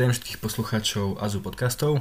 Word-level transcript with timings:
Zdravím 0.00 0.16
všetkých 0.16 0.40
poslucháčov 0.40 1.20
Azu 1.20 1.44
podcastov. 1.44 2.00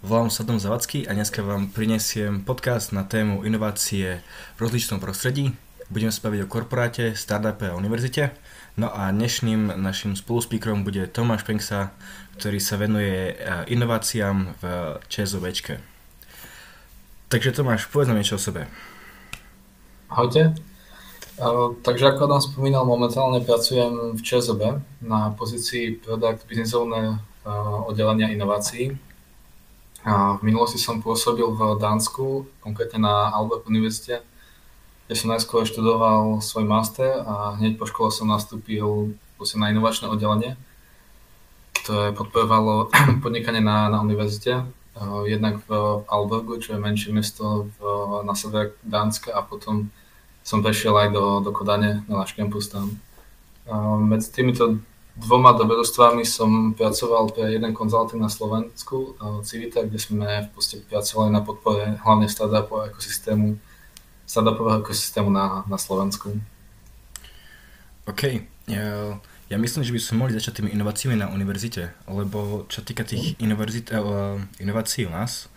Volám 0.00 0.32
sa 0.32 0.48
Dom 0.48 0.56
Zavacký 0.56 1.04
a 1.04 1.12
dneska 1.12 1.44
vám 1.44 1.68
prinesiem 1.68 2.40
podcast 2.40 2.88
na 2.96 3.04
tému 3.04 3.44
inovácie 3.44 4.24
v 4.56 4.58
rozličnom 4.64 4.96
prostredí. 4.96 5.52
Budeme 5.92 6.08
sa 6.08 6.24
baviť 6.24 6.40
o 6.40 6.48
korporáte, 6.48 7.12
startupe 7.12 7.68
a 7.68 7.76
univerzite. 7.76 8.32
No 8.80 8.88
a 8.88 9.12
dnešným 9.12 9.76
našim 9.76 10.16
spoluspeakerom 10.16 10.88
bude 10.88 11.04
Tomáš 11.04 11.44
Penksa, 11.44 11.92
ktorý 12.40 12.64
sa 12.64 12.80
venuje 12.80 13.36
eh, 13.36 13.76
inováciám 13.76 14.56
v 14.56 14.62
ČSOVčke. 15.12 15.84
Takže 17.28 17.52
Tomáš, 17.52 17.92
povedz 17.92 18.08
nám 18.08 18.24
niečo 18.24 18.40
o 18.40 18.44
sebe. 18.48 18.72
Ahojte, 20.08 20.56
takže 21.86 22.10
ako 22.10 22.26
Adam 22.26 22.42
spomínal, 22.42 22.82
momentálne 22.82 23.38
pracujem 23.38 24.18
v 24.18 24.20
ČSOB 24.20 24.82
na 24.98 25.30
pozícii 25.38 26.02
Product 26.02 26.42
Business 26.50 26.74
Owner 26.74 27.22
oddelenia 27.86 28.34
inovácií. 28.34 28.98
V 30.08 30.40
minulosti 30.42 30.82
som 30.82 30.98
pôsobil 30.98 31.46
v 31.46 31.78
Dánsku, 31.78 32.42
konkrétne 32.58 33.06
na 33.06 33.30
Albert 33.30 33.70
univerzite, 33.70 34.26
kde 35.06 35.14
som 35.14 35.30
najskôr 35.30 35.62
študoval 35.62 36.42
svoj 36.42 36.66
master 36.66 37.22
a 37.22 37.54
hneď 37.54 37.78
po 37.78 37.86
škole 37.86 38.10
som 38.10 38.26
nastúpil 38.26 39.14
na 39.38 39.70
inovačné 39.70 40.10
oddelenie, 40.10 40.58
ktoré 41.86 42.10
podporovalo 42.18 42.90
podnikanie 43.24 43.62
na, 43.62 43.86
na 43.86 44.02
univerzite. 44.02 44.66
Jednak 45.30 45.62
v 45.70 46.02
Albergu, 46.10 46.58
čo 46.58 46.74
je 46.74 46.82
menšie 46.82 47.14
mesto 47.14 47.70
v, 47.78 47.80
na 48.26 48.34
severe 48.34 48.74
Dánska 48.82 49.30
a 49.30 49.46
potom 49.46 49.94
som 50.48 50.64
prešiel 50.64 50.96
aj 50.96 51.08
do, 51.12 51.44
do 51.44 51.52
Kodane 51.52 52.08
na 52.08 52.24
náš 52.24 52.32
campus 52.32 52.72
tam. 52.72 52.96
A 53.68 54.00
medzi 54.00 54.32
týmito 54.32 54.80
dvoma 55.12 55.52
dobrodružstvami 55.52 56.24
som 56.24 56.72
pracoval 56.72 57.28
pre 57.36 57.52
jeden 57.52 57.76
konzulting 57.76 58.16
na 58.16 58.32
Slovensku, 58.32 59.12
Civita, 59.44 59.84
kde 59.84 60.00
sme 60.00 60.48
v 60.48 60.50
podstate 60.56 60.88
pracovali 60.88 61.28
na 61.28 61.44
podpore 61.44 62.00
hlavne 62.00 62.32
startupového 62.32 62.88
ekosystému, 62.96 63.60
startupového 64.24 64.80
ekosystému 64.80 65.28
na, 65.28 65.68
na 65.68 65.76
Slovensku. 65.76 66.32
OK. 68.08 68.40
Ja, 68.72 69.20
ja 69.52 69.56
myslím, 69.60 69.84
že 69.84 69.92
by 69.92 70.00
sme 70.00 70.16
mohli 70.24 70.32
začať 70.32 70.64
tými 70.64 70.72
inováciami 70.72 71.20
na 71.20 71.28
univerzite, 71.28 71.92
lebo 72.08 72.64
čo 72.72 72.80
týka 72.80 73.04
tých 73.04 73.36
inovací, 73.36 73.84
inovácií 74.64 75.04
u 75.04 75.12
nás, 75.12 75.52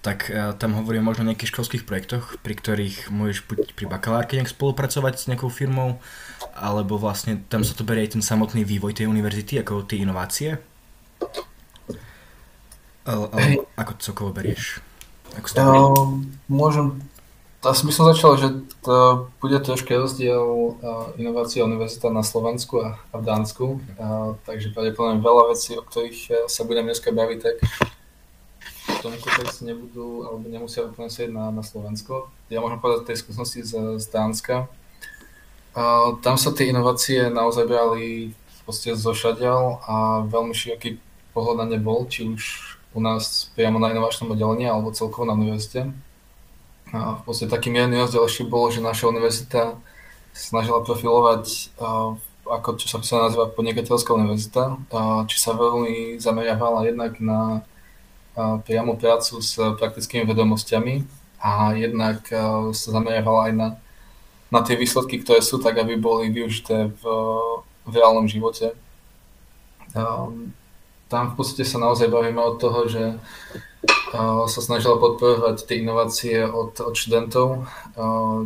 tak 0.00 0.32
uh, 0.32 0.56
tam 0.56 0.80
hovorím 0.80 1.04
možno 1.04 1.24
o 1.24 1.28
nejakých 1.28 1.52
školských 1.52 1.84
projektoch, 1.84 2.40
pri 2.40 2.56
ktorých 2.56 3.12
môžeš 3.12 3.44
buď 3.44 3.76
pri 3.76 3.84
bakalárke 3.84 4.36
nejak 4.36 4.48
spolupracovať 4.48 5.14
s 5.20 5.28
nejakou 5.28 5.52
firmou, 5.52 6.00
alebo 6.56 6.96
vlastne 6.96 7.44
tam 7.52 7.60
sa 7.60 7.76
to 7.76 7.84
berie 7.84 8.08
aj 8.08 8.16
ten 8.16 8.24
samotný 8.24 8.64
vývoj 8.64 8.96
tej 8.96 9.12
univerzity, 9.12 9.60
ako 9.60 9.84
tie 9.84 10.00
inovácie. 10.00 10.56
Ale, 13.04 13.24
ale 13.28 13.64
ako 13.76 13.92
celkovo 14.00 14.30
berieš? 14.32 14.80
Ako 15.36 15.46
uh, 15.52 16.16
môžem, 16.48 16.96
asi 17.60 17.84
by 17.84 17.92
som 17.92 18.08
začal, 18.08 18.40
že 18.40 18.48
to 18.80 19.28
bude 19.36 19.60
troške 19.60 19.92
rozdiel 19.92 20.80
uh, 20.80 21.12
inovácia 21.20 21.60
univerzita 21.60 22.08
na 22.08 22.24
Slovensku 22.24 22.80
a, 22.80 22.96
a 23.12 23.20
v 23.20 23.24
Dánsku, 23.28 23.66
uh, 24.00 24.32
takže 24.48 24.72
pravdepodobne 24.72 25.20
veľa 25.20 25.52
vecí, 25.52 25.76
o 25.76 25.84
ktorých 25.84 26.48
sa 26.48 26.64
budem 26.64 26.88
dneska 26.88 27.12
baviť, 27.12 27.38
tak 27.44 27.56
tom 29.00 29.16
kontexte 29.16 29.64
nebudú 29.64 30.28
alebo 30.28 30.44
nemusia 30.46 30.84
úplne 30.84 31.08
sedieť 31.08 31.32
na, 31.32 31.48
na 31.48 31.64
Slovensko. 31.64 32.28
Ja 32.52 32.60
môžem 32.60 32.78
povedať 32.78 33.10
tej 33.10 33.24
skúsenosti 33.24 33.64
z, 33.64 33.96
z 33.96 34.06
Dánska. 34.12 34.68
A, 35.72 36.14
tam 36.20 36.36
sa 36.36 36.52
tie 36.52 36.68
inovácie 36.68 37.32
naozaj 37.32 37.64
brali 37.64 38.36
podstate 38.70 38.94
zošadial 38.94 39.82
a 39.82 40.22
veľmi 40.30 40.54
široký 40.54 41.02
pohľad 41.34 41.66
na 41.66 41.74
ne 41.74 41.78
bol, 41.82 42.06
či 42.06 42.30
už 42.30 42.42
u 42.94 43.02
nás 43.02 43.50
priamo 43.58 43.82
na 43.82 43.90
inovačnom 43.90 44.30
oddelení 44.30 44.70
alebo 44.70 44.94
celkovo 44.94 45.26
na 45.26 45.34
univerzite. 45.34 45.90
A 46.94 47.18
v 47.18 47.22
podstate 47.26 47.50
taký 47.50 47.74
mierny 47.74 47.98
rozdiel 47.98 48.22
ešte 48.22 48.46
bolo, 48.46 48.70
že 48.70 48.78
naša 48.78 49.10
univerzita 49.10 49.74
snažila 50.30 50.86
profilovať 50.86 51.74
ako 52.50 52.82
čo 52.82 52.98
sa 52.98 53.30
nazýva 53.30 53.46
podnikateľská 53.54 54.10
univerzita, 54.10 54.74
či 55.30 55.36
sa 55.38 55.54
veľmi 55.54 56.18
zameriavala 56.18 56.82
jednak 56.82 57.22
na 57.22 57.62
priamo 58.64 58.96
prácu 58.96 59.40
s 59.42 59.56
praktickými 59.56 60.28
vedomosťami 60.28 60.94
a 61.40 61.72
jednak 61.72 62.20
sa 62.76 62.88
zameriavala 62.92 63.40
aj 63.48 63.52
na, 63.56 63.68
na 64.52 64.60
tie 64.60 64.76
výsledky, 64.76 65.22
ktoré 65.24 65.40
sú, 65.40 65.56
tak 65.62 65.80
aby 65.80 65.96
boli 65.96 66.28
využité 66.28 66.90
v, 66.90 67.02
v 67.88 67.92
reálnom 67.92 68.28
živote. 68.28 68.76
Tam 71.10 71.22
v 71.32 71.34
podstate 71.34 71.66
sa 71.66 71.82
naozaj 71.82 72.06
bavíme 72.12 72.38
od 72.38 72.60
toho, 72.60 72.86
že 72.86 73.18
sa 74.46 74.60
snažila 74.60 74.98
podporovať 74.98 75.66
tie 75.66 75.82
inovácie 75.82 76.44
od, 76.46 76.78
od 76.78 76.94
študentov, 76.94 77.66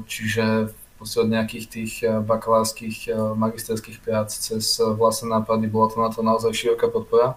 čiže 0.08 0.70
v 0.70 1.02
od 1.04 1.28
nejakých 1.28 1.66
tých 1.68 1.92
bakalárskych, 2.24 3.12
magisterských 3.12 4.00
prác 4.00 4.32
cez 4.32 4.80
vlastné 4.80 5.28
nápady, 5.36 5.68
bola 5.68 5.92
to 5.92 6.00
na 6.00 6.08
to 6.08 6.24
naozaj 6.24 6.56
široká 6.56 6.88
podpora 6.88 7.36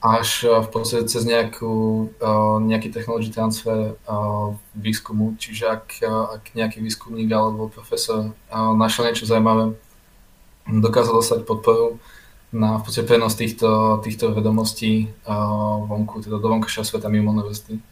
až 0.00 0.44
eh, 0.44 0.62
v 0.62 0.68
podstate 0.68 1.08
cez 1.08 1.24
nejakú, 1.24 2.08
eh, 2.20 2.56
nejaký 2.60 2.92
technology 2.92 3.32
transfer 3.32 3.96
eh, 3.96 4.48
výskumu. 4.76 5.36
Čiže 5.40 5.64
ak, 5.66 5.86
ak 6.40 6.42
nejaký 6.52 6.84
výskumník 6.84 7.32
alebo 7.32 7.72
profesor 7.72 8.36
našiel 8.52 9.08
niečo 9.08 9.28
zaujímavé, 9.28 9.72
dokázal 10.66 11.14
dostať 11.22 11.40
podporu 11.48 11.96
na 12.52 12.78
v 12.78 12.82
podstate 12.86 13.06
prenos 13.08 13.34
týchto, 13.34 14.00
týchto 14.02 14.32
vedomostí 14.32 15.10
vonku, 15.86 16.22
teda 16.22 16.38
do 16.38 16.46
vonkajšieho 16.46 16.86
sveta 16.86 17.10
mimo 17.10 17.34
univerzity. 17.34 17.82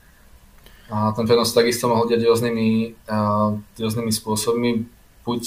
A 0.91 1.11
ten 1.17 1.27
prenos 1.27 1.55
takisto 1.57 1.91
mohol 1.91 2.07
diať 2.07 2.23
rôznymi, 2.29 2.95
rôznymi 3.79 4.13
spôsobmi, 4.15 4.71
buď 5.27 5.43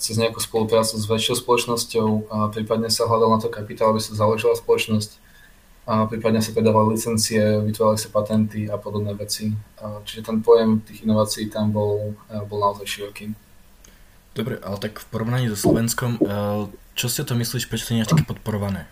cez 0.00 0.14
nejakú 0.16 0.40
spoluprácu 0.40 0.96
s 0.96 1.04
väčšou 1.04 1.44
spoločnosťou, 1.44 2.08
prípadne 2.56 2.88
sa 2.88 3.04
hľadal 3.04 3.36
na 3.36 3.38
to 3.40 3.52
kapitál, 3.52 3.92
aby 3.92 4.00
sa 4.00 4.16
založila 4.16 4.56
spoločnosť, 4.56 5.27
a 5.88 6.04
prípadne 6.04 6.44
sa 6.44 6.52
predávali 6.52 7.00
licencie, 7.00 7.40
vytvárali 7.64 7.96
sa 7.96 8.12
patenty 8.12 8.68
a 8.68 8.76
podobné 8.76 9.16
veci. 9.16 9.48
Čiže 9.80 10.20
ten 10.20 10.44
pojem 10.44 10.84
tých 10.84 11.08
inovácií 11.08 11.48
tam 11.48 11.72
bol, 11.72 12.12
bol 12.28 12.58
naozaj 12.60 12.84
široký. 12.84 13.32
Dobre, 14.36 14.60
ale 14.60 14.76
tak 14.76 15.00
v 15.00 15.08
porovnaní 15.08 15.48
so 15.48 15.56
Slovenskom, 15.56 16.20
čo 16.92 17.06
si 17.08 17.24
o 17.24 17.26
to 17.26 17.32
myslíš, 17.32 17.72
prečo 17.72 17.88
to 17.88 17.96
nie 17.96 18.04
je 18.04 18.12
také 18.12 18.28
podporované? 18.28 18.84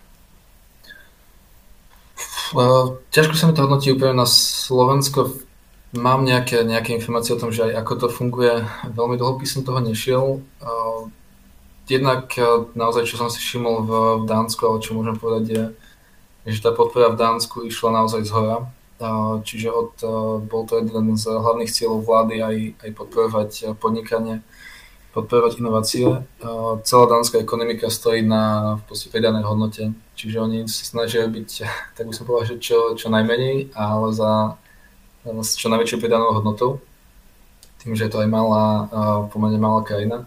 Ťažko 3.13 3.35
sa 3.37 3.45
mi 3.45 3.53
to 3.53 3.69
hodnotí 3.69 3.93
úplne 3.93 4.17
na 4.17 4.25
Slovensko. 4.25 5.37
Mám 5.93 6.25
nejaké, 6.25 6.65
nejaké 6.65 6.97
informácie 6.97 7.37
o 7.37 7.41
tom, 7.43 7.53
že 7.53 7.69
aj 7.69 7.85
ako 7.85 7.93
to 8.01 8.09
funguje. 8.09 8.65
Veľmi 8.89 9.21
dlho 9.21 9.37
by 9.37 9.45
som 9.45 9.69
toho 9.69 9.85
nešiel. 9.85 10.41
Jednak 11.93 12.33
naozaj, 12.73 13.05
čo 13.05 13.21
som 13.21 13.29
si 13.29 13.37
všimol 13.37 13.77
v, 13.85 13.91
v 14.23 14.25
Dánsku, 14.25 14.65
ale 14.65 14.81
čo 14.81 14.97
môžem 14.97 15.21
povedať 15.21 15.45
je, 15.47 15.65
že 16.47 16.63
tá 16.63 16.71
podpora 16.71 17.11
v 17.11 17.19
Dánsku 17.19 17.67
išla 17.67 17.91
naozaj 17.91 18.23
z 18.23 18.31
hora. 18.31 18.59
Čiže 19.45 19.69
od, 19.69 19.93
bol 20.47 20.65
to 20.65 20.81
jeden 20.81 21.19
z 21.19 21.29
hlavných 21.29 21.69
cieľov 21.69 22.07
vlády 22.07 22.41
aj, 22.41 22.57
aj 22.81 22.91
podporovať 22.97 23.51
podnikanie, 23.77 24.41
podporovať 25.13 25.61
inovácie. 25.61 26.07
Celá 26.87 27.05
dánska 27.05 27.43
ekonomika 27.43 27.93
stojí 27.93 28.25
na 28.25 28.77
v 28.81 28.83
podstate 28.89 29.13
pridanej 29.13 29.45
hodnote, 29.45 29.93
čiže 30.17 30.41
oni 30.41 30.59
sa 30.65 30.87
snažia 30.87 31.29
byť, 31.29 31.51
tak 31.99 32.09
by 32.09 32.13
som 32.15 32.25
povedal, 32.25 32.57
že 32.57 32.63
čo, 32.63 32.97
čo 32.97 33.13
najmenej, 33.13 33.77
ale 33.77 34.15
za 34.15 34.57
s 35.27 35.59
čo 35.59 35.67
najväčšou 35.67 35.99
pridanou 35.99 36.31
hodnotou. 36.39 36.79
Tým, 37.83 37.99
že 37.99 38.07
je 38.07 38.13
to 38.15 38.23
aj 38.23 38.31
malá, 38.31 38.87
pomerne 39.35 39.59
malá 39.59 39.83
krajina 39.83 40.23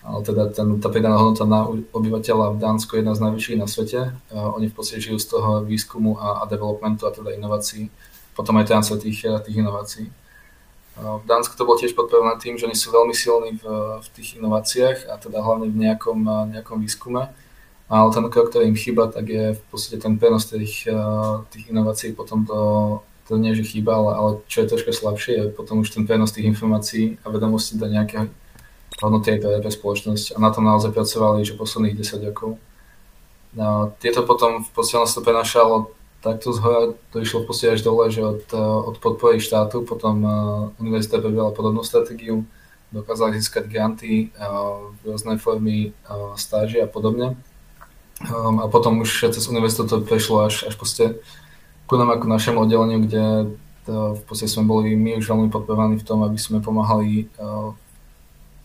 ale 0.00 0.24
teda 0.24 0.48
ten, 0.48 0.80
tá 0.80 0.88
pridaná 0.88 1.20
hodnota 1.20 1.44
na 1.44 1.68
obyvateľa 1.68 2.56
v 2.56 2.58
Dánsku 2.58 2.96
je 2.96 3.00
jedna 3.04 3.14
z 3.14 3.20
najvyšších 3.20 3.60
na 3.60 3.68
svete. 3.68 4.00
Oni 4.32 4.66
v 4.72 4.74
podstate 4.74 5.04
žijú 5.04 5.20
z 5.20 5.26
toho 5.28 5.60
výskumu 5.60 6.16
a, 6.16 6.40
a 6.40 6.48
developmentu 6.48 7.04
a 7.04 7.12
teda 7.12 7.36
inovácií, 7.36 7.92
potom 8.32 8.56
aj 8.56 8.72
transfer 8.72 8.96
tých, 8.96 9.28
eh, 9.28 9.36
tých 9.44 9.60
inovácií. 9.60 10.08
V 11.00 11.24
Dánsku 11.24 11.56
to 11.56 11.64
bolo 11.64 11.80
tiež 11.80 11.96
podporované 11.96 12.36
tým, 12.36 12.60
že 12.60 12.68
oni 12.68 12.76
sú 12.76 12.92
veľmi 12.92 13.16
silní 13.16 13.56
v, 13.56 13.64
v 14.04 14.08
tých 14.20 14.36
inováciách 14.36 15.08
a 15.08 15.16
teda 15.16 15.40
hlavne 15.40 15.72
v 15.72 15.88
nejakom, 15.88 16.18
nejakom 16.52 16.76
výskume. 16.76 17.24
Ale 17.88 18.06
ten 18.12 18.28
krok, 18.28 18.52
ktorý 18.52 18.68
im 18.68 18.76
chýba, 18.76 19.08
tak 19.08 19.24
je 19.32 19.56
v 19.56 19.62
podstate 19.72 19.96
ten 19.96 20.20
prenos 20.20 20.44
tých, 20.44 20.84
tých 21.50 21.64
inovácií 21.72 22.12
potom 22.12 22.44
to, 22.44 22.58
to 23.24 23.40
nie, 23.40 23.56
že 23.56 23.64
chýba, 23.64 23.96
ale, 23.96 24.10
ale 24.12 24.30
čo 24.44 24.60
je 24.60 24.70
troška 24.76 24.92
slabšie, 24.92 25.32
je 25.32 25.44
potom 25.48 25.80
už 25.80 25.88
ten 25.88 26.04
prenos 26.04 26.36
tých 26.36 26.50
informácií 26.50 27.16
a 27.24 27.32
vedomostí 27.32 27.80
do 27.80 27.88
nejakého 27.88 28.28
hodnoty 29.00 29.36
aj 29.36 29.38
pre, 29.40 29.72
spoločnosť 29.72 30.36
a 30.36 30.38
na 30.38 30.50
tom 30.52 30.68
naozaj 30.68 30.92
pracovali 30.92 31.42
že 31.42 31.56
posledných 31.56 31.96
10 31.96 32.28
rokov. 32.30 32.60
No, 33.50 33.90
tieto 33.98 34.22
potom 34.22 34.62
v 34.62 34.70
podstate 34.70 35.02
to 35.10 35.24
prenašalo 35.26 35.90
takto 36.20 36.52
z 36.52 36.58
hora, 36.60 36.82
to 37.10 37.24
išlo 37.24 37.42
v 37.42 37.46
podstate 37.48 37.74
až 37.74 37.82
dole, 37.82 38.12
že 38.12 38.20
od, 38.20 38.44
od 38.92 38.96
podpory 39.00 39.40
štátu, 39.40 39.82
potom 39.88 40.14
uh, 40.20 40.32
univerzita 40.76 41.18
prebila 41.18 41.50
podobnú 41.50 41.80
stratégiu, 41.80 42.44
dokázali 42.92 43.40
získať 43.40 43.64
granty, 43.66 44.28
uh, 44.36 44.92
rôzne 45.02 45.40
formy 45.40 45.96
uh, 46.06 46.36
stáži 46.36 46.84
a 46.84 46.86
podobne. 46.86 47.40
Um, 48.20 48.60
a 48.60 48.68
potom 48.68 49.00
už 49.00 49.32
cez 49.32 49.48
univerzitu 49.48 49.88
to 49.88 50.04
prešlo 50.04 50.44
až, 50.44 50.68
až 50.68 50.76
proste 50.76 51.16
ku 51.88 51.96
nám 51.96 52.12
ako 52.12 52.28
našemu 52.28 52.58
oddeleniu, 52.68 53.00
kde 53.00 53.24
to 53.88 54.20
v 54.20 54.22
podstate 54.28 54.52
sme 54.52 54.68
boli 54.68 54.92
my 54.92 55.16
už 55.16 55.24
veľmi 55.24 55.48
podporovaní 55.48 55.96
v 55.96 56.04
tom, 56.06 56.20
aby 56.20 56.36
sme 56.36 56.60
pomáhali 56.60 57.32
uh, 57.40 57.72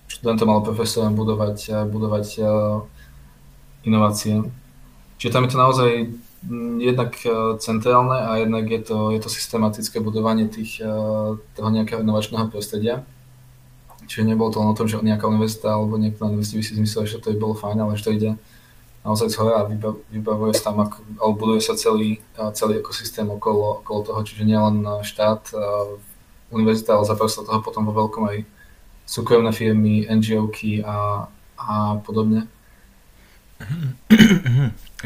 študentom 0.07 0.49
alebo 0.49 0.73
profesorom 0.73 1.13
budovať, 1.17 1.57
uh, 1.73 1.83
budovať 1.87 2.25
uh, 2.41 2.47
inovácie. 3.85 4.45
Čiže 5.17 5.33
tam 5.33 5.43
je 5.45 5.51
to 5.51 5.57
naozaj 5.57 5.91
mm, 6.43 6.75
jednak 6.81 7.11
centrálne 7.61 8.17
a 8.19 8.41
jednak 8.41 8.65
je 8.67 8.81
to, 8.81 8.97
je 9.15 9.19
to 9.21 9.29
systematické 9.29 10.03
budovanie 10.03 10.49
tých, 10.51 10.83
toho 11.55 11.69
nejakého 11.71 12.03
inovačného 12.03 12.51
prostredia. 12.51 13.05
Čiže 14.05 14.27
nebolo 14.27 14.51
to 14.51 14.59
len 14.59 14.69
o 14.73 14.77
tom, 14.77 14.89
že 14.89 14.99
nejaká 15.01 15.25
univerzita 15.25 15.71
alebo 15.71 15.97
niekto 15.97 16.25
na 16.25 16.33
univerzite 16.33 16.57
by 16.59 16.65
si 16.65 16.73
zmyslel, 16.77 17.05
že 17.07 17.21
to 17.21 17.31
by 17.33 17.37
bolo 17.39 17.55
fajn, 17.55 17.77
ale 17.79 17.97
že 17.97 18.05
to 18.05 18.11
ide 18.11 18.31
naozaj 19.05 19.29
z 19.29 19.37
hora 19.37 19.61
a 19.61 19.69
vybavuje 20.09 20.53
sa 20.57 20.73
tam, 20.73 20.89
alebo 21.21 21.33
buduje 21.37 21.61
sa 21.61 21.77
celý, 21.77 22.25
celý 22.57 22.81
ekosystém 22.81 23.29
okolo, 23.29 23.85
okolo 23.85 24.01
toho, 24.01 24.19
čiže 24.25 24.49
nielen 24.49 24.81
štát, 25.05 25.53
univerzita, 26.49 26.97
ale 26.97 27.05
zapája 27.05 27.37
sa 27.37 27.45
toho 27.45 27.61
potom 27.61 27.85
vo 27.85 27.93
veľkom 27.93 28.23
aj 28.25 28.37
súkromné 29.05 29.53
firmy, 29.53 30.09
NGOky 30.09 30.81
a, 30.81 31.29
a 31.57 31.97
podobne. 32.01 32.49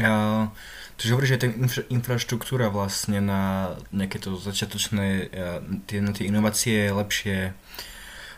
Ja, 0.00 0.48
čiže 0.96 1.12
hovoríš, 1.12 1.32
že 1.36 1.40
tá 1.44 1.46
infra, 1.52 1.82
infraštruktúra 1.92 2.72
vlastne 2.72 3.20
na 3.20 3.74
nejaké 3.92 4.16
to 4.16 4.40
začiatočné 4.40 5.28
tie, 5.84 5.98
tie 6.00 6.24
inovácie 6.24 6.88
je 6.88 6.96
lepšie 6.96 7.36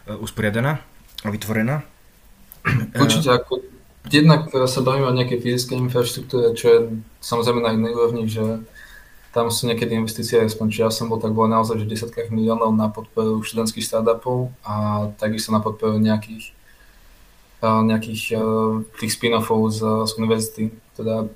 E, 0.06 0.14
usporiadaná 0.18 0.82
a 1.22 1.28
vytvorená. 1.30 1.86
Určite, 3.02 3.30
ako 3.30 3.62
jednak 4.10 4.50
sa 4.50 4.80
bavíme 4.82 5.06
o 5.06 5.14
nejakej 5.14 5.38
fyzickej 5.38 5.78
infraštruktúre, 5.78 6.58
čo 6.58 6.66
je 6.66 6.78
samozrejme 7.22 7.62
na 7.62 7.74
inej 7.74 7.92
úrovni, 7.94 8.26
že 8.26 8.42
tam 9.32 9.48
sú 9.48 9.64
niekedy 9.64 9.96
investície, 9.96 10.36
aspoň 10.36 10.66
či 10.68 10.84
ja 10.84 10.92
som 10.92 11.08
bol, 11.08 11.16
tak 11.16 11.32
bolo 11.32 11.48
naozaj 11.48 11.80
že 11.80 11.88
desiatkách 11.88 12.28
miliónov 12.28 12.76
na 12.76 12.92
podporu 12.92 13.40
študentských 13.40 13.84
startupov 13.84 14.52
a 14.60 15.08
takisto 15.16 15.48
na 15.56 15.64
podporu 15.64 15.96
nejakých, 15.96 16.52
nejakých 17.64 18.36
tých 19.00 19.12
spin-offov 19.16 19.72
z, 19.72 19.80
z 20.04 20.10
univerzity, 20.20 20.62
teda 21.00 21.32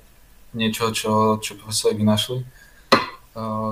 niečo, 0.53 0.93
čo, 0.93 1.41
čo 1.41 1.57
profesori 1.57 1.97
vynašli. 1.97 2.45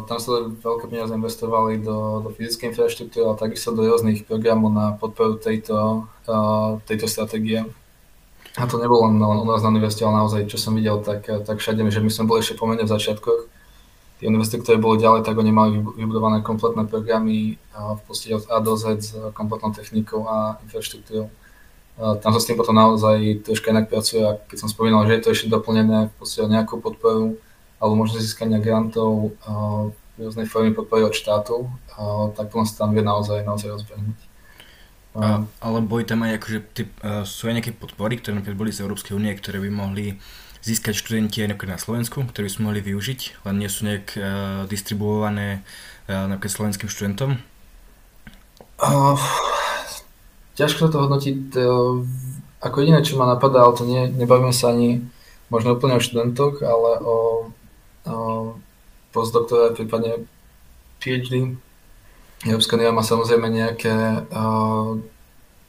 Tam 0.06 0.18
sa 0.22 0.45
veľké 0.45 0.86
peniaze 0.89 1.10
investovali 1.13 1.81
do, 1.81 2.22
do 2.22 2.30
fyzickej 2.33 2.69
infraštruktúry, 2.69 3.25
ale 3.25 3.42
takisto 3.42 3.74
do 3.74 3.81
rôznych 3.81 4.25
programov 4.25 4.69
na 4.69 4.94
podporu 4.94 5.42
tejto, 5.42 6.06
uh, 6.30 6.77
tejto 6.86 7.10
stratégie. 7.10 7.66
A 8.62 8.69
to 8.69 8.77
nebolo 8.77 9.10
len, 9.10 9.18
len 9.18 9.42
u 9.42 9.48
nás 9.50 9.66
na 9.66 9.74
univerzite, 9.74 10.06
ale 10.06 10.22
naozaj, 10.22 10.45
čo 10.54 10.62
som 10.62 10.77
videl, 10.77 11.01
tak, 11.01 11.25
tak 11.25 11.57
všade, 11.57 11.81
že 11.89 11.98
my 11.98 12.12
sme 12.13 12.30
boli 12.30 12.45
ešte 12.45 12.62
pomerne 12.62 12.86
v 12.86 12.94
začiatkoch. 12.94 13.55
Univerzity, 14.25 14.62
ktoré 14.62 14.77
boli 14.81 14.98
ďalej, 14.98 15.22
tak 15.24 15.38
oni 15.38 15.51
mali 15.54 15.77
vybudované 15.77 16.42
kompletné 16.42 16.89
programy 16.89 17.62
v 17.74 18.01
podstate 18.10 18.36
od 18.36 18.45
A 18.50 18.57
do 18.60 18.74
Z 18.74 18.83
s 19.00 19.13
kompletnou 19.38 19.72
technikou 19.72 20.25
a 20.25 20.57
infraštruktúrou. 20.66 21.30
Tam 21.95 22.31
sa 22.36 22.39
s 22.44 22.48
tým 22.50 22.60
potom 22.60 22.75
naozaj 22.75 23.48
troška 23.48 23.72
inak 23.72 23.88
pracuje 23.88 24.19
a 24.19 24.36
keď 24.36 24.57
som 24.60 24.69
spomínal, 24.69 25.07
že 25.07 25.16
je 25.16 25.24
to 25.24 25.30
ešte 25.31 25.48
doplnené 25.48 26.12
v 26.12 26.13
podstate 26.19 26.51
nejakú 26.51 26.83
podporu 26.83 27.39
alebo 27.80 27.94
možno 27.95 28.19
získania 28.19 28.60
grantov 28.60 29.36
uh, 29.48 29.92
rôznej 30.16 30.48
formy 30.48 30.72
podpory 30.72 31.04
od 31.04 31.12
štátu, 31.12 31.68
tak 32.36 32.48
potom 32.48 32.63
sa 32.63 32.88
tam 32.88 32.95
vie 32.95 33.04
naozaj, 33.04 33.44
naozaj 33.44 33.68
rozbehnúť. 33.75 34.19
Uh, 35.16 35.48
ale 35.63 35.80
boli 35.80 36.04
tam 36.04 36.24
aj 36.27 36.39
akože, 36.39 36.60
typ, 36.75 36.92
uh, 37.04 37.24
sú 37.24 37.48
aj 37.48 37.60
nejaké 37.60 37.72
podpory, 37.75 38.19
ktoré 38.19 38.39
napríklad 38.39 38.60
boli 38.60 38.72
z 38.72 38.83
Európskej 38.83 39.16
únie, 39.16 39.31
ktoré 39.36 39.63
by 39.63 39.72
mohli 39.72 40.19
získať 40.65 40.97
študenti 40.97 41.45
aj 41.45 41.53
napríklad 41.53 41.77
na 41.77 41.83
Slovensku, 41.85 42.25
ktoré 42.25 42.50
by 42.50 42.53
sme 42.57 42.65
mohli 42.65 42.81
využiť, 42.81 43.45
len 43.45 43.56
nie 43.62 43.69
sú 43.69 43.85
nejak 43.85 44.17
uh, 44.17 44.23
distribuované 44.65 45.62
uh, 46.09 46.25
napríklad 46.25 46.57
slovenským 46.57 46.89
študentom? 46.89 47.38
Uh, 48.81 49.15
ťažko 50.57 50.89
to 50.89 50.97
hodnotiť. 51.06 51.53
Uh, 51.53 52.01
ako 52.65 52.81
jediné, 52.81 53.06
čo 53.06 53.21
ma 53.21 53.29
napadá, 53.29 53.62
ale 53.62 53.77
to 53.77 53.85
nie, 53.85 54.09
nebavíme 54.09 54.50
sa 54.50 54.73
ani 54.73 55.06
možno 55.53 55.77
úplne 55.77 56.01
o 56.01 56.01
študentoch, 56.01 56.65
ale 56.65 56.97
o 57.06 57.15
postdoktora, 59.13 59.77
prípadne 59.77 60.25
PhD. 60.97 61.57
Európska 62.45 62.77
má 62.77 63.01
samozrejme 63.01 63.50
nejaké, 63.50 64.25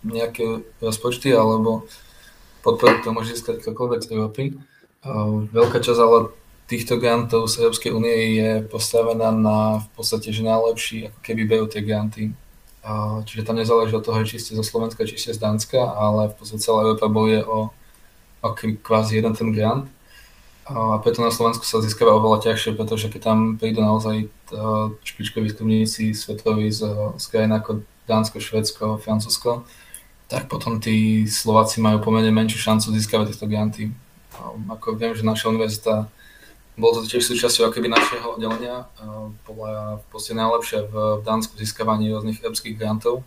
nejaké 0.05 0.67
rozpočty 0.81 1.33
alebo 1.33 1.89
podporu, 2.61 3.01
to 3.01 3.15
môže 3.15 3.39
získať 3.39 3.63
ktokoľvek 3.65 4.01
z 4.03 4.09
Európy. 4.13 4.43
Veľká 5.55 5.79
časť 5.79 6.01
ale 6.03 6.35
týchto 6.67 6.99
grantov 6.99 7.47
z 7.47 7.63
Európskej 7.63 7.95
únie 7.95 8.43
je 8.43 8.51
postavená 8.67 9.31
na 9.31 9.87
v 9.87 9.89
podstate, 9.95 10.35
že 10.35 10.43
najlepší, 10.43 11.15
ako 11.15 11.19
keby 11.23 11.43
berú 11.47 11.67
tie 11.71 11.87
granty. 11.87 12.35
Čiže 13.27 13.47
tam 13.47 13.59
nezáleží 13.59 13.95
od 13.95 14.03
toho, 14.03 14.23
či 14.27 14.43
ste 14.43 14.59
zo 14.59 14.67
Slovenska, 14.67 15.07
či 15.07 15.19
ste 15.19 15.35
z 15.35 15.43
Dánska, 15.43 15.79
ale 15.79 16.31
v 16.31 16.35
podstate 16.39 16.63
celá 16.63 16.87
Európa 16.87 17.11
bojuje 17.11 17.43
o, 17.47 17.71
o 18.43 18.49
kvázi 18.83 19.19
jeden 19.23 19.35
ten 19.35 19.51
grant 19.51 19.91
a 20.67 20.99
preto 20.99 21.23
na 21.23 21.31
Slovensku 21.31 21.63
sa 21.63 21.79
získava 21.79 22.19
oveľa 22.19 22.51
ťažšie, 22.51 22.75
pretože 22.75 23.07
keď 23.07 23.21
tam 23.23 23.39
prídu 23.55 23.87
naozaj 23.87 24.27
špičkoví 25.07 25.47
výskumníci 25.47 26.11
svetoví 26.11 26.75
z, 26.75 26.83
z 27.23 27.25
krajín 27.31 27.55
ako 27.55 27.87
Dánsko, 28.11 28.43
Švedsko, 28.43 28.99
Francúzsko, 28.99 29.63
tak 30.27 30.51
potom 30.51 30.83
tí 30.83 31.23
Slováci 31.31 31.79
majú 31.79 32.03
pomerne 32.03 32.35
menšiu 32.35 32.59
šancu 32.59 32.91
získavať 32.99 33.31
tieto 33.31 33.47
granty. 33.47 33.95
Ako 34.71 34.97
viem, 34.97 35.15
že 35.17 35.27
naša 35.27 35.49
univerzita 35.51 36.09
bolo 36.77 37.01
to 37.01 37.09
tiež 37.09 37.25
súčasťou 37.25 37.73
akoby 37.73 37.89
našeho 37.89 38.37
oddelenia, 38.37 38.85
bola 39.49 39.97
v 39.97 40.07
podstate 40.13 40.37
najlepšia 40.37 40.81
v, 40.85 41.25
Dánsku 41.25 41.57
získavaní 41.57 42.13
rôznych 42.13 42.45
európskych 42.45 42.77
grantov. 42.77 43.25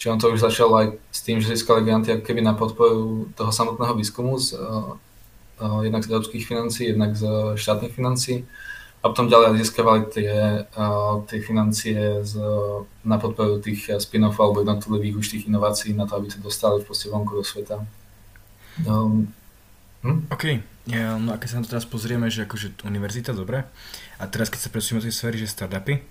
Čiže 0.00 0.12
on 0.14 0.20
to 0.22 0.32
už 0.32 0.40
začalo 0.40 0.72
aj 0.78 0.86
s 1.12 1.20
tým, 1.20 1.36
že 1.42 1.52
získali 1.52 1.84
granty 1.84 2.16
keby 2.24 2.40
na 2.40 2.56
podporu 2.56 3.28
toho 3.36 3.52
samotného 3.52 3.92
výskumu 3.92 4.40
z, 4.40 4.56
jednak 5.60 6.06
z 6.06 6.08
európskych 6.08 6.48
financí, 6.48 6.94
jednak 6.94 7.12
z 7.12 7.24
štátnych 7.60 7.92
financí 7.92 8.48
a 9.02 9.14
potom 9.14 9.30
ďalej 9.30 9.62
získavali 9.62 10.10
tie, 10.10 10.64
tie 11.26 11.38
financie 11.38 12.24
z, 12.26 12.34
na 13.04 13.18
podporu 13.18 13.62
tých 13.62 13.94
spin-off 14.02 14.38
alebo 14.42 14.64
jednotlivých 14.64 15.18
už 15.18 15.26
tých 15.28 15.44
inovácií 15.46 15.94
na 15.94 16.06
to, 16.06 16.18
aby 16.18 16.30
to 16.30 16.42
dostali 16.42 16.82
v 16.82 16.86
podstate 16.88 17.14
vonku 17.14 17.36
do 17.36 17.44
sveta. 17.46 17.84
Um, 18.86 19.30
hm? 20.02 20.30
OK, 20.30 20.44
ja, 20.88 21.18
no 21.18 21.34
a 21.34 21.40
keď 21.40 21.48
sa 21.48 21.56
na 21.58 21.64
to 21.66 21.72
teraz 21.76 21.86
pozrieme, 21.86 22.30
že 22.30 22.44
akože 22.44 22.84
univerzita, 22.86 23.36
dobre, 23.36 23.66
a 24.18 24.24
teraz 24.26 24.48
keď 24.48 24.60
sa 24.66 24.72
presunieme 24.72 25.04
do 25.04 25.06
tej 25.10 25.16
sféry, 25.16 25.36
že 25.38 25.50
startupy, 25.50 26.02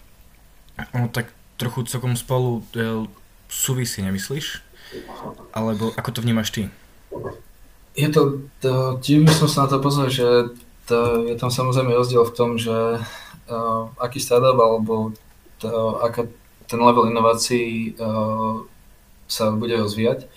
ono 0.93 1.09
tak 1.09 1.33
trochu 1.57 1.83
celkom 1.89 2.13
spolu 2.13 2.61
e, 2.77 3.09
súvisí, 3.49 4.05
nemyslíš? 4.05 4.61
Alebo 5.51 5.91
ako 5.97 6.09
to 6.13 6.19
vnímaš 6.23 6.53
ty? 6.53 6.61
Je 7.97 8.07
to, 8.13 8.45
to 8.61 9.01
by 9.01 9.33
som 9.33 9.49
sa 9.49 9.65
na 9.65 9.69
to 9.73 9.77
pozrel, 9.81 10.07
že 10.07 10.53
to, 10.87 11.27
je 11.27 11.35
tam 11.35 11.51
samozrejme 11.51 11.91
rozdiel 11.91 12.23
v 12.23 12.35
tom, 12.35 12.55
že 12.55 12.71
uh, 12.71 13.83
aký 13.99 14.21
startup 14.23 14.55
alebo 14.55 15.11
to, 15.59 15.99
aká 15.99 16.29
ten 16.69 16.79
level 16.79 17.09
inovácií 17.11 17.97
uh, 17.99 18.63
sa 19.27 19.51
bude 19.51 19.75
rozvíjať. 19.75 20.29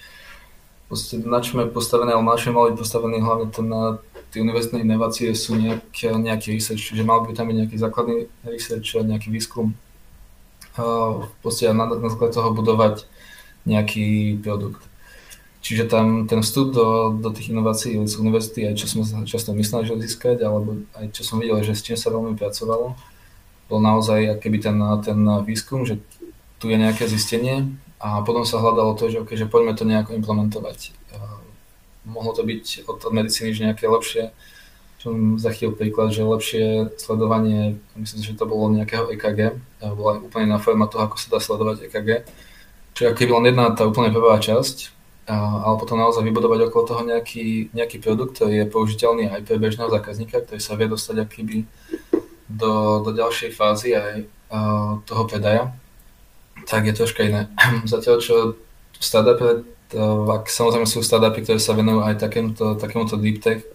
Proste 0.90 1.22
na 1.22 1.38
čom 1.38 1.62
je 1.62 1.70
postavené, 1.70 2.10
ale 2.10 2.26
na 2.26 2.34
čom 2.34 2.58
mali 2.58 2.74
postavený 2.74 3.22
hlavne 3.22 3.54
na 3.62 4.02
tie 4.34 4.42
univerzitné 4.42 4.82
inovácie 4.82 5.30
sú 5.38 5.54
nejaký, 5.54 6.10
nejaký 6.18 6.50
research, 6.50 6.90
čiže 6.90 7.06
mal 7.06 7.22
by 7.22 7.30
tam 7.30 7.46
byť 7.46 7.56
nejaký 7.62 7.76
základný 7.78 8.26
research, 8.42 8.98
nejaký 8.98 9.30
výskum. 9.30 9.74
Uh, 10.74 11.26
podstate 11.42 11.74
na, 11.74 11.86
na 11.86 12.08
základe 12.10 12.34
toho 12.34 12.50
budovať 12.54 13.06
nejaký 13.66 14.38
produkt. 14.42 14.82
Čiže 15.60 15.92
tam 15.92 16.24
ten 16.24 16.40
vstup 16.40 16.72
do, 16.72 17.14
do 17.20 17.28
tých 17.30 17.52
inovácií 17.52 18.00
z 18.02 18.16
univerzity, 18.16 18.64
aj 18.64 18.74
čo 18.80 18.86
sme 18.88 19.04
sa 19.04 19.20
často 19.28 19.52
mysleli, 19.52 19.86
že 19.86 20.02
získať, 20.08 20.40
alebo 20.40 20.82
aj 20.96 21.12
čo 21.12 21.22
som 21.22 21.36
videl, 21.36 21.60
že 21.60 21.76
s 21.76 21.84
čím 21.84 22.00
sa 22.00 22.08
veľmi 22.08 22.32
pracovalo, 22.34 22.96
bol 23.68 23.78
naozaj 23.78 24.40
keby 24.40 24.58
ten, 24.58 24.74
ten 25.04 25.20
výskum, 25.44 25.84
že 25.84 26.00
tu 26.60 26.68
je 26.68 26.76
nejaké 26.76 27.08
zistenie 27.08 27.72
a 27.96 28.20
potom 28.20 28.44
sa 28.44 28.60
hľadalo 28.60 28.92
to, 28.94 29.08
že, 29.08 29.24
okay, 29.24 29.34
že 29.34 29.48
poďme 29.48 29.72
to 29.72 29.88
nejako 29.88 30.12
implementovať. 30.20 30.92
Mohlo 32.04 32.32
to 32.36 32.44
byť 32.44 32.84
od, 32.84 33.00
od 33.00 33.12
medicíny, 33.12 33.56
že 33.56 33.64
nejaké 33.64 33.88
lepšie, 33.88 34.32
čo 35.00 35.16
zachytil 35.40 35.72
príklad, 35.72 36.12
že 36.12 36.20
lepšie 36.20 36.96
sledovanie, 37.00 37.80
myslím, 37.96 38.20
že 38.20 38.36
to 38.36 38.44
bolo 38.44 38.68
nejakého 38.68 39.08
EKG, 39.16 39.56
bola 39.96 40.20
úplne 40.20 40.52
iná 40.52 40.60
forma 40.60 40.84
toho, 40.84 41.08
ako 41.08 41.16
sa 41.16 41.32
dá 41.32 41.38
sledovať 41.40 41.88
EKG. 41.88 42.28
Čiže 42.92 43.16
keby 43.16 43.32
len 43.40 43.46
jedna 43.52 43.72
tá 43.72 43.88
úplne 43.88 44.12
prvá 44.12 44.36
časť, 44.36 44.92
ale 45.30 45.74
potom 45.80 45.96
naozaj 45.96 46.20
vybudovať 46.26 46.68
okolo 46.68 46.82
toho 46.84 47.02
nejaký, 47.06 47.72
nejaký 47.72 48.02
produkt, 48.02 48.36
ktorý 48.36 48.64
je 48.64 48.72
použiteľný 48.72 49.24
aj 49.32 49.48
pre 49.48 49.56
bežného 49.56 49.88
zákazníka, 49.88 50.44
ktorý 50.44 50.60
sa 50.60 50.76
vie 50.76 50.90
dostať 50.90 51.16
akýby 51.24 51.58
do, 52.50 53.00
do 53.00 53.10
ďalšej 53.14 53.50
fázy 53.54 53.96
aj 53.96 54.26
toho 55.06 55.22
predaja, 55.30 55.70
tak 56.70 56.86
je 56.86 56.94
troška 56.94 57.26
iné. 57.26 57.50
Zatiaľ, 57.90 58.22
čo 58.22 58.34
v 58.94 59.02
startupe, 59.02 59.66
ak 60.30 60.46
samozrejme 60.46 60.86
sú 60.86 61.02
startupy, 61.02 61.42
ktoré 61.42 61.58
sa 61.58 61.74
venujú 61.74 62.06
aj 62.06 62.22
takémuto, 62.22 62.78
takémuto 62.78 63.18
deep 63.18 63.42
tech, 63.42 63.66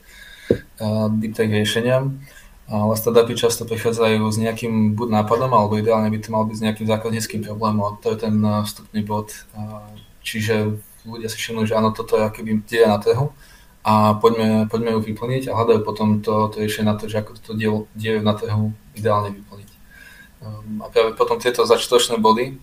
deep 1.20 1.36
tech 1.36 1.52
riešeniam, 1.52 2.24
ale 2.72 2.94
startupy 2.96 3.36
často 3.36 3.68
prichádzajú 3.68 4.24
s 4.32 4.38
nejakým 4.40 4.96
buď 4.96 5.22
nápadom, 5.22 5.52
alebo 5.52 5.76
ideálne 5.76 6.08
by 6.08 6.20
to 6.24 6.32
mal 6.32 6.48
byť 6.48 6.56
s 6.56 6.64
nejakým 6.64 6.88
základníckým 6.88 7.42
problémom. 7.44 8.00
To 8.00 8.16
je 8.16 8.18
ten 8.24 8.36
vstupný 8.40 9.04
bod. 9.04 9.36
Čiže 10.24 10.80
ľudia 11.06 11.28
si 11.30 11.38
všimnú, 11.38 11.68
že 11.68 11.76
áno, 11.76 11.92
toto 11.92 12.18
je 12.18 12.24
akýby 12.26 12.66
deje 12.66 12.88
na 12.88 12.98
trhu 12.98 13.30
a 13.86 14.18
poďme, 14.18 14.66
poďme 14.66 14.98
ju 14.98 15.00
vyplniť 15.06 15.44
a 15.52 15.58
hľadajú 15.62 15.80
potom 15.86 16.26
to, 16.26 16.50
to 16.50 16.66
riešenie 16.66 16.90
na 16.90 16.98
to, 16.98 17.06
že 17.06 17.22
ako 17.22 17.38
to 17.38 17.54
deje 17.94 18.18
na 18.26 18.34
trhu 18.34 18.74
ideálne 18.98 19.30
vyplniť. 19.30 19.70
A 20.82 20.90
práve 20.90 21.14
potom 21.14 21.38
tieto 21.38 21.66
začiatočné 21.66 22.18
body, 22.18 22.58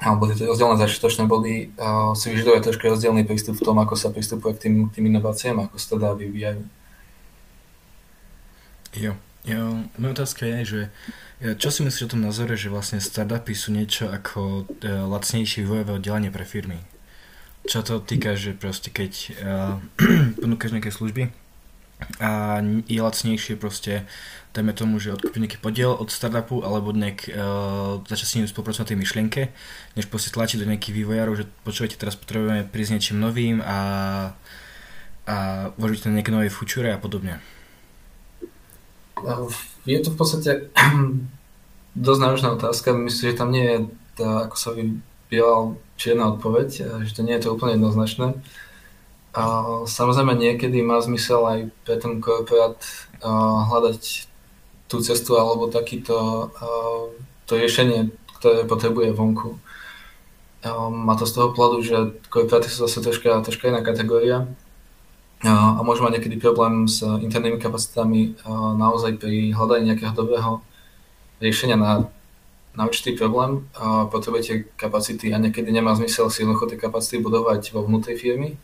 alebo 0.00 0.26
tieto 0.26 0.48
rozdielne 0.48 0.80
začiatočné 0.80 1.28
body 1.28 1.76
uh, 1.76 2.16
si 2.16 2.32
vyžaduje 2.32 2.64
trošku 2.64 2.88
rozdielný 2.88 3.28
prístup 3.28 3.60
v 3.60 3.64
tom, 3.68 3.76
ako 3.78 3.94
sa 3.94 4.08
pristupuje 4.08 4.56
k 4.56 4.62
tým, 4.66 4.74
k 4.88 4.98
tým 4.98 5.12
inováciám, 5.12 5.68
ako 5.68 5.76
sa 5.76 5.86
teda 5.96 6.08
vyvíjajú. 6.16 6.62
Jo, 8.96 9.12
jo, 9.46 9.62
moja 10.00 10.12
otázka 10.16 10.42
je, 10.48 10.58
že 10.64 10.80
čo 11.60 11.68
si 11.70 11.86
myslíš 11.86 12.10
o 12.10 12.12
tom 12.16 12.26
názore, 12.26 12.58
že 12.58 12.72
vlastne 12.72 12.98
startupy 12.98 13.54
sú 13.54 13.70
niečo 13.70 14.08
ako 14.08 14.66
uh, 14.66 15.04
lacnejšie 15.06 15.62
vývojové 15.62 16.00
oddelenie 16.00 16.32
pre 16.32 16.48
firmy? 16.48 16.80
čo 17.68 17.84
to 17.84 18.00
týka, 18.00 18.34
že 18.40 18.56
proste 18.56 18.88
keď 18.88 19.12
uh, 19.44 19.76
ponúkaš 20.40 20.72
nejaké 20.72 20.90
služby 20.90 21.28
a 22.20 22.60
je 22.88 23.00
lacnejšie 23.00 23.56
proste, 23.56 24.04
dajme 24.52 24.74
tomu, 24.74 24.98
že 24.98 25.14
odkúpiť 25.14 25.40
nejaký 25.40 25.58
podiel 25.62 25.94
od 25.94 26.10
startupu 26.10 26.64
alebo 26.66 26.90
nejak 26.90 27.30
uh, 27.30 28.02
začať 28.04 28.26
s 28.26 28.34
ním 28.36 28.50
spolupracovať 28.50 28.82
na 28.84 28.90
tej 28.90 28.98
myšlienke, 28.98 29.42
než 29.94 30.06
proste 30.10 30.34
tlačiť 30.34 30.60
do 30.60 30.68
nejakých 30.68 30.96
vývojárov, 30.96 31.34
že 31.38 31.44
počúvajte, 31.62 32.00
teraz 32.00 32.18
potrebujeme 32.18 32.66
prísť 32.66 32.92
niečím 32.98 33.22
novým 33.22 33.62
a, 33.62 33.78
a 35.24 35.36
uvažujte 35.78 36.10
na 36.10 36.20
nejaké 36.20 36.32
nové 36.34 36.50
future 36.50 36.90
a 36.90 36.98
podobne. 36.98 37.38
Je 39.84 40.00
to 40.00 40.10
v 40.12 40.16
podstate 40.16 40.50
dosť 42.06 42.20
náročná 42.20 42.48
otázka. 42.56 42.96
Myslím, 42.96 43.30
že 43.32 43.38
tam 43.38 43.50
nie 43.52 43.64
je 43.64 43.78
tá, 44.16 44.28
ako 44.48 44.56
sa 44.56 44.70
biela 45.30 45.76
čierna 45.94 46.34
odpoveď, 46.34 46.68
že 47.06 47.12
to 47.14 47.22
nie 47.22 47.36
je 47.36 47.42
to 47.46 47.54
úplne 47.54 47.78
jednoznačné. 47.78 48.34
A 49.30 49.42
samozrejme 49.86 50.34
niekedy 50.34 50.82
má 50.82 50.98
zmysel 50.98 51.40
aj 51.46 51.58
pre 51.86 52.02
ten 52.02 52.18
korporát 52.18 52.74
hľadať 53.70 54.26
tú 54.90 54.98
cestu 54.98 55.38
alebo 55.38 55.70
takýto 55.70 56.50
to 57.46 57.52
riešenie, 57.54 58.10
ktoré 58.42 58.66
potrebuje 58.66 59.14
vonku. 59.14 59.54
Má 60.90 61.14
to 61.14 61.30
z 61.30 61.34
toho 61.38 61.54
pohľadu, 61.54 61.78
že 61.80 61.96
korporáty 62.26 62.68
sú 62.68 62.84
zase 62.90 62.98
troška, 63.00 63.38
troška 63.46 63.70
iná 63.70 63.86
kategória 63.86 64.50
a 65.46 65.80
môžu 65.80 66.04
mať 66.04 66.20
niekedy 66.20 66.36
problém 66.36 66.84
s 66.84 67.00
internými 67.00 67.56
kapacitami 67.62 68.36
naozaj 68.76 69.16
pri 69.16 69.56
hľadaní 69.56 69.94
nejakého 69.94 70.12
dobrého 70.12 70.60
riešenia 71.40 71.80
na 71.80 72.10
na 72.76 72.86
určitý 72.86 73.18
problém 73.18 73.66
a 73.74 74.06
potrebujete 74.06 74.70
kapacity 74.78 75.34
a 75.34 75.42
niekedy 75.42 75.74
nemá 75.74 75.94
zmysel 75.98 76.30
si 76.30 76.46
jednoducho 76.46 76.70
tie 76.70 76.78
kapacity 76.78 77.18
budovať 77.18 77.74
vo 77.74 77.82
vnútri 77.82 78.14
firmy, 78.14 78.54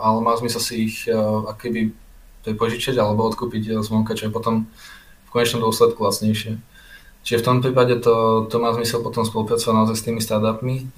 ale 0.00 0.18
má 0.24 0.32
zmysel 0.40 0.60
si 0.60 0.74
ich 0.88 0.96
akoby 1.46 1.92
prepožičať 2.42 2.96
alebo 2.96 3.28
odkúpiť 3.28 3.84
zvonka, 3.84 4.16
čo 4.16 4.26
je 4.28 4.34
potom 4.34 4.66
v 5.26 5.30
konečnom 5.30 5.62
dôsledku 5.62 6.00
vlastnejšie. 6.00 6.58
Čiže 7.22 7.38
v 7.38 7.46
tom 7.46 7.62
prípade 7.62 8.02
to, 8.02 8.48
to 8.50 8.56
má 8.58 8.74
zmysel 8.74 8.98
potom 8.98 9.22
spolupracovať 9.22 9.74
naozaj 9.76 9.96
s 10.00 10.06
tými 10.10 10.18
startupmi, 10.18 10.90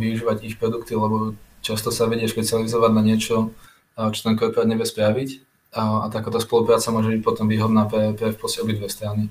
využívať 0.00 0.36
ich 0.42 0.56
produkty, 0.58 0.98
lebo 0.98 1.38
často 1.62 1.94
sa 1.94 2.10
vedie 2.10 2.26
špecializovať 2.26 2.90
na 2.90 3.02
niečo, 3.04 3.54
čo 3.94 4.20
ten 4.26 4.34
korporát 4.34 4.66
nevie 4.66 4.82
spraviť 4.82 5.28
a, 5.76 6.04
a 6.04 6.06
takáto 6.10 6.42
spolupráca 6.42 6.90
môže 6.90 7.14
byť 7.14 7.22
potom 7.22 7.46
výhodná 7.46 7.86
pre, 7.86 8.10
pre 8.16 8.34
v 8.34 8.40
obidve 8.42 8.90
strany. 8.90 9.30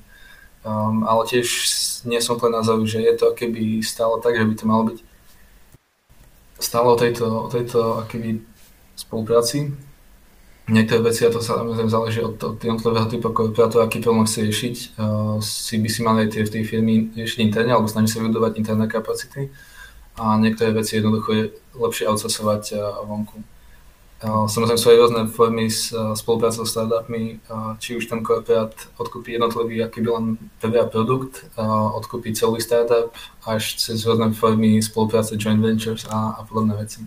Um, 0.61 1.03
ale 1.03 1.25
tiež 1.25 1.45
nie 2.05 2.21
som 2.21 2.37
úplne 2.37 2.59
názoru, 2.61 2.83
že 2.85 3.01
je 3.01 3.13
to 3.17 3.33
keby 3.33 3.83
stále 3.85 4.17
tak, 4.21 4.37
že 4.37 4.45
by 4.45 4.55
to 4.55 4.65
malo 4.65 4.83
byť 4.89 4.99
stále 6.61 6.87
o 6.93 6.97
tejto, 6.97 7.25
o 7.45 7.49
tejto 7.49 8.05
akoby 8.05 8.41
spolupráci. 8.95 9.73
Niektoré 10.69 11.01
veci, 11.01 11.25
a 11.25 11.33
to 11.33 11.41
samozrejme 11.41 11.89
záleží 11.89 12.21
od, 12.21 12.37
od 12.37 12.61
jednotlivého 12.63 13.09
typu 13.09 13.33
korporátu, 13.33 13.81
aký 13.81 13.99
problém 13.99 14.29
chce 14.29 14.39
riešiť, 14.45 14.75
uh, 14.95 15.41
si 15.41 15.81
by 15.81 15.89
si 15.89 15.99
mali 16.05 16.29
tie 16.29 16.45
v 16.45 16.53
tej 16.53 16.63
firmy 16.63 17.11
riešiť 17.17 17.39
interne, 17.41 17.73
alebo 17.73 17.89
snažiť 17.89 18.09
sa 18.13 18.21
vybudovať 18.21 18.61
interné 18.61 18.85
kapacity. 18.87 19.49
A 20.21 20.37
niektoré 20.37 20.71
veci 20.71 21.01
jednoducho 21.01 21.29
je 21.33 21.43
lepšie 21.75 22.07
outsourcovať 22.07 22.63
uh, 22.77 23.03
vonku. 23.03 23.41
Samozrejme 24.21 24.77
sú 24.77 24.93
aj 24.93 24.99
rôzne 25.01 25.21
formy 25.33 25.65
s 25.65 25.89
spoluprácou 25.89 26.61
s 26.61 26.77
startupmi, 26.77 27.41
či 27.81 27.97
už 27.97 28.05
ten 28.05 28.21
korporát 28.21 28.69
odkúpi 29.01 29.33
jednotlivý 29.33 29.81
aký 29.81 30.05
by 30.05 30.09
len 30.13 30.25
PVA 30.61 30.85
produkt, 30.85 31.49
odkúpi 31.97 32.29
celý 32.37 32.61
startup, 32.61 33.09
až 33.49 33.81
cez 33.81 34.05
rôzne 34.05 34.29
formy 34.37 34.77
spolupráce 34.77 35.33
joint 35.41 35.57
ventures 35.57 36.05
a, 36.05 36.37
a 36.37 36.41
podobné 36.45 36.77
veci. 36.77 37.01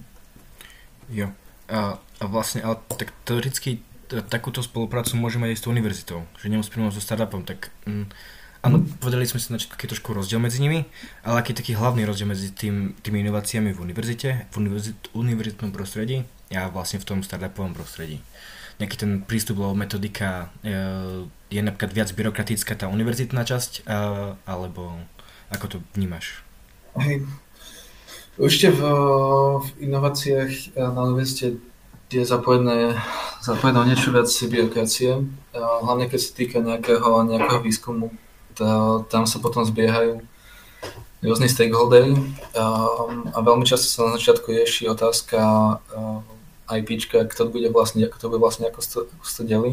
Jo. 1.07 1.31
A, 1.71 2.03
a 2.03 2.25
vlastne, 2.27 2.67
ale 2.67 2.83
tak 2.99 3.15
teoreticky 3.23 3.79
takúto 4.27 4.59
spoluprácu 4.61 5.15
môžeme 5.15 5.47
mať 5.47 5.51
aj 5.55 5.59
s 5.59 5.63
tou 5.63 5.71
univerzitou, 5.71 6.19
že 6.43 6.51
nemusíme 6.51 6.91
so 6.91 6.99
startupom, 6.99 7.47
tak 7.47 7.71
mm, 7.87 8.11
Áno, 8.65 8.81
povedali 8.97 9.29
sme 9.29 9.37
si 9.37 9.53
na 9.53 9.61
taký 9.61 9.85
trošku 9.85 10.17
rozdiel 10.17 10.41
medzi 10.41 10.57
nimi, 10.57 10.89
ale 11.21 11.45
aký 11.45 11.53
je 11.53 11.61
taký 11.61 11.73
hlavný 11.77 12.09
rozdiel 12.09 12.33
medzi 12.33 12.49
tým, 12.49 12.97
tými 13.05 13.21
inováciami 13.21 13.77
v 13.77 13.79
univerzite, 13.85 14.49
v 14.49 14.55
univerzit, 14.57 14.97
univerzitnom 15.13 15.69
prostredí 15.69 16.25
a 16.49 16.73
vlastne 16.73 16.97
v 16.97 17.05
tom 17.05 17.19
startupovom 17.21 17.77
prostredí. 17.77 18.25
Nejaký 18.81 18.97
ten 18.97 19.21
prístup 19.21 19.61
alebo 19.61 19.77
metodika 19.77 20.49
e, 20.65 21.29
je 21.53 21.61
napríklad 21.61 21.93
viac 21.93 22.09
byrokratická 22.17 22.73
tá 22.73 22.89
univerzitná 22.89 23.45
časť, 23.45 23.85
e, 23.85 24.01
alebo 24.49 24.97
ako 25.53 25.65
to 25.69 25.77
vnímaš? 25.93 26.41
Hej. 26.97 27.29
Určite 28.41 28.73
v, 28.73 28.81
v 29.61 29.69
inováciách 29.93 30.73
na 30.73 31.01
univerzite 31.05 31.61
je 32.09 32.25
zapojené, 32.25 32.97
zapojené 33.45 33.93
niečo 33.93 34.09
viac 34.09 34.33
byrokracie, 34.33 35.21
hlavne 35.85 36.09
keď 36.09 36.21
sa 36.25 36.31
týka 36.33 36.59
nejakého, 36.65 37.29
nejakého 37.29 37.61
výskumu 37.61 38.24
tam 39.11 39.25
sa 39.27 39.39
potom 39.43 39.65
zbiehajú 39.67 40.23
rôzni 41.25 41.49
stakeholdery 41.49 42.15
a 43.33 43.39
veľmi 43.41 43.65
často 43.65 43.89
sa 43.89 44.07
na 44.07 44.21
začiatku 44.21 44.53
rieši 44.53 44.93
otázka 44.93 45.41
IP, 46.69 47.09
kto 47.09 47.49
bude 47.49 47.69
vlastne, 47.73 48.05
ako 48.05 48.17
to 48.21 48.27
bude 48.29 48.41
vlastne 48.45 48.69
ako 48.69 48.81
to, 48.85 48.99
ako 49.09 49.25
to 49.25 49.43
delí. 49.45 49.73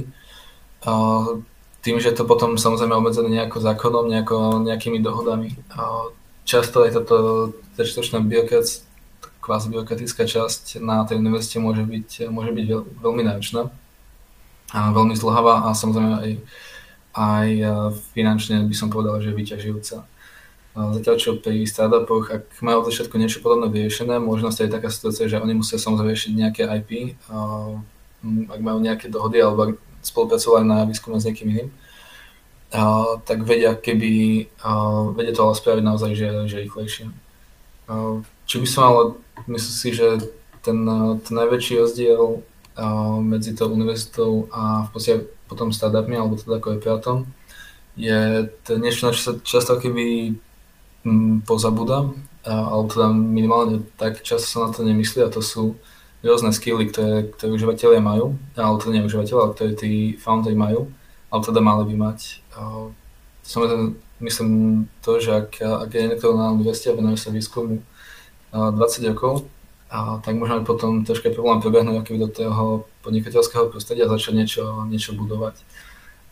Tým, 1.81 1.97
že 1.97 2.13
to 2.13 2.23
potom 2.29 2.55
samozrejme 2.61 2.93
obmedzené 2.93 3.27
nejako 3.27 3.57
zákonom, 3.59 4.05
nejako, 4.07 4.61
nejakými 4.63 5.01
dohodami. 5.01 5.57
Často 6.45 6.88
aj 6.88 7.01
táto 7.01 7.15
byrokracia, 7.75 8.85
kvázi 9.41 9.73
byrokratická 9.73 10.29
časť 10.29 10.77
na 10.79 11.01
tej 11.01 11.17
univerzite 11.17 11.57
môže 11.57 11.81
byť, 11.81 12.29
môže 12.29 12.53
byť 12.53 12.65
veľmi 13.01 13.25
náročná 13.25 13.73
a 14.71 14.93
veľmi 14.93 15.17
zdlhavá 15.17 15.65
a 15.65 15.73
samozrejme 15.73 16.11
aj 16.21 16.31
aj 17.12 17.48
e, 17.51 17.65
finančne 18.15 18.63
by 18.63 18.75
som 18.75 18.88
povedal, 18.88 19.20
že 19.20 19.32
je 19.32 19.39
vyťažujúca. 19.39 19.98
E, 20.00 20.06
zatiaľ 21.00 21.15
čo 21.20 21.30
pri 21.39 21.68
startupoch, 21.68 22.32
ak 22.32 22.44
majú 22.63 22.84
od 22.84 22.88
začiatku 22.88 23.15
niečo 23.20 23.44
podobné 23.44 23.68
vyriešené, 23.68 24.20
môže 24.20 24.48
nastať 24.48 24.72
taká 24.72 24.88
situácia, 24.88 25.27
že 25.27 25.39
oni 25.39 25.56
musia 25.56 25.75
samozrejme 25.75 26.12
riešiť 26.15 26.32
nejaké 26.32 26.63
IP, 26.68 26.91
e, 26.91 27.12
ak 28.48 28.60
majú 28.62 28.80
nejaké 28.80 29.12
dohody 29.12 29.44
alebo 29.44 29.75
spolupracovali 30.01 30.65
na 30.65 30.86
výskume 30.88 31.18
s 31.20 31.27
niekým 31.27 31.50
iným, 31.51 31.70
tak 33.27 33.44
vedia, 33.44 33.75
keby, 33.75 34.48
vedia 35.18 35.34
to 35.36 35.44
ale 35.44 35.60
spraviť 35.60 35.84
naozaj, 35.84 36.12
že, 36.15 36.30
že 36.48 36.63
rýchlejšie. 36.63 37.06
Či 38.48 38.56
by 38.62 38.68
som 38.70 38.84
ale, 38.88 39.01
myslím 39.51 39.75
si, 39.75 39.89
že 39.91 40.08
ten, 40.63 40.80
ten 41.20 41.34
najväčší 41.36 41.82
rozdiel 41.82 42.46
medzi 43.22 43.51
tou 43.58 43.68
univerzitou 43.74 44.48
a 44.56 44.88
v 44.88 44.89
podstate 44.94 45.18
potom 45.51 45.75
startupmi 45.75 46.15
alebo 46.15 46.39
teda 46.39 46.63
korporátom 46.63 47.27
je 48.00 48.48
to 48.63 48.79
niečo, 48.79 49.08
na 49.08 49.12
čo 49.12 49.22
sa 49.22 49.34
často 49.43 49.75
keby 49.75 50.36
mm, 51.03 51.43
pozabúda, 51.43 52.08
alebo 52.48 52.88
teda 52.88 53.12
minimálne 53.12 53.84
tak 54.00 54.24
často 54.24 54.48
sa 54.48 54.60
na 54.67 54.70
to 54.72 54.88
nemyslí 54.88 55.27
a 55.27 55.34
to 55.34 55.43
sú 55.43 55.75
rôzne 56.22 56.53
skilly, 56.53 56.88
ktoré, 56.88 57.34
ktoré 57.34 57.50
užívateľia 57.51 58.01
majú, 58.01 58.38
ale 58.53 58.77
teda 58.77 58.91
nie 58.93 59.05
užívateľia, 59.05 59.41
ale 59.41 59.53
ktoré 59.58 59.72
tí 59.74 59.91
foundry 60.22 60.53
majú, 60.53 60.89
ale 61.34 61.41
teda 61.41 61.60
mali 61.60 61.84
by 61.93 61.96
mať. 61.98 62.20
Samozrejme, 63.41 63.86
myslím 64.22 64.50
to, 65.01 65.17
že 65.17 65.31
ak, 65.34 65.50
ak 65.65 65.89
je 65.89 66.08
niekto 66.13 66.38
na 66.38 66.53
univerzite 66.53 66.93
a 66.93 66.98
venuje 66.98 67.17
sa 67.17 67.34
výskumu 67.34 67.81
20 68.53 69.12
rokov, 69.12 69.50
a 69.91 70.24
tak 70.24 70.39
môžeme 70.39 70.63
potom 70.63 71.03
troška 71.03 71.36
problém 71.36 71.60
prebehnúť 71.60 72.00
aký 72.00 72.15
do 72.15 72.31
toho 72.31 72.88
podnikateľského 73.03 73.67
prostredia 73.67 74.07
a 74.07 74.13
začať 74.15 74.33
niečo, 74.39 74.63
niečo 74.88 75.12
budovať. 75.19 75.60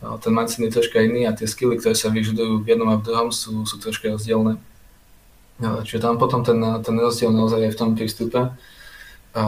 A 0.00 0.16
ten 0.16 0.32
mindset 0.32 0.64
je 0.64 0.80
troška 0.80 1.04
iný 1.04 1.28
a 1.28 1.36
tie 1.36 1.44
skilly, 1.44 1.76
ktoré 1.76 1.92
sa 1.92 2.08
vyžadujú 2.08 2.64
v 2.64 2.68
jednom 2.72 2.88
a 2.88 2.96
v 2.96 3.04
druhom 3.04 3.28
sú, 3.28 3.68
sú 3.68 3.76
troška 3.76 4.08
rozdielne. 4.08 4.56
Čiže 5.60 6.00
tam 6.00 6.16
potom 6.16 6.40
ten, 6.40 6.56
ten 6.80 6.96
rozdiel 6.96 7.28
naozaj 7.36 7.68
je 7.68 7.74
v 7.76 7.78
tom 7.78 7.92
prístupe. 7.92 8.56
A 9.36 9.42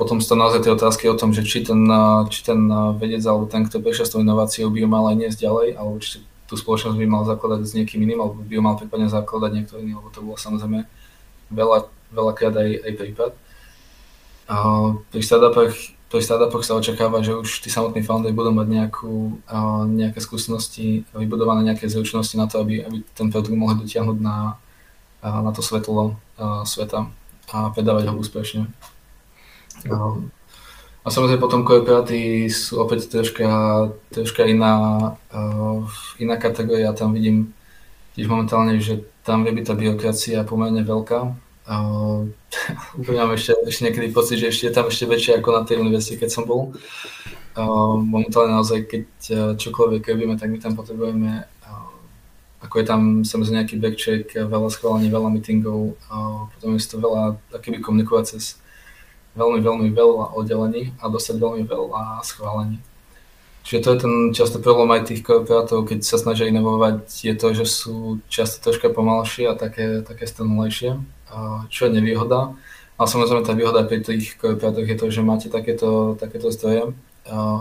potom 0.00 0.16
sú 0.24 0.32
to 0.32 0.40
naozaj 0.40 0.64
tie 0.64 0.72
otázky 0.72 1.04
o 1.12 1.20
tom, 1.20 1.36
že 1.36 1.44
či 1.44 1.60
ten, 1.60 1.84
či 2.32 2.40
ten 2.40 2.72
vedec 2.96 3.20
alebo 3.28 3.44
ten, 3.44 3.68
kto 3.68 3.84
prišiel 3.84 4.06
s 4.08 4.12
tou 4.16 4.24
inováciou, 4.24 4.72
by 4.72 4.80
ju 4.80 4.88
mal 4.88 5.04
aj 5.12 5.16
niesť 5.20 5.44
ďalej, 5.44 5.68
alebo 5.76 6.00
či 6.00 6.24
tú 6.48 6.56
spoločnosť 6.56 6.96
by 6.96 7.04
mal 7.04 7.28
zakladať 7.28 7.60
s 7.68 7.76
niekým 7.76 8.00
iným, 8.00 8.24
alebo 8.24 8.40
by 8.40 8.54
ju 8.56 8.62
mal 8.64 8.80
prípadne 8.80 9.12
zakladať 9.12 9.50
niekto 9.52 9.76
iný, 9.76 10.00
lebo 10.00 10.08
to 10.08 10.24
bolo 10.24 10.40
samozrejme 10.40 10.88
veľa, 11.52 11.84
veľakrát 12.16 12.56
aj, 12.56 12.70
aj 12.88 12.92
prípad. 12.96 13.30
A 14.48 14.56
pri 15.12 15.20
startupoch, 15.20 15.76
pri 16.08 16.24
startupoch 16.24 16.64
sa 16.64 16.80
očakáva, 16.80 17.20
že 17.20 17.36
už 17.36 17.60
tí 17.60 17.68
samotní 17.68 18.00
founders 18.00 18.32
budú 18.32 18.48
mať 18.56 18.68
nejakú, 18.72 19.44
nejaké 19.92 20.24
skúsenosti, 20.24 21.04
vybudované 21.12 21.68
nejaké 21.68 21.84
zručnosti 21.84 22.32
na 22.40 22.48
to, 22.48 22.64
aby, 22.64 22.80
aby 22.80 23.04
ten 23.12 23.28
produkt 23.28 23.52
mohli 23.52 23.84
dotiahnuť 23.84 24.18
na, 24.24 24.56
na 25.20 25.50
to 25.52 25.60
svetlo 25.60 26.16
sveta 26.64 27.12
a 27.52 27.68
predávať 27.76 28.08
ho 28.08 28.16
úspešne. 28.16 28.72
A 31.04 31.06
samozrejme 31.08 31.40
potom 31.40 31.64
korporáty 31.64 32.48
sú 32.48 32.80
opäť 32.80 33.08
troška, 33.08 33.48
troška 34.12 34.44
iná, 34.48 35.16
iná 36.20 36.36
kategória. 36.40 36.96
Tam 36.96 37.12
vidím 37.12 37.52
tiež 38.16 38.28
momentálne, 38.28 38.80
že 38.80 39.04
tam 39.24 39.44
vie 39.44 39.52
byť 39.52 39.64
tá 39.64 39.74
byrokracia 39.76 40.38
pomerne 40.44 40.84
veľká. 40.84 41.47
Uh, 41.68 42.24
mám 43.12 43.36
ešte, 43.36 43.52
ešte 43.68 43.84
niekedy 43.84 44.08
pocit, 44.08 44.40
že 44.40 44.48
ešte 44.48 44.72
je 44.72 44.74
tam 44.74 44.88
ešte 44.88 45.04
väčšie 45.04 45.32
ako 45.36 45.48
na 45.52 45.62
tej 45.68 45.84
univerzite, 45.84 46.24
keď 46.24 46.30
som 46.32 46.48
bol. 46.48 46.72
Uh, 47.52 48.00
momentálne 48.00 48.56
naozaj, 48.56 48.88
keď 48.88 49.04
uh, 49.36 49.38
čokoľvek 49.60 50.08
robíme, 50.08 50.40
tak 50.40 50.48
my 50.48 50.56
tam 50.56 50.72
potrebujeme 50.72 51.44
uh, 51.44 51.90
ako 52.64 52.74
je 52.80 52.84
tam 52.88 53.00
samozrejme 53.20 53.56
nejaký 53.60 53.76
backcheck, 53.76 54.26
veľa 54.32 54.68
schválení, 54.72 55.12
veľa 55.12 55.28
meetingov, 55.28 56.00
uh, 56.08 56.48
potom 56.56 56.72
je 56.72 56.88
to 56.88 56.96
veľa 56.96 57.36
takými 57.52 57.84
komunikovať 57.84 58.24
cez 58.38 58.56
veľmi, 59.36 59.60
veľmi 59.60 59.88
veľa 59.92 60.34
oddelení 60.34 60.96
a 60.98 61.12
dostať 61.12 61.36
veľmi 61.36 61.62
veľa 61.68 62.24
schválení. 62.24 62.80
Čiže 63.68 63.84
to 63.84 63.88
je 63.92 63.98
ten 64.00 64.14
často 64.32 64.56
problém 64.64 64.88
aj 64.96 65.12
tých 65.12 65.20
korporátov, 65.20 65.84
keď 65.84 66.00
sa 66.00 66.16
snažia 66.16 66.48
inovovať, 66.48 67.04
je 67.20 67.34
to, 67.36 67.52
že 67.52 67.66
sú 67.68 68.16
často 68.32 68.64
troška 68.64 68.88
pomalšie 68.88 69.44
a 69.44 69.52
také, 69.52 70.00
také 70.00 70.24
stanulejšie, 70.24 70.96
čo 71.68 71.88
je 71.88 71.94
nevýhoda. 71.94 72.56
A 72.98 73.06
samozrejme 73.06 73.46
tá 73.46 73.54
výhoda 73.54 73.86
pri 73.86 74.02
tých 74.02 74.34
korporátoch 74.34 74.82
je 74.82 74.98
to, 74.98 75.06
že 75.12 75.22
máte 75.22 75.46
takéto, 75.46 76.18
takéto 76.18 76.50
zdroje, 76.50 76.92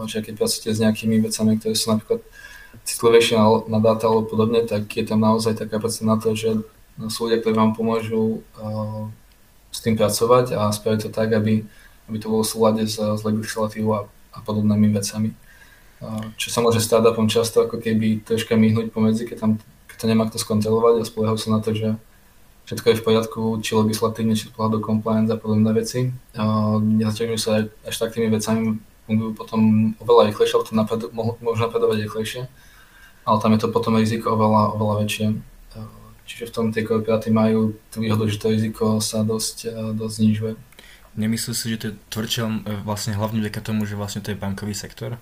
že 0.10 0.26
keď 0.26 0.34
pracujete 0.34 0.74
s 0.74 0.82
nejakými 0.82 1.22
vecami, 1.22 1.62
ktoré 1.62 1.78
sú 1.78 1.94
napríklad 1.94 2.26
citlivejšie 2.88 3.36
na, 3.38 3.46
na 3.68 3.80
dáta 3.84 4.08
alebo 4.10 4.26
podobne, 4.26 4.64
tak 4.66 4.90
je 4.90 5.06
tam 5.06 5.22
naozaj 5.22 5.60
taká 5.60 5.78
kapacita 5.78 6.08
na 6.08 6.18
to, 6.18 6.34
že 6.34 6.64
sú 7.14 7.30
ľudia, 7.30 7.44
ktorí 7.44 7.54
vám 7.54 7.78
pomôžu 7.78 8.42
s 9.70 9.80
tým 9.84 9.94
pracovať 9.94 10.58
a 10.58 10.74
spraviť 10.74 11.00
to 11.06 11.10
tak, 11.14 11.36
aby, 11.38 11.62
aby 12.10 12.18
to 12.18 12.32
bolo 12.32 12.42
v 12.42 12.50
súlade 12.50 12.84
s, 12.90 12.98
s 12.98 13.22
legislatívou 13.22 13.94
a, 13.94 14.02
a 14.34 14.40
podobnými 14.42 14.90
vecami. 14.90 15.38
Čo 16.38 16.50
sa 16.50 16.66
môže 16.66 16.82
startupom 16.82 17.30
často 17.30 17.66
ako 17.66 17.78
keby 17.78 18.26
troška 18.26 18.58
myhnúť 18.58 18.90
pomedzi, 18.90 19.30
keď, 19.30 19.38
tam, 19.38 19.52
keď 19.86 19.96
to 20.02 20.06
nemá 20.10 20.24
kto 20.26 20.42
skontrolovať 20.42 21.02
a 21.02 21.10
spoliehajú 21.10 21.38
sa 21.38 21.50
na 21.54 21.60
to, 21.62 21.78
že 21.78 21.94
všetko 22.68 22.86
je 22.92 23.00
v 23.00 23.06
poriadku, 23.08 23.42
či 23.64 23.80
legislatívne, 23.80 24.36
či 24.36 24.52
do 24.52 24.80
compliance 24.84 25.32
a 25.32 25.40
podobné 25.40 25.72
veci. 25.72 26.12
Nezaťažujú 26.36 27.40
sa 27.40 27.64
až 27.88 27.96
tak 27.96 28.12
tými 28.12 28.28
vecami, 28.28 28.76
fungujú 29.08 29.32
potom 29.40 29.96
oveľa 30.04 30.36
rýchlejšie, 30.36 30.54
alebo 30.60 30.68
to 30.68 30.76
napad, 30.76 31.00
môžu 31.16 31.64
napredovať 31.64 31.98
rýchlejšie, 32.04 32.42
ale 33.24 33.38
tam 33.40 33.52
je 33.56 33.60
to 33.64 33.68
potom 33.72 33.96
riziko 33.96 34.36
oveľa, 34.36 34.76
oveľa 34.76 34.96
väčšie. 35.08 35.28
Čiže 36.28 36.52
v 36.52 36.54
tom 36.54 36.76
tie 36.76 36.84
korporáty 36.84 37.32
majú 37.32 37.80
tú 37.88 38.04
výhodu, 38.04 38.28
že 38.28 38.36
to 38.36 38.52
riziko 38.52 39.00
sa 39.00 39.24
dosť, 39.24 39.72
dosť 39.96 40.16
znižuje. 40.20 40.54
Nemyslíš 41.16 41.56
si, 41.56 41.72
že 41.72 41.80
to 41.80 41.88
je 41.88 41.98
tvrdšie 42.12 42.44
vlastne 42.84 43.16
hlavne 43.16 43.40
vďaka 43.40 43.64
tomu, 43.64 43.88
že 43.88 43.96
vlastne 43.96 44.20
to 44.20 44.36
je 44.36 44.38
bankový 44.38 44.76
sektor? 44.76 45.16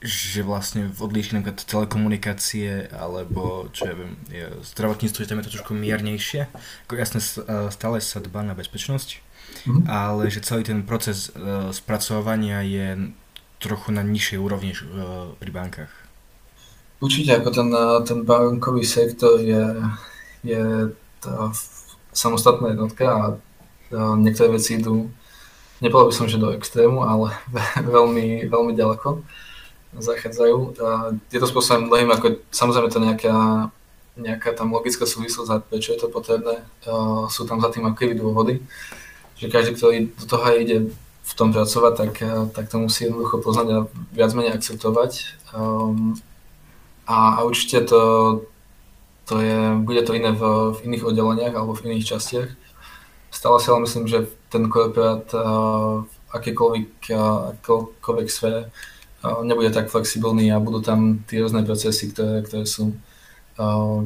Že 0.00 0.48
vlastne 0.48 0.88
v 0.88 0.96
odlišení 0.96 1.44
napríklad 1.44 1.60
telekomunikácie 1.68 2.88
alebo 2.88 3.68
čo 3.68 3.92
ja 3.92 3.94
viem, 3.96 4.16
je, 4.32 4.48
zdravotníctvo, 4.72 5.20
že 5.20 5.28
tam 5.28 5.38
je 5.40 5.46
to 5.48 5.54
trošku 5.60 5.76
miernejšie. 5.76 6.48
Ako 6.88 6.96
jasne 6.96 7.20
eh, 7.20 7.68
stále 7.68 8.00
sa 8.00 8.24
dbá 8.24 8.40
na 8.40 8.56
bezpečnosť, 8.56 9.08
mm-hmm. 9.20 9.84
ale 9.92 10.32
že 10.32 10.40
celý 10.40 10.64
ten 10.64 10.80
proces 10.88 11.28
uh, 11.36 11.68
spracovania 11.68 12.64
je 12.64 13.12
trochu 13.60 13.92
na 13.92 14.00
nižšej 14.00 14.38
úrovni 14.40 14.72
uh, 14.72 15.36
pri 15.36 15.50
bankách. 15.52 15.92
Určite, 17.00 17.36
ako 17.40 17.48
ten, 17.52 17.68
ten 18.04 18.18
bankový 18.28 18.84
sektor 18.84 19.40
je, 19.40 19.64
je 20.44 20.92
tá 21.20 21.48
samostatná 22.12 22.76
jednotka 22.76 23.04
a 23.08 23.24
niektoré 24.20 24.52
veci 24.52 24.76
idú, 24.76 25.08
nepovedal 25.80 26.12
by 26.12 26.14
som, 26.14 26.28
že 26.28 26.36
do 26.36 26.52
extrému, 26.52 27.02
ale 27.02 27.32
veľmi, 27.96 28.46
veľmi 28.46 28.72
ďaleko 28.76 29.24
zachádzajú. 29.96 30.56
A 30.78 30.88
je 31.30 31.38
to 31.42 31.50
spôsobom 31.50 31.90
mnohým, 31.90 32.10
ako 32.14 32.38
samozrejme 32.54 32.88
to 32.90 33.02
nejaká, 33.02 33.34
nejaká 34.14 34.54
tam 34.54 34.70
logická 34.70 35.06
súvislosť 35.06 35.66
prečo 35.66 35.90
je 35.94 36.00
to 36.00 36.08
potrebné. 36.12 36.62
Sú 37.30 37.42
tam 37.46 37.58
za 37.58 37.74
tým 37.74 37.86
aké 37.90 38.14
dôvody, 38.14 38.62
že 39.34 39.50
každý, 39.50 39.74
ktorý 39.74 39.98
do 40.14 40.24
toho 40.30 40.46
ide 40.54 40.78
v 41.30 41.32
tom 41.38 41.54
pracovať, 41.54 41.92
tak, 41.94 42.12
tak 42.54 42.64
to 42.66 42.76
musí 42.82 43.06
jednoducho 43.06 43.38
poznať 43.38 43.66
a 43.70 43.78
viac 44.10 44.34
menej 44.34 44.58
akceptovať. 44.58 45.38
Um, 45.54 46.18
a, 47.06 47.38
a 47.38 47.46
určite 47.46 47.86
to, 47.86 48.02
to 49.30 49.38
je, 49.38 49.58
bude 49.78 50.02
to 50.02 50.14
iné 50.14 50.34
v, 50.34 50.74
v 50.74 50.78
iných 50.90 51.06
oddeleniach 51.06 51.54
alebo 51.54 51.74
v 51.74 51.86
iných 51.90 52.06
častiach. 52.14 52.50
Stále 53.30 53.56
si 53.62 53.70
ale 53.70 53.86
myslím, 53.86 54.10
že 54.10 54.26
ten 54.50 54.66
korporát 54.66 55.22
v 56.02 56.10
akékoľvek, 56.34 57.14
akékoľvek 57.54 58.26
sfére 58.26 58.74
nebude 59.20 59.68
tak 59.70 59.92
flexibilný 59.92 60.48
a 60.48 60.62
budú 60.62 60.80
tam 60.80 61.20
tie 61.28 61.44
rôzne 61.44 61.64
procesy, 61.66 62.08
ktoré, 62.12 62.40
ktoré 62.40 62.64
sú 62.64 62.96
uh, 63.60 64.00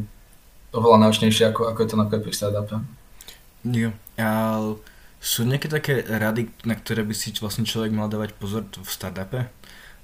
oveľa 0.74 0.98
náročnejšie 1.06 1.54
ako, 1.54 1.70
ako 1.70 1.78
je 1.82 1.88
to 1.88 1.96
napríklad 1.96 2.22
pri 2.26 2.34
startupe. 2.34 2.76
Jo, 3.64 3.90
a 4.18 4.28
sú 5.22 5.46
nejaké 5.46 5.70
také 5.72 6.04
rady, 6.04 6.52
na 6.68 6.74
ktoré 6.76 7.06
by 7.06 7.14
si 7.16 7.32
vlastne 7.38 7.64
človek 7.64 7.94
mal 7.94 8.10
dávať 8.10 8.36
pozor 8.36 8.66
v 8.66 8.90
startupe? 8.90 9.48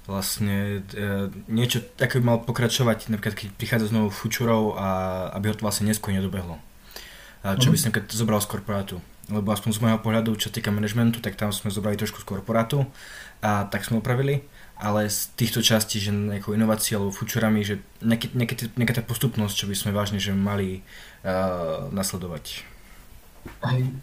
vlastne 0.09 0.81
e, 0.81 1.29
niečo 1.45 1.79
také 1.95 2.17
by 2.17 2.23
mal 2.25 2.37
pokračovať, 2.41 3.13
napríklad 3.13 3.37
keď 3.37 3.47
prichádza 3.53 3.93
znovu 3.93 4.09
fučurov 4.09 4.75
a 4.77 4.87
aby 5.37 5.53
ho 5.53 5.55
to 5.57 5.63
vlastne 5.65 5.85
neskôr 5.85 6.11
nedobehlo. 6.11 6.57
A 7.45 7.57
čo 7.57 7.69
mm. 7.69 7.71
by 7.73 7.77
si 7.77 7.85
napríklad 7.89 8.09
zobral 8.13 8.41
z 8.41 8.49
korporátu. 8.49 8.95
Lebo 9.29 9.53
aspoň 9.53 9.71
z 9.77 9.81
môjho 9.81 9.99
pohľadu, 10.01 10.35
čo 10.35 10.49
týka 10.49 10.73
managementu, 10.73 11.21
tak 11.21 11.37
tam 11.37 11.53
sme 11.53 11.69
zobrali 11.69 11.95
trošku 11.95 12.19
z 12.19 12.25
korporátu 12.25 12.83
a 13.39 13.69
tak 13.69 13.85
sme 13.85 14.01
opravili, 14.01 14.43
ale 14.81 15.13
z 15.13 15.29
týchto 15.37 15.61
častí, 15.61 16.01
že 16.01 16.09
nejakou 16.09 16.57
inováciou 16.57 17.05
alebo 17.05 17.13
fučurami, 17.13 17.61
že 17.61 17.85
nejaká, 18.01 18.97
tá 18.97 19.05
postupnosť, 19.05 19.53
čo 19.53 19.65
by 19.69 19.75
sme 19.77 19.91
vážne 19.93 20.17
že 20.17 20.33
mali 20.33 20.81
uh, 21.21 21.85
nasledovať. 21.93 22.65
Hej. 23.61 23.93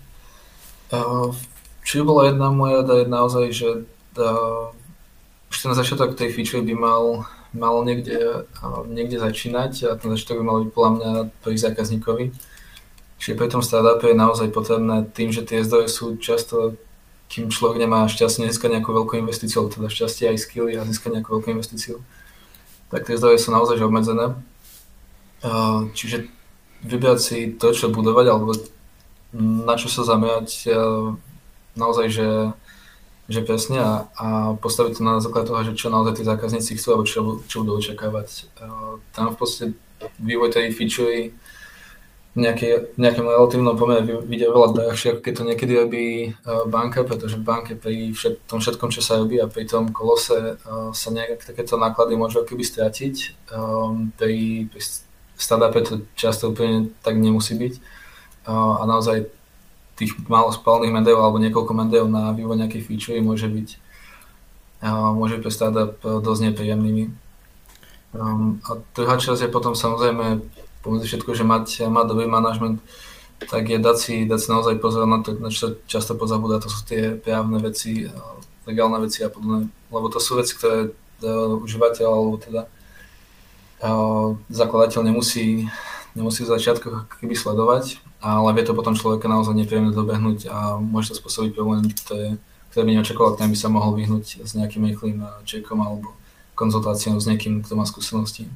Uh, 0.95 1.35
či 1.83 1.99
bola 2.07 2.31
jedna 2.31 2.55
moja 2.55 2.87
je 2.87 3.11
naozaj, 3.11 3.47
že 3.51 3.69
uh, 4.23 4.71
už 5.51 5.57
ten 5.59 5.75
začiatok 5.75 6.15
tej 6.15 6.31
feature 6.31 6.63
by 6.63 6.75
mal, 6.79 7.27
mal 7.51 7.83
niekde, 7.83 8.47
niekde 8.87 9.19
začínať 9.19 9.73
a 9.91 9.91
ten 9.99 10.15
začiatok 10.15 10.41
by 10.41 10.45
mal 10.47 10.59
byť 10.63 10.71
podľa 10.71 10.91
mňa 10.95 11.11
pri 11.43 11.55
zákazníkovi. 11.59 12.25
Čiže 13.19 13.35
pri 13.35 13.49
tom 13.51 13.67
startupe 13.67 14.07
je 14.07 14.15
naozaj 14.15 14.55
potrebné 14.55 15.11
tým, 15.11 15.35
že 15.35 15.43
tie 15.43 15.67
zdroje 15.67 15.91
sú 15.91 16.15
často, 16.23 16.79
kým 17.29 17.53
človek 17.53 17.79
nemá 17.79 18.09
šťastie 18.09 18.49
získať 18.49 18.81
nejakú 18.81 18.91
veľkú 18.93 19.21
investíciu, 19.21 19.61
alebo 19.63 19.77
teda 19.77 19.89
šťastie 19.93 20.33
aj 20.33 20.39
skilly 20.41 20.81
a 20.81 20.89
získať 20.89 21.21
nejakú 21.21 21.37
veľkú 21.37 21.49
investíciu, 21.53 22.01
tak 22.89 23.05
tie 23.05 23.21
zdroje 23.21 23.39
sú 23.39 23.53
naozaj 23.53 23.85
obmedzené. 23.85 24.33
Čiže 25.93 26.27
vybrať 26.83 27.19
si 27.21 27.39
to, 27.53 27.77
čo 27.77 27.93
budovať, 27.93 28.27
alebo 28.33 28.57
na 29.37 29.77
čo 29.77 29.93
sa 29.93 30.09
zamerať, 30.09 30.73
naozaj, 31.77 32.07
že 32.09 32.29
že 33.29 33.45
presne 33.45 33.77
a, 33.77 33.93
a 34.17 34.27
postaviť 34.57 34.97
to 34.97 35.03
na 35.05 35.21
základ 35.21 35.45
toho, 35.45 35.61
že 35.61 35.77
čo 35.77 35.93
naozaj 35.93 36.17
tí 36.17 36.25
zákazníci 36.25 36.81
chcú 36.81 36.97
alebo 36.97 37.05
čo, 37.05 37.45
čo 37.45 37.61
budú 37.61 37.77
očakávať. 37.77 38.49
Tam 39.13 39.29
v 39.29 39.37
podstate 39.37 39.77
vývoj 40.17 40.49
tej 40.49 40.73
feature 40.73 41.37
v 42.37 43.01
nejakém 43.01 43.27
relatívnom 43.27 43.75
pomere 43.75 44.05
vidie 44.23 44.47
veľa 44.47 44.77
drahšie, 44.77 45.17
ako 45.17 45.21
keď 45.25 45.33
to 45.35 45.49
niekedy 45.49 45.73
robí 45.75 46.07
uh, 46.31 46.69
banka, 46.69 47.03
pretože 47.03 47.41
banke 47.41 47.75
pri 47.75 48.15
všet, 48.15 48.47
tom 48.47 48.63
všetkom, 48.63 48.95
čo 48.95 49.03
sa 49.03 49.19
robí 49.19 49.41
a 49.43 49.51
pri 49.51 49.67
tom 49.67 49.91
kolose 49.91 50.61
uh, 50.61 50.93
sa 50.95 51.09
nejak 51.11 51.43
takéto 51.43 51.75
náklady 51.75 52.15
môžu 52.15 52.47
keby 52.47 52.63
stratiť. 52.63 53.49
Um, 53.51 54.15
pri, 54.15 54.69
pri 54.71 54.81
startupe 55.35 55.81
to 55.83 55.95
často 56.15 56.55
úplne 56.55 56.95
tak 57.03 57.19
nemusí 57.19 57.59
byť. 57.59 57.75
Uh, 58.47 58.81
a 58.81 58.87
naozaj 58.87 59.27
tých 59.99 60.15
málo 60.31 60.55
spálnych 60.55 60.95
mendeov 60.95 61.19
alebo 61.19 61.43
niekoľko 61.43 61.73
mendeov 61.75 62.07
na 62.07 62.31
vývoj 62.31 62.55
nejakých 62.55 62.87
feature 62.87 63.19
môže 63.19 63.51
byť 63.51 63.89
môže 64.87 65.43
pre 65.43 65.51
startup 65.51 65.99
dosť 65.99 66.55
nepríjemnými. 66.55 67.11
Um, 68.15 68.63
a 68.65 68.81
druhá 68.97 69.21
časť 69.21 69.47
je 69.47 69.51
potom 69.53 69.75
samozrejme 69.75 70.41
pomedzi 70.89 71.13
všetko, 71.13 71.31
že 71.37 71.45
mať, 71.45 71.67
mať 71.93 72.05
dobrý 72.09 72.25
manažment 72.25 72.81
tak 73.47 73.71
je 73.71 73.79
dať 73.79 73.97
si, 73.97 74.15
dať 74.27 74.41
si 74.43 74.49
naozaj 74.51 74.83
pozor 74.83 75.07
na 75.07 75.23
to, 75.23 75.39
na 75.39 75.47
čo 75.47 75.79
často 75.87 76.19
pozabúda, 76.19 76.59
to 76.59 76.67
sú 76.67 76.83
tie 76.83 77.15
právne 77.15 77.63
veci, 77.63 78.11
legálne 78.67 78.99
veci 78.99 79.23
a 79.23 79.31
podobné, 79.31 79.71
lebo 79.95 80.11
to 80.11 80.19
sú 80.19 80.35
veci, 80.35 80.59
ktoré 80.59 80.91
užívateľ 81.63 82.09
alebo 82.11 82.35
teda 82.43 82.67
zakladateľ 84.51 85.07
nemusí, 85.07 85.71
nemusí 86.19 86.43
v 86.43 86.51
začiatku 86.51 87.07
keby 87.23 87.39
sledovať, 87.39 88.03
ale 88.19 88.51
vie 88.59 88.67
to 88.67 88.75
potom 88.75 88.99
človeka 88.99 89.31
naozaj 89.31 89.55
nepríjemne 89.55 89.95
dobehnúť 89.95 90.51
a 90.51 90.83
môže 90.83 91.15
to 91.15 91.23
spôsobiť 91.23 91.55
problém, 91.55 91.87
ktoré, 91.95 92.43
ktoré 92.75 92.83
by 92.83 92.91
neočakoval, 92.99 93.39
ktorý 93.39 93.55
by 93.55 93.59
sa 93.59 93.71
mohol 93.71 93.95
vyhnúť 93.95 94.43
s 94.43 94.59
nejakým 94.59 94.83
rýchlým 94.83 95.23
čekom 95.47 95.79
alebo 95.79 96.11
konzultáciou 96.59 97.15
s 97.23 97.31
niekým, 97.31 97.63
kto 97.63 97.79
má 97.79 97.87
skúsenosti. 97.87 98.51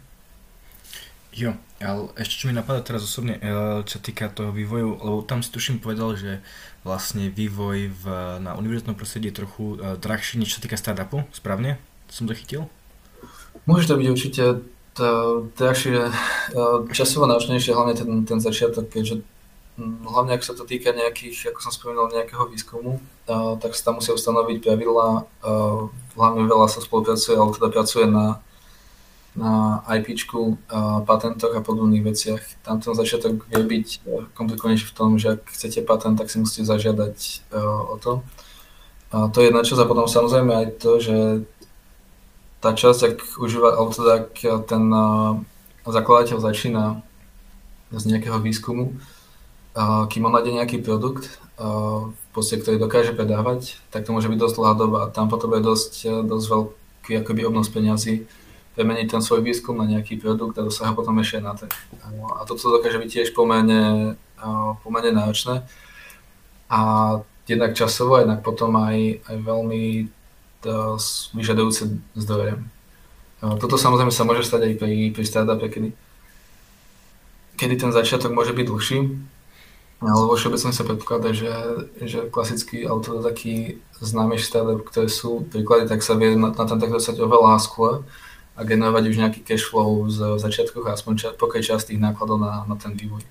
Jo, 1.32 1.56
ale 1.80 2.12
ešte 2.20 2.44
čo 2.44 2.48
mi 2.48 2.54
napadá 2.54 2.84
teraz 2.84 3.08
osobne, 3.08 3.40
e, 3.40 3.42
čo 3.88 3.96
týka 4.04 4.28
toho 4.28 4.52
vývoju, 4.52 5.00
lebo 5.00 5.18
tam 5.24 5.40
si 5.40 5.48
tuším 5.48 5.80
povedal, 5.80 6.12
že 6.12 6.44
vlastne 6.84 7.32
vývoj 7.32 7.88
v, 7.88 8.04
na 8.44 8.52
univerzitnom 8.58 8.98
prostredí 8.98 9.30
je 9.30 9.38
trochu 9.38 9.78
uh, 9.78 9.94
drahší, 9.94 10.42
než 10.42 10.58
čo 10.58 10.62
týka 10.62 10.74
startupu, 10.74 11.22
správne? 11.30 11.78
Som 12.10 12.26
to 12.26 12.34
chytil? 12.34 12.66
Môže 13.70 13.86
to 13.86 13.94
byť 13.94 14.08
určite 14.10 14.42
drahšie, 15.56 16.10
uh, 16.10 16.82
časovo 16.90 17.30
náročnejšie, 17.30 17.70
hlavne 17.70 17.94
ten, 17.94 18.10
ten 18.26 18.38
začiatok, 18.42 18.90
keďže 18.90 19.22
hm, 19.78 20.10
hlavne 20.10 20.34
ak 20.34 20.42
sa 20.42 20.58
to 20.58 20.66
týka 20.66 20.90
nejakých, 20.90 21.54
ako 21.54 21.58
som 21.62 21.72
spomínal, 21.72 22.10
nejakého 22.10 22.50
výskumu, 22.50 22.98
tak 23.62 23.78
sa 23.78 23.88
tam 23.88 24.02
musia 24.02 24.12
ustanoviť 24.12 24.58
pravidlá, 24.58 25.08
uh, 25.22 25.86
hlavne 26.18 26.50
veľa 26.50 26.66
sa 26.66 26.82
spolupracuje, 26.82 27.38
alebo 27.38 27.54
teda 27.54 27.70
pracuje 27.70 28.10
na 28.10 28.42
na 29.32 29.80
IP, 29.88 30.12
patentoch 31.06 31.56
a 31.56 31.64
podobných 31.64 32.04
veciach. 32.04 32.42
Tam 32.60 32.80
ten 32.84 32.92
začiatok 32.92 33.48
vie 33.48 33.64
byť 33.64 33.88
e, 33.88 33.98
komplikovanejší 34.36 34.92
v 34.92 34.96
tom, 34.96 35.16
že 35.16 35.40
ak 35.40 35.48
chcete 35.48 35.80
patent, 35.88 36.20
tak 36.20 36.28
si 36.28 36.36
musíte 36.36 36.68
zažiadať 36.68 37.16
e, 37.48 37.56
o 37.64 37.96
to. 37.96 38.20
A 39.12 39.32
to 39.32 39.40
je 39.40 39.48
jedna 39.48 39.64
časť 39.64 39.80
a 39.80 39.88
potom 39.88 40.04
samozrejme 40.04 40.52
aj 40.52 40.66
to, 40.80 41.00
že 41.00 41.16
tá 42.60 42.76
časť, 42.76 43.00
ak 43.08 43.16
užíva, 43.40 43.76
alebo 43.76 43.92
teda 43.92 44.12
ak 44.24 44.32
ten 44.68 44.84
zakladateľ 45.84 46.38
začína 46.40 47.02
z 47.92 48.04
nejakého 48.08 48.40
výskumu, 48.40 48.96
kým 50.08 50.22
on 50.24 50.32
nájde 50.32 50.56
nejaký 50.56 50.78
produkt, 50.80 51.42
v 51.58 52.28
podstate, 52.32 52.64
ktorý 52.64 52.80
dokáže 52.80 53.12
predávať, 53.12 53.76
tak 53.92 54.08
to 54.08 54.16
môže 54.16 54.32
byť 54.32 54.38
dosť 54.40 54.56
dlhá 54.56 54.74
doba 54.78 54.98
a 55.04 55.12
tam 55.12 55.28
potom 55.28 55.52
je 55.52 55.60
dosť, 55.60 55.92
dosť 56.24 56.46
veľký 56.48 57.12
akoby 57.20 57.42
obnos 57.44 57.68
peňazí, 57.68 58.24
premeniť 58.72 59.06
ten 59.12 59.22
svoj 59.22 59.44
výskum 59.44 59.76
na 59.76 59.84
nejaký 59.84 60.16
produkt 60.16 60.56
a 60.56 60.64
dosahať 60.64 60.96
potom 60.96 61.20
ešte 61.20 61.44
na 61.44 61.52
trh. 61.52 61.72
A 62.36 62.48
toto 62.48 62.72
dokáže 62.72 62.96
byť 62.96 63.10
tiež 63.10 63.28
pomerne, 63.36 64.16
pomerne 64.80 65.12
náročné. 65.12 65.64
A 66.72 66.80
jednak 67.44 67.76
časovo, 67.76 68.16
jednak 68.16 68.40
potom 68.40 68.72
aj, 68.80 69.20
aj 69.28 69.36
veľmi 69.44 70.08
vyžadujúce 71.36 71.90
zdroje. 72.16 72.54
Toto 73.42 73.74
samozrejme 73.74 74.14
sa 74.14 74.22
môže 74.22 74.46
stať 74.46 74.70
aj 74.70 74.74
pri, 74.78 75.10
pri 75.10 75.24
startupe, 75.26 75.66
kedy, 75.66 75.90
kedy 77.58 77.74
ten 77.74 77.90
začiatok 77.90 78.30
môže 78.30 78.54
byť 78.54 78.66
dlhší, 78.70 78.98
ale 80.02 80.22
vo 80.26 80.34
všeobecne 80.38 80.70
sa 80.70 80.86
predpokladá, 80.86 81.34
že, 81.34 81.50
že 81.98 82.30
klasický 82.30 82.86
auto 82.86 83.18
taký 83.18 83.82
známy 83.98 84.38
startup, 84.38 84.86
ktoré 84.86 85.10
sú 85.10 85.42
príklady, 85.50 85.90
tak 85.90 86.06
sa 86.06 86.14
vie 86.14 86.38
na, 86.38 86.54
na 86.54 86.64
ten 86.66 86.78
trh 86.78 86.94
dostať 86.94 87.18
oveľa 87.18 87.58
skôr 87.58 88.06
a 88.52 88.60
generovať 88.68 89.04
už 89.08 89.16
nejaký 89.16 89.40
cash 89.40 89.64
flow 89.64 90.08
z 90.12 90.36
začiatkoch, 90.36 90.84
aspoň 90.84 91.12
ča, 91.16 91.28
pokiaľ 91.36 91.62
časť 91.62 91.92
tých 91.92 92.00
nákladov 92.00 92.36
na, 92.36 92.68
na 92.68 92.76
ten 92.76 92.92
vývoj. 92.92 93.24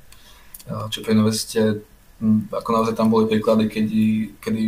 Čo 0.89 1.05
pri 1.05 1.13
univerzite, 1.13 1.85
ako 2.49 2.69
naozaj 2.73 2.93
tam 2.97 3.13
boli 3.13 3.29
príklady, 3.29 3.69
kedy, 3.69 4.03
kedy 4.41 4.61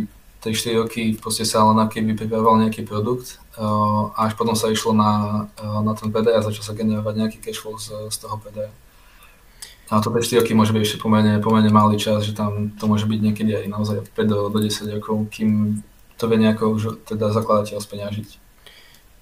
3-4 0.44 0.82
roky 0.84 1.02
v 1.16 1.20
podstate 1.22 1.48
sa 1.48 1.64
len 1.64 1.78
keby 1.88 2.12
pripravoval 2.14 2.60
nejaký 2.60 2.84
produkt 2.84 3.40
a 3.56 4.28
až 4.28 4.36
potom 4.36 4.52
sa 4.52 4.68
išlo 4.68 4.92
na, 4.92 5.46
na 5.58 5.92
ten 5.96 6.12
PDA 6.12 6.38
a 6.38 6.44
začal 6.44 6.62
sa 6.66 6.76
generovať 6.76 7.14
nejaký 7.16 7.38
cash 7.40 7.58
flow 7.58 7.80
z, 7.80 8.12
z 8.12 8.16
toho 8.20 8.36
PDA. 8.38 8.68
A 9.92 10.00
to 10.00 10.12
5 10.12 10.20
roky 10.40 10.52
môže 10.52 10.72
byť 10.72 10.82
ešte 10.84 10.98
pomerne, 11.00 11.40
pomerne 11.40 11.68
malý 11.72 12.00
čas, 12.00 12.24
že 12.24 12.36
tam 12.36 12.72
to 12.76 12.84
môže 12.88 13.04
byť 13.04 13.20
niekedy 13.20 13.52
aj 13.52 13.66
naozaj 13.68 13.96
5 14.12 14.26
do, 14.26 14.38
do 14.48 14.58
10 14.60 14.96
rokov, 15.00 15.28
kým 15.32 15.80
to 16.16 16.24
vie 16.30 16.38
nejako 16.38 16.76
už 16.76 16.82
teda 17.04 17.32
zakladateľ 17.32 17.80
speňažiť. 17.80 18.43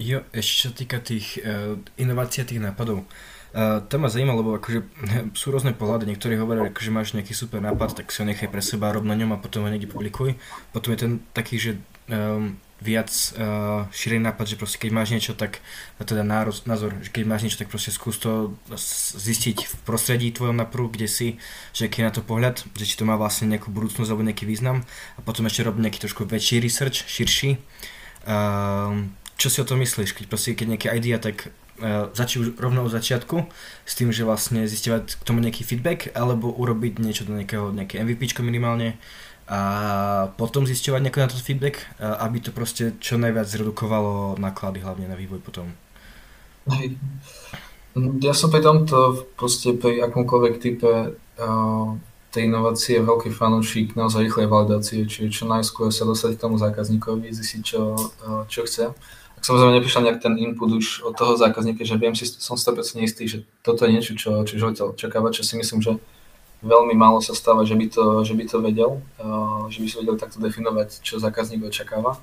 Jo, 0.03 0.27
ešte 0.35 0.55
čo 0.59 0.69
týka 0.75 0.99
tých 0.99 1.39
uh, 1.47 1.79
inovácií 1.95 2.43
tých 2.43 2.59
nápadov. 2.59 3.07
Uh, 3.55 3.85
to 3.87 4.03
ma 4.03 4.11
zaujíma, 4.11 4.35
lebo 4.35 4.59
akože 4.59 4.83
sú 5.39 5.55
rôzne 5.55 5.79
pohľady. 5.79 6.11
Niektorí 6.11 6.35
hovoria, 6.43 6.67
že 6.75 6.91
máš 6.91 7.15
nejaký 7.15 7.31
super 7.39 7.63
nápad, 7.63 8.03
tak 8.03 8.11
si 8.11 8.19
ho 8.19 8.27
nechaj 8.27 8.51
pre 8.51 8.65
seba, 8.65 8.91
rob 8.91 9.07
na 9.07 9.15
ňom 9.15 9.39
a 9.39 9.39
potom 9.39 9.63
ho 9.63 9.71
niekde 9.71 9.87
publikuj. 9.87 10.35
Potom 10.75 10.91
je 10.91 10.99
ten 10.99 11.13
taký, 11.31 11.63
že 11.63 11.79
um, 12.11 12.59
viac 12.83 13.15
uh, 13.39 13.87
širý 13.95 14.19
nápad, 14.19 14.43
že 14.43 14.59
proste 14.59 14.83
keď 14.83 14.91
máš 14.91 15.15
niečo, 15.15 15.39
tak 15.39 15.63
teda 16.03 16.27
nároz, 16.27 16.67
názor, 16.67 16.99
že 16.99 17.15
keď 17.15 17.23
máš 17.31 17.47
niečo, 17.47 17.63
tak 17.63 17.71
proste 17.71 17.95
skús 17.95 18.19
to 18.19 18.59
zistiť 19.15 19.71
v 19.71 19.75
prostredí 19.87 20.35
tvojom 20.35 20.59
naprv, 20.59 20.91
kde 20.91 21.07
si, 21.07 21.39
že 21.71 21.87
aký 21.87 22.03
je 22.03 22.09
na 22.11 22.13
to 22.13 22.27
pohľad, 22.27 22.67
že 22.75 22.85
či 22.91 22.99
to 22.99 23.07
má 23.07 23.15
vlastne 23.15 23.47
nejakú 23.55 23.71
budúcnosť 23.71 24.11
alebo 24.11 24.27
nejaký 24.27 24.51
význam 24.51 24.83
a 25.15 25.21
potom 25.23 25.47
ešte 25.47 25.63
rob 25.63 25.79
nejaký 25.79 26.03
trošku 26.03 26.27
väčší 26.27 26.59
research, 26.59 27.07
širší. 27.07 27.63
Uh, 28.27 29.07
čo 29.43 29.51
si 29.51 29.59
o 29.59 29.67
tom 29.67 29.83
myslíš? 29.83 30.15
Keď 30.15 30.25
proste 30.31 30.55
keď 30.55 30.79
nejaký 30.79 30.89
idea, 30.95 31.19
tak 31.19 31.51
uh, 31.83 32.15
už 32.15 32.55
rovno 32.63 32.87
od 32.87 32.95
začiatku 32.95 33.43
s 33.83 33.93
tým, 33.99 34.15
že 34.15 34.23
vlastne 34.23 34.71
zistovať 34.71 35.19
k 35.19 35.23
tomu 35.27 35.43
nejaký 35.43 35.67
feedback, 35.67 36.15
alebo 36.15 36.55
urobiť 36.55 37.03
niečo 37.03 37.27
do 37.27 37.35
nejakého, 37.35 37.75
nejaké 37.75 37.99
MVP 37.99 38.39
minimálne 38.39 38.95
a 39.51 40.31
potom 40.39 40.63
zisťovať 40.63 41.01
nejaký 41.03 41.19
na 41.19 41.27
to 41.27 41.43
feedback, 41.43 41.83
uh, 41.99 42.23
aby 42.23 42.39
to 42.39 42.55
proste 42.55 43.03
čo 43.03 43.19
najviac 43.19 43.51
zredukovalo 43.51 44.39
náklady 44.39 44.79
hlavne 44.87 45.11
na 45.11 45.19
vývoj 45.19 45.43
potom. 45.43 45.75
Hej. 46.71 46.95
Ja 48.23 48.33
som 48.39 48.49
pri 48.49 48.63
tomto 48.63 49.27
proste 49.35 49.75
pri 49.75 50.07
akomkoľvek 50.07 50.55
type 50.63 51.19
uh, 51.19 51.91
tej 52.33 52.49
inovácie 52.49 53.03
veľký 53.03 53.35
fanúšik 53.35 53.99
naozaj 53.99 54.25
rýchlej 54.25 54.49
validácie, 54.49 55.05
čiže 55.05 55.43
čo 55.43 55.45
najskôr 55.45 55.93
sa 55.93 56.09
dostať 56.09 56.39
k 56.39 56.43
tomu 56.47 56.57
zákazníkovi, 56.57 57.29
zistiť, 57.29 57.61
čo, 57.61 57.93
čo 58.49 58.65
chce 58.65 58.89
samozrejme 59.43 59.83
neprišiel 59.83 60.03
nejak 60.07 60.23
ten 60.23 60.35
input 60.39 60.71
už 60.71 61.03
od 61.03 61.19
toho 61.19 61.35
zákazníka, 61.35 61.83
že 61.83 61.99
viem 61.99 62.15
si, 62.15 62.25
som 62.25 62.55
100% 62.55 63.03
istý, 63.03 63.27
že 63.27 63.43
toto 63.67 63.85
je 63.85 63.93
niečo, 63.93 64.15
čo, 64.15 64.47
čo 64.47 64.55
živateľ 64.57 64.95
očakáva, 64.95 65.35
čo 65.35 65.43
si 65.43 65.59
myslím, 65.59 65.83
že 65.83 65.99
veľmi 66.63 66.95
málo 66.95 67.19
sa 67.19 67.35
stáva, 67.35 67.67
že 67.67 67.75
by 67.75 67.87
to, 67.91 68.05
že 68.23 68.35
by 68.39 68.45
to 68.47 68.57
vedel, 68.63 68.91
uh, 69.19 69.67
že 69.67 69.83
by 69.83 69.87
si 69.91 69.99
vedel 69.99 70.15
takto 70.15 70.39
definovať, 70.39 71.03
čo 71.03 71.19
zákazník 71.19 71.67
očakáva. 71.67 72.23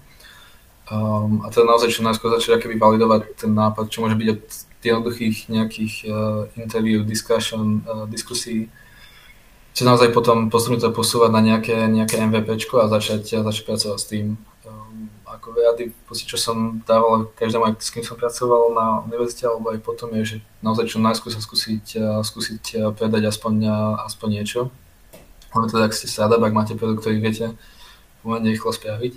Um, 0.90 1.46
a 1.46 1.54
teda 1.54 1.70
naozaj 1.70 1.94
čo 1.94 2.02
najskôr 2.02 2.34
začať 2.34 2.58
akoby 2.58 2.80
validovať 2.80 3.22
ten 3.46 3.52
nápad, 3.54 3.94
čo 3.94 4.02
môže 4.02 4.18
byť 4.18 4.28
od 4.32 4.44
jednoduchých 4.80 5.38
nejakých 5.52 5.94
uh, 6.08 6.48
interview, 6.56 7.04
discussion, 7.04 7.84
uh, 7.84 8.08
diskusí, 8.08 8.72
čo 9.76 9.84
naozaj 9.86 10.16
potom 10.16 10.48
postupne 10.48 10.82
to 10.82 10.90
posúvať 10.90 11.30
na 11.36 11.42
nejaké, 11.44 11.76
nejaké 11.92 12.18
MVPčko 12.18 12.82
a 12.82 12.92
začať, 12.92 13.44
začať 13.44 13.64
pracovať 13.68 14.00
s 14.00 14.08
tým 14.08 14.26
ako 15.40 15.56
rady, 15.56 15.96
čo 16.28 16.36
som 16.36 16.84
dával 16.84 17.32
každému, 17.40 17.80
s 17.80 17.90
kým 17.96 18.04
som 18.04 18.20
pracoval 18.20 18.76
na 18.76 18.86
univerzite, 19.08 19.48
alebo 19.48 19.72
aj 19.72 19.80
potom 19.80 20.12
je, 20.20 20.36
že 20.36 20.38
naozaj 20.60 20.92
čo 20.92 21.00
najskôr 21.00 21.32
sa 21.32 21.40
skúsiť, 21.40 21.96
skúsiť 22.22 22.92
predať 23.00 23.32
aspoň, 23.32 23.66
aspoň 24.04 24.28
niečo. 24.30 24.68
Ale 25.56 25.72
teda, 25.72 25.88
ak 25.88 25.96
ste 25.96 26.12
startup, 26.12 26.44
ak 26.44 26.54
máte 26.54 26.76
produkt, 26.76 27.08
ktorý 27.08 27.24
viete 27.24 27.56
pomerne 28.22 28.52
rýchlo 28.52 28.76
spraviť. 28.76 29.16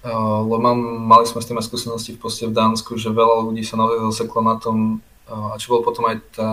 Lebo 0.00 0.56
mám, 0.56 0.80
mali 0.80 1.28
sme 1.28 1.44
s 1.44 1.48
tým 1.50 1.60
skúsenosti 1.60 2.16
v 2.16 2.22
poste 2.22 2.48
v 2.48 2.56
Dánsku, 2.56 2.96
že 2.96 3.12
veľa 3.12 3.44
ľudí 3.50 3.60
sa 3.66 3.76
naozaj 3.76 4.00
zaseklo 4.08 4.40
na 4.40 4.56
tom, 4.56 5.04
a 5.28 5.58
čo 5.60 5.76
bol 5.76 5.84
potom 5.84 6.08
aj 6.08 6.16
tá, 6.32 6.50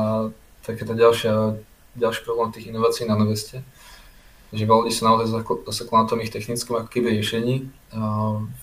taká 0.67 0.83
tá 0.83 0.91
ďalšia, 0.91 1.55
ďalší 1.95 2.21
problém 2.27 2.51
tých 2.51 2.67
inovácií 2.67 3.07
na 3.07 3.15
univerzite, 3.15 3.63
že 4.55 4.63
ľudí 4.63 4.95
sa 4.95 5.11
naozaj 5.11 5.43
zaseklo 5.67 5.95
na 5.99 6.07
tom 6.07 6.23
ich 6.23 6.31
technickom 6.31 6.79
ako 6.79 6.89
keby 6.89 7.19
riešení. 7.19 7.67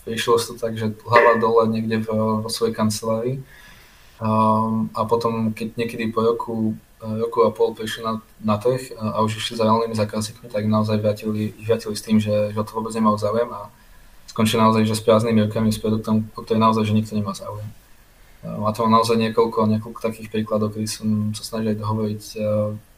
Riešilo 0.09 0.41
sa 0.41 0.53
to 0.53 0.57
tak, 0.57 0.81
že 0.81 0.97
hlava 1.05 1.37
dole 1.37 1.69
niekde 1.69 2.01
v, 2.01 2.09
vo 2.41 2.49
svojej 2.49 2.73
kancelárii 2.73 3.45
a 4.95 5.01
potom, 5.05 5.53
keď 5.53 5.77
niekedy 5.77 6.09
po 6.09 6.25
roku, 6.25 6.55
roku 7.05 7.45
a 7.45 7.53
pol 7.53 7.77
prišli 7.77 8.01
na, 8.01 8.25
na 8.41 8.57
trh 8.57 8.97
a 8.97 9.21
už 9.21 9.37
išli 9.37 9.61
za 9.61 9.69
reálnymi 9.69 9.93
zákazníkmi, 9.93 10.49
tak 10.49 10.65
naozaj 10.65 11.05
vrátili, 11.05 11.53
ich 11.53 11.69
vrátili 11.69 11.93
s 11.93 12.01
tým, 12.01 12.17
že, 12.17 12.55
že 12.55 12.57
o 12.57 12.65
to 12.65 12.81
vôbec 12.81 12.95
nemajú 12.97 13.21
záujem 13.21 13.51
a 13.53 13.69
skončili 14.25 14.65
naozaj 14.65 14.89
že 14.89 14.97
s 14.97 15.05
prázdnymi 15.05 15.47
rukami 15.51 15.69
s 15.69 15.83
produktom, 15.83 16.25
o 16.33 16.41
ktorý 16.41 16.59
naozaj 16.65 16.89
že 16.89 16.97
nikto 16.97 17.13
nemá 17.13 17.37
záujem. 17.37 17.69
Má 18.45 18.73
to 18.77 18.85
naozaj 18.89 19.17
niekoľko, 19.17 19.69
niekoľko 19.73 20.01
takých 20.05 20.29
príkladov, 20.29 20.77
kedy 20.77 20.89
som 20.89 21.09
sa 21.33 21.45
snažil 21.45 21.81
dohovoriť 21.81 22.23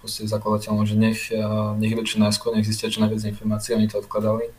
proste 0.07 0.23
zakladateľom, 0.31 0.87
že 0.87 0.95
nech, 0.95 1.35
nech 1.83 1.91
idú 1.91 2.07
čo 2.07 2.23
najskôr, 2.23 2.55
nech 2.55 2.63
zistia 2.63 2.87
čo 2.87 3.03
najviac 3.03 3.27
informácií, 3.27 3.75
oni 3.75 3.91
to 3.91 3.99
odkladali. 3.99 4.55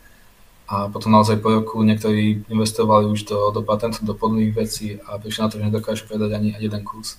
A 0.68 0.92
potom 0.92 1.16
naozaj 1.16 1.40
po 1.40 1.56
roku 1.56 1.80
niektorí 1.80 2.44
investovali 2.52 3.08
už 3.08 3.24
do, 3.24 3.56
do 3.56 3.64
patentu, 3.64 4.04
do 4.04 4.12
podobných 4.12 4.52
vecí 4.52 5.00
a 5.08 5.16
prišli 5.16 5.40
na 5.40 5.48
to, 5.48 5.56
že 5.56 5.68
nedokážu 5.72 6.04
predať 6.04 6.36
ani 6.36 6.52
jeden 6.60 6.84
kus. 6.84 7.16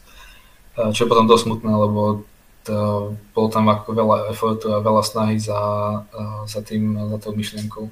Čo 0.77 1.09
je 1.09 1.09
potom 1.09 1.25
dosť 1.25 1.49
smutné, 1.49 1.73
lebo 1.73 2.29
to, 2.69 2.77
bolo 3.33 3.49
tam 3.49 3.73
ako 3.73 3.89
veľa 3.97 4.17
efortu 4.37 4.69
a 4.77 4.85
veľa 4.85 5.01
snahy 5.01 5.41
za, 5.41 5.57
za, 6.45 6.61
tým, 6.61 7.01
za 7.09 7.17
tou 7.17 7.33
myšlienkou. 7.33 7.89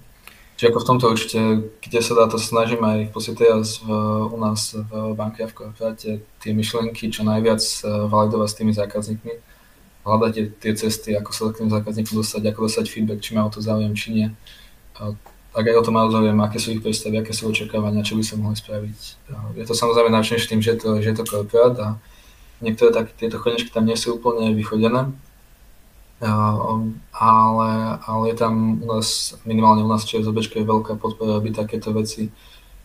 Čiže 0.61 0.69
ako 0.69 0.81
v 0.85 0.89
tomto 0.93 1.05
určite, 1.09 1.41
kde 1.81 2.01
sa 2.05 2.13
dá, 2.13 2.29
to 2.29 2.37
snažím 2.37 2.85
aj 2.85 3.09
v 3.09 3.13
podstate 3.17 3.41
teraz 3.41 3.81
v, 3.81 3.89
u 4.29 4.37
nás 4.37 4.77
v 4.77 5.17
banke 5.17 5.41
a 5.41 5.49
v 5.49 5.57
korporáte 5.57 6.21
tie 6.45 6.53
myšlienky 6.53 7.09
čo 7.09 7.25
najviac 7.25 7.65
validovať 7.85 8.49
s 8.53 8.59
tými 8.61 8.73
zákazníkmi, 8.77 9.56
hľadať 10.07 10.63
tie, 10.63 10.73
cesty, 10.79 11.19
ako 11.19 11.31
sa 11.35 11.51
k 11.51 11.67
tým 11.67 11.71
zákazníkom 11.75 12.15
dostať, 12.23 12.43
ako 12.55 12.71
dostať 12.71 12.87
feedback, 12.87 13.19
či 13.19 13.35
majú 13.35 13.51
to 13.51 13.59
záujem, 13.59 13.91
či 13.99 14.09
nie. 14.15 14.29
Ak 15.57 15.65
aj 15.67 15.77
o 15.77 15.85
tom 15.85 15.99
majú 15.99 16.15
záujem, 16.15 16.39
aké 16.39 16.63
sú 16.63 16.71
ich 16.71 16.85
predstavy, 16.85 17.19
aké 17.19 17.35
sú 17.35 17.51
očakávania, 17.51 18.07
čo 18.07 18.15
by 18.15 18.23
sa 18.23 18.39
mohli 18.39 18.55
spraviť. 18.55 18.99
Je 19.59 19.65
to 19.67 19.75
samozrejme 19.75 20.15
náročnejšie 20.15 20.53
tým, 20.55 20.63
že 20.63 20.79
to, 20.79 21.03
že 21.03 21.11
je 21.11 21.17
to 21.19 21.25
korporát 21.27 21.75
a 21.83 21.89
niektoré 22.63 22.95
tak, 22.95 23.19
tieto 23.19 23.43
chodničky 23.43 23.75
tam 23.75 23.85
nie 23.85 23.99
sú 23.99 24.17
úplne 24.17 24.55
vychodené, 24.55 25.11
ale, 27.13 27.69
ale 28.01 28.23
je 28.31 28.37
tam 28.37 28.81
u 28.81 28.87
nás, 28.89 29.37
minimálne 29.45 29.85
u 29.85 29.91
nás 29.91 30.07
v 30.07 30.17
ČSOBčke 30.17 30.63
je 30.63 30.71
veľká 30.71 30.97
podpora 30.97 31.43
robiť 31.43 31.67
takéto 31.67 31.93
veci, 31.93 32.33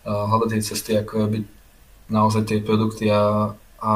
hľadať 0.04 0.48
tie 0.50 0.62
cesty, 0.64 0.90
ako 0.98 1.12
robiť 1.28 1.44
naozaj 2.12 2.42
tie 2.44 2.58
produkty 2.60 3.08
a, 3.08 3.54
a, 3.80 3.92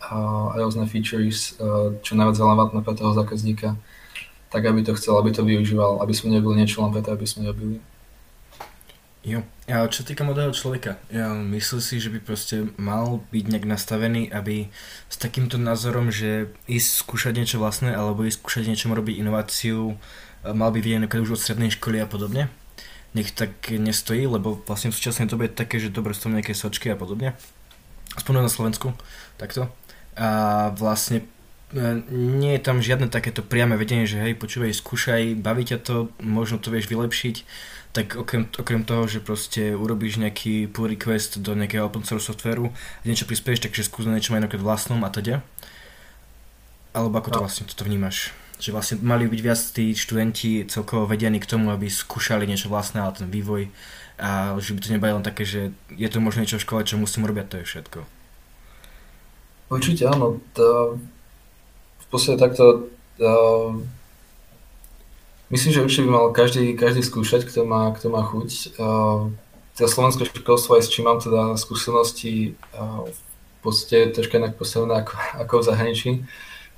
a 0.00 0.16
rôzne 0.56 0.88
features, 0.88 1.60
čo 2.00 2.12
najviac 2.16 2.40
relevantné 2.40 2.80
pre 2.80 2.96
toho 2.96 3.12
zákazníka, 3.12 3.76
tak 4.50 4.66
aby 4.66 4.82
to 4.82 4.96
chcel, 4.96 5.20
aby 5.20 5.30
to 5.30 5.44
využíval, 5.44 6.00
aby 6.00 6.16
sme 6.16 6.34
neboli 6.34 6.58
niečo 6.58 6.82
len 6.82 6.90
preto, 6.90 7.12
aby 7.12 7.28
sme 7.28 7.52
robili. 7.52 7.78
Jo, 9.20 9.44
a 9.68 9.84
čo 9.92 10.00
týka 10.00 10.24
mladého 10.24 10.48
človeka, 10.56 10.96
ja 11.12 11.36
myslím 11.36 11.80
si, 11.84 12.00
že 12.00 12.08
by 12.08 12.24
proste 12.24 12.72
mal 12.80 13.20
byť 13.28 13.44
nejak 13.52 13.68
nastavený, 13.68 14.32
aby 14.32 14.72
s 15.12 15.16
takýmto 15.20 15.60
názorom, 15.60 16.08
že 16.08 16.48
ísť 16.64 17.04
skúšať 17.04 17.36
niečo 17.36 17.60
vlastné 17.60 17.92
alebo 17.92 18.24
ísť 18.24 18.40
skúšať 18.40 18.64
niečo 18.72 18.88
robiť 18.88 19.20
inováciu, 19.20 20.00
mal 20.40 20.72
by 20.72 20.80
vidieť 20.80 21.20
už 21.20 21.36
od 21.36 21.42
strednej 21.44 21.68
školy 21.68 22.00
a 22.00 22.08
podobne. 22.08 22.48
Nech 23.12 23.36
tak 23.36 23.52
nestojí, 23.68 24.24
lebo 24.24 24.56
vlastne 24.64 24.88
v 24.88 24.96
súčasnej 24.96 25.28
dobe 25.28 25.52
je 25.52 25.58
také, 25.58 25.76
že 25.76 25.92
dobre 25.92 26.16
sú 26.16 26.32
nejaké 26.32 26.56
sočky 26.56 26.88
a 26.88 26.96
podobne. 26.96 27.36
Aspoň 28.16 28.40
na 28.40 28.50
Slovensku, 28.50 28.96
takto. 29.36 29.68
A 30.20 30.68
vlastne 30.76 31.24
e, 31.72 32.04
nie 32.12 32.60
je 32.60 32.62
tam 32.62 32.84
žiadne 32.84 33.08
takéto 33.08 33.40
priame 33.40 33.80
vedenie, 33.80 34.04
že 34.04 34.20
hej, 34.20 34.36
počúvaj, 34.36 34.76
skúšaj, 34.76 35.40
baví 35.40 35.64
ťa 35.64 35.80
to, 35.80 36.12
možno 36.20 36.60
to 36.60 36.68
vieš 36.68 36.92
vylepšiť 36.92 37.36
tak 37.90 38.14
okrem, 38.14 38.46
okrem 38.46 38.86
toho, 38.86 39.10
že 39.10 39.18
proste 39.18 39.74
urobíš 39.74 40.22
nejaký 40.22 40.70
pull 40.70 40.86
request 40.86 41.42
do 41.42 41.58
nejakého 41.58 41.82
open 41.82 42.06
source 42.06 42.30
softwareu 42.30 42.70
a 42.70 43.02
niečo 43.02 43.26
prispieš, 43.26 43.66
takže 43.66 43.82
skús 43.82 44.06
na 44.06 44.14
niečo 44.14 44.30
aj 44.30 44.46
vlastnom 44.62 45.02
a 45.02 45.10
teda. 45.10 45.42
Alebo 46.94 47.18
ako 47.18 47.30
to 47.34 47.38
no. 47.42 47.44
vlastne 47.46 47.66
toto 47.66 47.82
vnímaš? 47.82 48.30
Že 48.62 48.70
vlastne 48.74 48.96
mali 49.02 49.26
byť 49.26 49.40
viac 49.42 49.60
tí 49.74 49.90
študenti 49.94 50.70
celkovo 50.70 51.10
vedení 51.10 51.42
k 51.42 51.50
tomu, 51.50 51.74
aby 51.74 51.90
skúšali 51.90 52.46
niečo 52.46 52.70
vlastné, 52.70 53.02
ale 53.02 53.18
ten 53.18 53.26
vývoj 53.30 53.66
a 54.20 54.52
že 54.60 54.76
by 54.76 54.80
to 54.84 54.92
nebolo 54.92 55.16
len 55.16 55.24
také, 55.24 55.48
že 55.48 55.72
je 55.96 56.08
to 56.12 56.20
možno 56.20 56.44
niečo 56.44 56.60
v 56.60 56.66
škole, 56.68 56.80
čo 56.84 57.00
musím 57.00 57.24
robiť, 57.24 57.46
to 57.48 57.56
je 57.64 57.66
všetko. 57.66 58.19
Určite 59.70 60.10
áno. 60.10 60.42
To, 60.58 60.98
v 62.02 62.06
podstate 62.10 62.42
takto 62.42 62.90
to, 63.16 63.30
Myslím, 65.50 65.74
že 65.74 65.82
určite 65.82 66.06
by 66.06 66.10
mal 66.14 66.26
každý, 66.30 66.78
každý 66.78 67.02
skúšať, 67.02 67.42
kto 67.42 67.66
má, 67.66 67.90
kto 67.90 68.06
má 68.06 68.22
chuť. 68.22 68.78
Uh, 68.78 69.34
teda 69.74 69.90
slovenské 69.90 70.30
školstvo, 70.30 70.78
aj 70.78 70.86
s 70.86 70.92
čím 70.94 71.10
mám 71.10 71.18
teda 71.18 71.58
skúsenosti, 71.58 72.54
uh, 72.78 73.10
v 73.58 73.60
podstate 73.66 74.14
troška 74.14 74.38
inak 74.38 74.54
postavené 74.54 75.02
ako, 75.02 75.14
ako 75.42 75.52
v 75.58 75.66
zahraničí. 75.66 76.10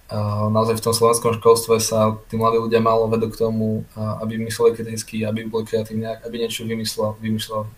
Uh, 0.08 0.48
naozaj 0.48 0.80
v 0.80 0.84
tom 0.88 0.96
slovenskom 0.96 1.36
školstve 1.36 1.84
sa 1.84 2.16
tí 2.32 2.40
mladí 2.40 2.64
ľudia 2.64 2.80
málo 2.80 3.12
vedú 3.12 3.28
k 3.28 3.44
tomu, 3.44 3.84
uh, 3.92 4.24
aby 4.24 4.40
mysleli 4.40 4.72
kriticky, 4.72 5.20
aby 5.20 5.44
boli 5.44 5.68
kreatívni, 5.68 6.08
aby 6.08 6.40
niečo 6.40 6.64
vymyslel, 6.64 7.20
vymyslel. 7.20 7.68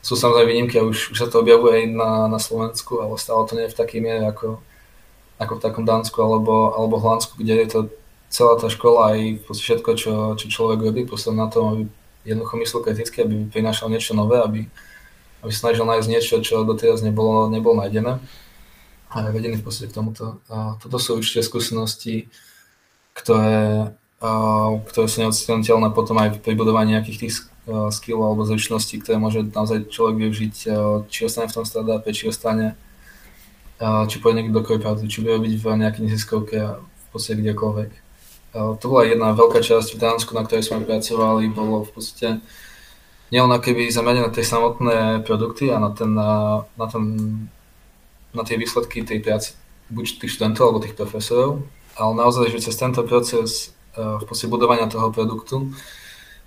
Sú 0.00 0.16
samozrejme 0.16 0.48
výnimky 0.48 0.80
a 0.80 0.86
už, 0.88 1.12
už 1.12 1.18
sa 1.20 1.28
to 1.28 1.44
objavuje 1.44 1.84
aj 1.84 1.86
na, 1.92 2.10
na 2.28 2.40
Slovensku, 2.40 3.04
ale 3.04 3.20
stále 3.20 3.44
to 3.44 3.52
nie 3.52 3.68
je 3.68 3.72
v 3.76 3.80
takej 3.84 4.00
miere 4.00 4.24
ako, 4.32 4.64
ako 5.36 5.52
v 5.56 5.64
takom 5.64 5.84
Dánsku 5.84 6.16
alebo, 6.20 6.72
alebo 6.72 7.00
Holandsku, 7.00 7.36
kde 7.36 7.54
je 7.64 7.68
to 7.68 7.80
celá 8.30 8.56
tá 8.56 8.70
škola 8.70 9.12
aj 9.12 9.44
všetko, 9.50 9.90
čo, 9.98 10.12
čo 10.38 10.46
človek 10.46 10.80
robí, 10.80 11.04
posledný 11.04 11.44
na 11.44 11.50
tom, 11.50 11.64
aby 11.68 11.82
jednoducho 12.24 12.56
myslel 12.56 12.80
kriticky, 12.86 13.16
aby 13.26 13.34
prinášal 13.50 13.90
niečo 13.90 14.14
nové, 14.14 14.38
aby, 14.38 14.60
aby 15.42 15.52
snažil 15.52 15.84
nájsť 15.84 16.08
niečo, 16.08 16.34
čo 16.40 16.62
doteraz 16.62 17.02
nebolo, 17.02 17.50
nebolo 17.50 17.82
nájdené. 17.82 18.22
A 19.10 19.26
je 19.26 19.34
vedený 19.34 19.58
v 19.58 19.66
podstate 19.66 19.90
k 19.90 19.98
tomuto. 19.98 20.38
A 20.46 20.78
toto 20.78 21.02
sú 21.02 21.18
určite 21.18 21.42
skúsenosti, 21.42 22.30
ktoré, 23.10 23.90
a, 24.22 24.30
ktoré 24.86 25.06
sú 25.10 25.26
neodstraniteľné 25.26 25.90
potom 25.90 26.14
aj 26.22 26.38
pri 26.38 26.54
budovaní 26.54 26.94
nejakých 26.94 27.26
tých 27.26 27.49
skillov 27.94 28.34
alebo 28.34 28.42
zručností, 28.46 28.98
ktoré 29.00 29.16
môže 29.22 29.46
naozaj 29.46 29.88
človek 29.88 30.16
využiť, 30.26 30.54
či 31.06 31.20
ostane 31.24 31.46
v 31.46 31.54
tom 31.54 31.64
startupe, 31.64 32.10
či 32.10 32.28
ostane, 32.28 32.74
či 33.80 34.16
pôjde 34.20 34.42
niekto 34.42 34.58
do 34.58 34.66
korporátu, 34.66 35.08
či 35.08 35.22
bude 35.22 35.38
robiť 35.38 35.54
v 35.56 35.64
nejakej 35.80 36.02
neziskovke 36.04 36.56
a 36.60 36.70
v 36.82 37.06
podstate 37.14 37.40
kdekoľvek. 37.40 37.90
To 38.54 38.84
bola 38.84 39.06
jedna 39.06 39.30
veľká 39.30 39.62
časť 39.62 39.94
v 39.94 40.02
Dánsku, 40.02 40.34
na 40.34 40.42
ktorej 40.42 40.66
sme 40.66 40.82
pracovali, 40.82 41.54
bolo 41.54 41.86
v 41.86 41.90
podstate 41.94 42.42
nielen 43.30 43.54
keby 43.62 43.94
zamerané 43.94 44.26
na 44.26 44.34
tie 44.34 44.42
samotné 44.42 45.22
produkty 45.22 45.70
a 45.70 45.78
na, 45.78 45.94
ten, 45.94 46.10
na, 46.18 46.86
ten, 46.90 47.04
na 48.34 48.42
tie 48.42 48.58
výsledky 48.58 49.06
tej 49.06 49.22
práce 49.22 49.54
buď 49.90 50.18
tých 50.18 50.34
študentov 50.34 50.66
alebo 50.66 50.82
tých 50.82 50.98
profesorov, 50.98 51.62
ale 51.94 52.12
naozaj, 52.18 52.50
že 52.50 52.66
cez 52.66 52.74
tento 52.74 53.06
proces 53.06 53.70
v 53.94 54.22
podstate 54.26 54.50
budovania 54.50 54.90
toho 54.90 55.10
produktu, 55.14 55.70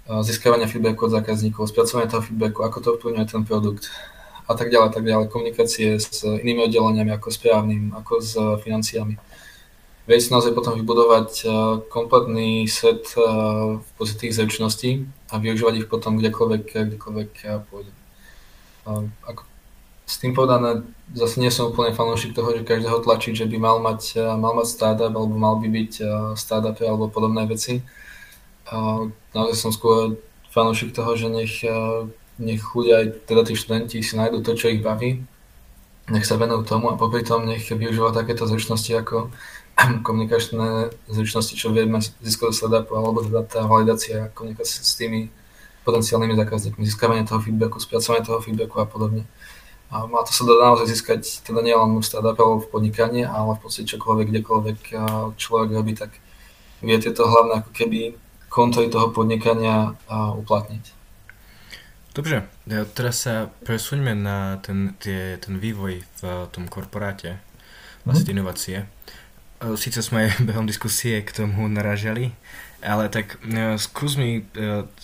získavania 0.08 0.68
feedbacku 0.68 1.08
od 1.08 1.16
zákazníkov, 1.16 1.72
spracovania 1.72 2.12
toho 2.12 2.24
feedbacku, 2.24 2.60
ako 2.64 2.78
to 2.82 2.90
vplyvňuje 3.00 3.28
ten 3.28 3.44
produkt 3.48 3.88
a 4.48 4.54
tak 4.56 4.72
ďalej, 4.72 4.92
tak 4.92 5.08
ďalej, 5.08 5.32
komunikácie 5.32 5.96
s 5.96 6.24
inými 6.28 6.68
oddeleniami 6.68 7.16
ako 7.16 7.28
s 7.32 7.38
právnym, 7.40 7.96
ako 7.96 8.14
s 8.20 8.36
financiami 8.64 9.16
vie 10.04 10.20
si 10.20 10.32
naozaj 10.32 10.52
potom 10.52 10.76
vybudovať 10.76 11.30
uh, 11.48 11.80
kompletný 11.88 12.68
set 12.68 13.16
uh, 13.16 13.80
pozitívnych 13.96 14.36
zručností 14.36 15.08
a 15.32 15.40
využívať 15.40 15.74
ich 15.84 15.88
potom 15.88 16.20
kdekoľvek, 16.20 16.64
kdekoľvek 16.92 17.32
pôjde. 17.72 17.92
Ako 19.24 19.48
s 20.04 20.20
tým 20.20 20.36
povedané, 20.36 20.84
zase 21.16 21.40
nie 21.40 21.48
som 21.48 21.72
úplne 21.72 21.96
fanúšik 21.96 22.36
toho, 22.36 22.52
že 22.52 22.68
každého 22.68 23.00
tlačiť, 23.00 23.34
že 23.40 23.48
by 23.48 23.56
mal 23.56 23.80
mať, 23.80 24.20
mal 24.36 24.52
mať 24.52 24.68
startup 24.68 25.16
alebo 25.16 25.40
mal 25.40 25.56
by 25.56 25.72
byť 25.72 25.92
startup 26.36 26.76
alebo 26.84 27.08
podobné 27.08 27.48
veci. 27.48 27.80
Uh, 28.74 29.14
naozaj 29.38 29.54
som 29.54 29.70
skôr 29.70 30.18
fanúšik 30.50 30.98
toho, 30.98 31.14
že 31.14 31.30
nech, 31.30 31.62
uh, 31.62 32.10
nech 32.42 32.66
ľudia 32.74 33.06
aj 33.06 33.30
teda 33.30 33.46
tí 33.46 33.54
študenti 33.54 34.02
si 34.02 34.18
nájdú 34.18 34.42
to, 34.42 34.58
čo 34.58 34.74
ich 34.74 34.82
baví, 34.82 35.22
nech 36.10 36.26
sa 36.26 36.42
venujú 36.42 36.66
tomu 36.66 36.90
a 36.90 36.98
popri 36.98 37.22
tom 37.22 37.46
nech 37.46 37.70
využívajú 37.70 38.18
takéto 38.18 38.50
zručnosti 38.50 38.90
ako 38.98 39.30
komunikačné 40.08 40.90
zručnosti, 41.06 41.54
čo 41.54 41.70
vieme 41.70 42.02
získať 42.02 42.50
do 42.50 42.56
sledapu, 42.58 42.98
alebo 42.98 43.22
teda 43.22 43.46
tá 43.46 43.62
validácia 43.70 44.34
komunikácie 44.34 44.82
s 44.82 44.98
tými 44.98 45.30
potenciálnymi 45.86 46.34
zákazníkmi, 46.34 46.82
získavanie 46.82 47.30
toho 47.30 47.44
feedbacku, 47.46 47.78
spracovanie 47.78 48.26
toho 48.26 48.42
feedbacku 48.42 48.82
a 48.82 48.88
podobne. 48.90 49.30
A 49.94 50.10
má 50.10 50.26
to 50.26 50.34
sa 50.34 50.42
dá 50.50 50.58
naozaj 50.58 50.90
získať 50.90 51.46
teda 51.46 51.62
nielen 51.62 52.02
v 52.02 52.02
startupe 52.02 52.42
alebo 52.42 52.66
v 52.66 52.72
podnikaní, 52.74 53.22
ale 53.30 53.54
v 53.54 53.62
podstate 53.62 53.94
čokoľvek, 53.94 54.26
kdekoľvek 54.34 54.80
človek 55.38 55.70
robí, 55.70 55.94
tak 55.94 56.18
vie 56.82 56.98
tieto 56.98 57.30
hlavné 57.30 57.62
ako 57.62 57.72
keby 57.72 58.18
kontory 58.54 58.94
toho 58.94 59.10
podnikania 59.10 59.98
uplatniť. 60.14 61.02
Dobre, 62.14 62.46
teraz 62.94 63.26
sa 63.26 63.50
presuňme 63.66 64.14
na 64.14 64.62
ten, 64.62 64.94
tie, 65.02 65.42
ten 65.42 65.58
vývoj 65.58 66.06
v 66.22 66.46
tom 66.54 66.70
korporáte, 66.70 67.42
vlastne 68.06 68.30
mm. 68.30 68.36
inovácie. 68.38 68.86
Sice 69.74 70.06
sme 70.06 70.30
aj 70.30 70.30
behom 70.54 70.70
diskusie 70.70 71.26
k 71.26 71.34
tomu 71.34 71.66
naražali, 71.66 72.38
ale 72.86 73.10
tak 73.10 73.42
uh, 73.42 73.82
skús 73.82 74.14
mi 74.22 74.46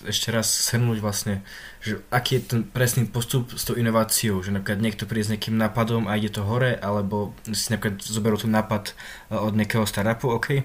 ešte 0.06 0.30
raz 0.30 0.46
shrnúť 0.70 1.02
vlastne, 1.02 1.42
že 1.82 1.98
aký 2.14 2.38
je 2.38 2.42
ten 2.46 2.60
presný 2.62 3.10
postup 3.10 3.50
s 3.58 3.66
tou 3.66 3.74
inováciou, 3.74 4.38
že 4.46 4.54
napríklad 4.54 4.78
niekto 4.78 5.10
príde 5.10 5.26
s 5.26 5.32
nejakým 5.34 5.58
nápadom 5.58 6.06
a 6.06 6.14
ide 6.14 6.30
to 6.30 6.46
hore, 6.46 6.78
alebo 6.78 7.34
si 7.50 7.74
napríklad 7.74 7.98
zoberú 8.06 8.38
ten 8.38 8.54
nápad 8.54 8.94
od 9.34 9.58
nejakého 9.58 9.82
startupu, 9.82 10.30
OK? 10.30 10.62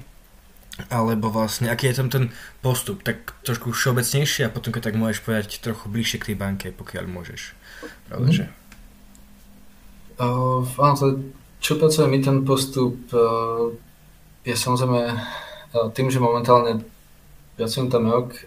Alebo 0.91 1.31
vlastne, 1.31 1.71
aký 1.71 1.87
je 1.87 1.97
tam 2.03 2.09
ten 2.11 2.25
postup, 2.59 2.99
tak 2.99 3.31
trošku 3.47 3.71
všeobecnejšie 3.71 4.47
a 4.47 4.53
potom 4.53 4.75
keď 4.75 4.91
tak 4.91 4.99
môžeš 4.99 5.23
povedať 5.23 5.63
trochu 5.63 5.87
bližšie 5.87 6.19
k 6.19 6.27
tej 6.31 6.37
banke, 6.37 6.67
pokiaľ 6.75 7.07
môžeš. 7.07 7.55
Pravda, 8.11 8.27
mm. 8.27 8.35
že? 8.35 8.45
Uh, 10.19 10.67
áno, 10.79 10.95
to, 10.99 11.05
čo 11.63 11.79
pracuje 11.79 12.11
mi 12.11 12.19
ten 12.19 12.43
postup, 12.43 12.99
uh, 13.15 13.71
je 14.45 14.53
samozrejme 14.53 15.01
e, 15.09 15.15
tým, 15.97 16.07
že 16.13 16.21
momentálne 16.21 16.85
pracujem 17.57 17.89
tam 17.89 18.05
rok, 18.05 18.37
e, 18.37 18.41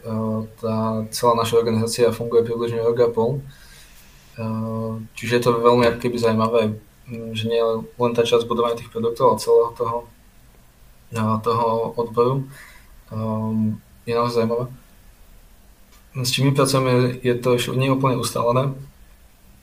tá 0.63 1.03
celá 1.11 1.35
naša 1.35 1.59
organizácia 1.59 2.15
funguje 2.15 2.47
približne 2.47 2.87
rok 2.87 2.99
a 3.03 3.09
pol. 3.11 3.43
E, 4.39 4.47
čiže 5.19 5.33
je 5.37 5.43
to 5.43 5.59
veľmi 5.59 5.91
keby 5.99 6.17
zaujímavé, 6.17 6.79
že 7.35 7.45
nie 7.51 7.59
len 7.59 8.13
tá 8.15 8.23
časť 8.23 8.47
budovania 8.47 8.79
tých 8.79 8.95
produktov, 8.95 9.35
ale 9.35 9.43
celého 9.43 9.71
toho 9.75 9.97
toho 11.17 11.97
odboru 11.97 12.45
um, 13.13 13.81
je 14.09 14.15
naozaj 14.15 14.45
zaujímavé. 14.45 14.67
S 16.25 16.31
čím 16.33 16.51
my 16.51 16.53
pracujeme, 16.57 17.21
je 17.23 17.35
to 17.37 17.55
ešte 17.55 17.77
nie 17.77 17.93
úplne 17.93 18.17
ustálené, 18.19 18.75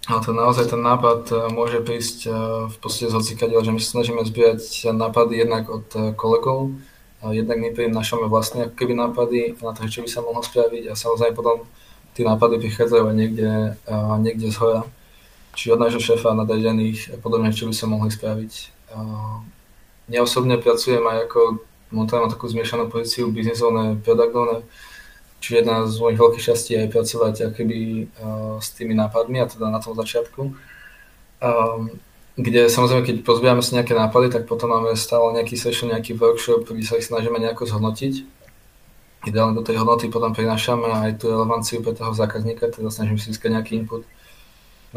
ale 0.05 0.19
to 0.21 0.31
naozaj 0.31 0.69
ten 0.69 0.79
nápad 0.79 1.21
e, 1.27 1.35
môže 1.49 1.81
prísť 1.81 2.29
e, 2.29 2.31
v 2.69 2.77
podstate 2.77 3.09
z 3.09 3.17
hocikadiaľ, 3.17 3.65
že 3.65 3.73
my 3.73 3.81
sa 3.81 3.89
snažíme 3.97 4.21
zbierať 4.21 4.93
nápady 4.93 5.33
jednak 5.41 5.65
od 5.65 5.87
e, 5.97 6.13
kolegov, 6.13 6.77
jednak 7.25 7.57
my 7.57 7.73
prinášame 7.73 8.29
vlastne 8.29 8.69
ako 8.69 8.77
keby 8.77 8.93
nápady 8.93 9.57
na 9.57 9.73
to, 9.73 9.89
čo 9.89 10.05
by 10.05 10.09
sa 10.13 10.21
mohlo 10.21 10.45
spraviť 10.45 10.83
a 10.87 10.93
samozrejme 10.93 11.33
potom 11.33 11.65
tie 12.13 12.21
nápady 12.21 12.61
prichádzajú 12.61 13.01
aj 13.01 13.17
niekde, 13.17 13.49
niekde 14.21 14.53
z 14.53 14.57
hora, 14.61 14.85
či 15.57 15.73
od 15.73 15.81
nášho 15.81 15.97
šéfa 15.97 16.37
nadriadených 16.37 17.17
a 17.17 17.17
podobne, 17.17 17.49
čo 17.49 17.65
by 17.65 17.73
sa 17.73 17.89
mohli 17.89 18.13
spraviť. 18.13 18.53
Ja 20.09 20.21
osobne 20.21 20.61
pracujem 20.61 21.01
aj 21.01 21.29
ako, 21.29 21.65
montujem 21.89 22.29
takú 22.29 22.45
zmiešanú 22.45 22.93
pozíciu 22.93 23.33
product 24.01 24.35
owner, 24.35 24.61
Čiže 25.45 25.61
jedna 25.61 25.85
z 25.85 26.01
mojich 26.01 26.17
veľkých 26.17 26.41
šťastí 26.41 26.71
je 26.73 26.89
pracovať 26.89 27.53
akoby, 27.53 28.09
uh, 28.17 28.57
s 28.57 28.73
tými 28.73 28.97
nápadmi, 28.97 29.37
a 29.37 29.45
teda 29.45 29.69
na 29.69 29.77
tom 29.77 29.93
začiatku. 29.93 30.41
Um, 31.37 32.01
kde 32.33 32.65
samozrejme, 32.65 33.05
keď 33.05 33.15
pozbierame 33.21 33.61
si 33.61 33.77
nejaké 33.77 33.93
nápady, 33.93 34.33
tak 34.33 34.49
potom 34.49 34.73
máme 34.73 34.97
stále 34.97 35.37
nejaký 35.37 35.53
session, 35.53 35.93
nejaký 35.93 36.17
workshop, 36.17 36.65
kde 36.65 36.81
sa 36.81 36.97
ich 36.97 37.05
snažíme 37.05 37.37
nejako 37.37 37.69
zhodnotiť. 37.69 38.25
Ideálne 39.29 39.53
do 39.53 39.61
tej 39.61 39.85
hodnoty 39.85 40.09
potom 40.09 40.33
prinášame 40.33 40.89
aj 40.89 41.21
tú 41.21 41.29
relevanciu 41.29 41.85
pre 41.85 41.93
toho 41.93 42.09
zákazníka, 42.09 42.73
teda 42.73 42.89
snažím 42.89 43.21
si 43.21 43.29
získať 43.29 43.53
nejaký 43.53 43.85
input 43.85 44.01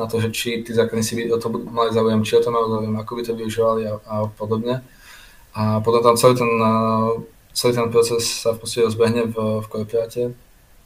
na 0.01 0.09
to, 0.09 0.17
že 0.23 0.33
či 0.33 0.63
tí 0.63 0.73
zákazníci 0.73 1.13
by 1.13 1.23
o 1.35 1.39
to 1.43 1.53
mali 1.53 1.91
záujem, 1.93 2.25
či 2.25 2.39
o 2.39 2.43
to 2.43 2.55
majú 2.55 2.67
záujem, 2.71 2.95
ako 2.97 3.13
by 3.19 3.23
to 3.27 3.33
využívali 3.35 3.83
a, 3.85 3.95
a 4.01 4.15
podobne. 4.33 4.81
A 5.59 5.83
potom 5.83 5.99
tam 6.07 6.15
celý 6.15 6.39
ten 6.39 6.53
uh, 6.63 7.19
celý 7.59 7.75
ten 7.75 7.91
proces 7.91 8.23
sa 8.23 8.55
v 8.55 8.63
podstate 8.63 8.87
rozbehne 8.87 9.23
v, 9.27 9.37
v 9.59 9.67
korporáte. 9.67 10.23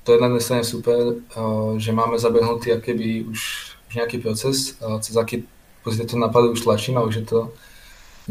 To 0.03 0.09
je 0.13 0.19
na 0.19 0.27
jednej 0.33 0.43
strane 0.43 0.65
super, 0.65 0.99
eh, 0.99 1.73
že 1.77 1.93
máme 1.93 2.17
zabehnutý 2.17 2.81
keby 2.81 3.29
už, 3.29 3.41
už 3.89 3.93
nejaký 3.93 4.19
proces, 4.25 4.81
eh, 4.81 4.99
cez 5.05 5.13
aký 5.17 5.45
to 5.83 6.17
nápady 6.17 6.49
už 6.49 6.63
tlačím 6.63 6.97
a 6.97 7.05
už 7.05 7.15
je 7.17 7.27
to 7.27 7.41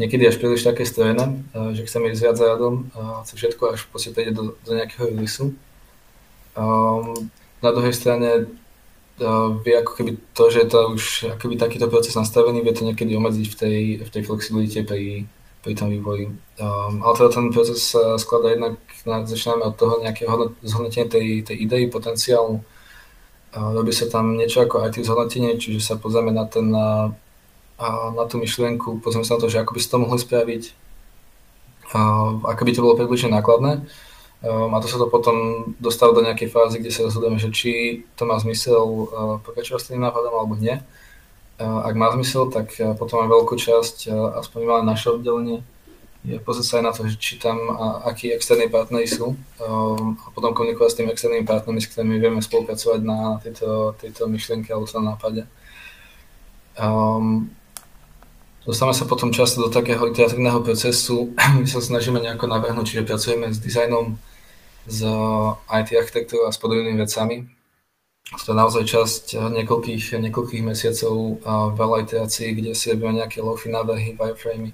niekedy 0.00 0.24
až 0.24 0.40
príliš 0.40 0.64
také 0.64 0.82
strojené, 0.82 1.38
eh, 1.54 1.70
že 1.78 1.86
chceme 1.86 2.10
ísť 2.10 2.22
viac 2.22 2.36
za 2.36 2.46
radom, 2.50 2.90
chce 3.22 3.34
všetko 3.36 3.62
až 3.78 3.80
v 3.86 3.88
podstate 3.92 4.30
do, 4.34 4.58
do 4.66 4.70
nejakého 4.74 5.06
releaseu. 5.06 5.54
Na 7.62 7.70
druhej 7.72 7.94
strane 7.96 8.44
vie 9.64 9.74
ako 9.78 9.92
keby 9.96 10.20
to, 10.36 10.44
že 10.52 10.68
to 10.68 10.80
už 10.92 11.04
akoby 11.38 11.56
takýto 11.56 11.88
proces 11.88 12.12
nastavený, 12.12 12.60
vie 12.60 12.74
to 12.76 12.84
niekedy 12.84 13.16
obmedziť 13.16 13.46
v 13.48 13.56
tej, 13.56 13.78
v 14.04 14.10
tej 14.12 14.22
flexibilite 14.28 14.84
pri, 14.84 15.24
pri 15.62 15.78
tom 15.78 15.88
vývoji. 15.94 16.26
Um, 16.58 17.06
ale 17.06 17.14
teda 17.14 17.30
ten 17.30 17.46
proces 17.54 17.94
sa 17.94 18.18
skladá 18.18 18.50
jednak, 18.50 18.82
na, 19.06 19.22
začíname 19.22 19.70
od 19.70 19.78
toho 19.78 20.02
nejakého 20.02 20.58
zhodnotenia 20.66 21.06
tej, 21.06 21.46
tej 21.46 21.56
idei, 21.56 21.86
potenciálu. 21.86 22.66
Uh, 23.54 23.70
robí 23.70 23.94
sa 23.94 24.10
tam 24.10 24.34
niečo 24.34 24.66
ako 24.66 24.82
IT 24.90 25.06
zhodnotenie, 25.06 25.54
čiže 25.62 25.78
sa 25.78 25.94
pozrieme 25.94 26.34
na, 26.34 26.50
ten, 26.50 26.66
na, 26.66 27.14
na 28.12 28.24
tú 28.26 28.42
myšlienku, 28.42 28.98
pozrieme 28.98 29.22
sa 29.22 29.38
na 29.38 29.42
to, 29.46 29.48
že 29.48 29.62
ako 29.62 29.78
by 29.78 29.80
sa 29.80 29.90
to 29.94 30.02
mohli 30.02 30.18
spraviť, 30.18 30.62
uh, 31.94 32.42
ako 32.42 32.62
by 32.66 32.70
to 32.74 32.82
bolo 32.82 32.98
približne 32.98 33.30
nákladné. 33.30 33.86
Um, 34.42 34.74
a 34.74 34.82
to 34.82 34.90
sa 34.90 34.98
to 34.98 35.06
potom 35.06 35.70
dostáva 35.78 36.10
do 36.10 36.26
nejakej 36.26 36.50
fázy, 36.50 36.82
kde 36.82 36.90
sa 36.90 37.06
rozhodujeme, 37.06 37.38
že 37.38 37.54
či 37.54 38.02
to 38.18 38.26
má 38.26 38.34
zmysel 38.42 38.82
uh, 38.82 39.06
pokračovať 39.46 39.78
s 39.78 39.88
tým 39.94 40.02
nápadom 40.02 40.34
alebo 40.34 40.58
nie 40.58 40.82
ak 41.62 41.94
má 41.94 42.10
zmysel, 42.12 42.50
tak 42.50 42.74
potom 42.98 43.22
mám 43.22 43.30
veľkú 43.30 43.54
časť, 43.54 44.10
aspoň 44.42 44.60
máme 44.66 44.84
naše 44.86 45.14
oddelenie, 45.14 45.62
je 46.22 46.38
pozrieť 46.38 46.66
sa 46.66 46.74
aj 46.78 46.84
na 46.86 46.92
to, 46.94 47.02
či 47.18 47.34
tam 47.42 47.58
akí 48.06 48.30
externí 48.30 48.70
partnery 48.70 49.10
sú. 49.10 49.34
A 49.58 50.30
potom 50.30 50.54
komunikovať 50.54 50.90
s 50.94 50.98
tými 51.02 51.10
externými 51.10 51.42
partnermi, 51.42 51.82
s 51.82 51.90
ktorými 51.90 52.16
vieme 52.22 52.38
spolupracovať 52.38 53.00
na 53.02 53.42
tejto, 53.42 53.98
tejto 53.98 54.30
myšlienke 54.30 54.70
alebo 54.70 54.86
na 54.86 55.02
nápade. 55.14 55.42
Um, 56.78 57.50
dostávame 58.62 58.94
sa 58.94 59.10
potom 59.10 59.34
často 59.34 59.66
do 59.66 59.68
takého 59.74 60.06
iteratívneho 60.06 60.62
procesu, 60.62 61.34
my 61.60 61.66
sa 61.66 61.82
snažíme 61.82 62.22
nejako 62.22 62.46
navrhnúť, 62.46 62.86
čiže 62.86 63.08
pracujeme 63.08 63.50
s 63.50 63.58
dizajnom, 63.58 64.14
s 64.86 65.02
IT 65.70 65.88
architektúrou 65.94 66.46
a 66.46 66.54
s 66.54 66.58
podobnými 66.58 67.02
vecami, 67.02 67.50
to 68.32 68.52
je 68.52 68.56
naozaj 68.56 68.84
časť 68.88 69.24
eh, 69.36 69.40
niekoľkých, 69.62 70.16
niekoľkých 70.16 70.62
mesiacov 70.64 71.40
a 71.44 71.68
veľa 71.72 71.96
iterácií, 72.08 72.56
kde 72.56 72.72
si 72.72 72.92
robíme 72.92 73.20
nejaké 73.20 73.44
low 73.44 73.56
návrhy, 73.56 74.16
wireframey, 74.16 74.72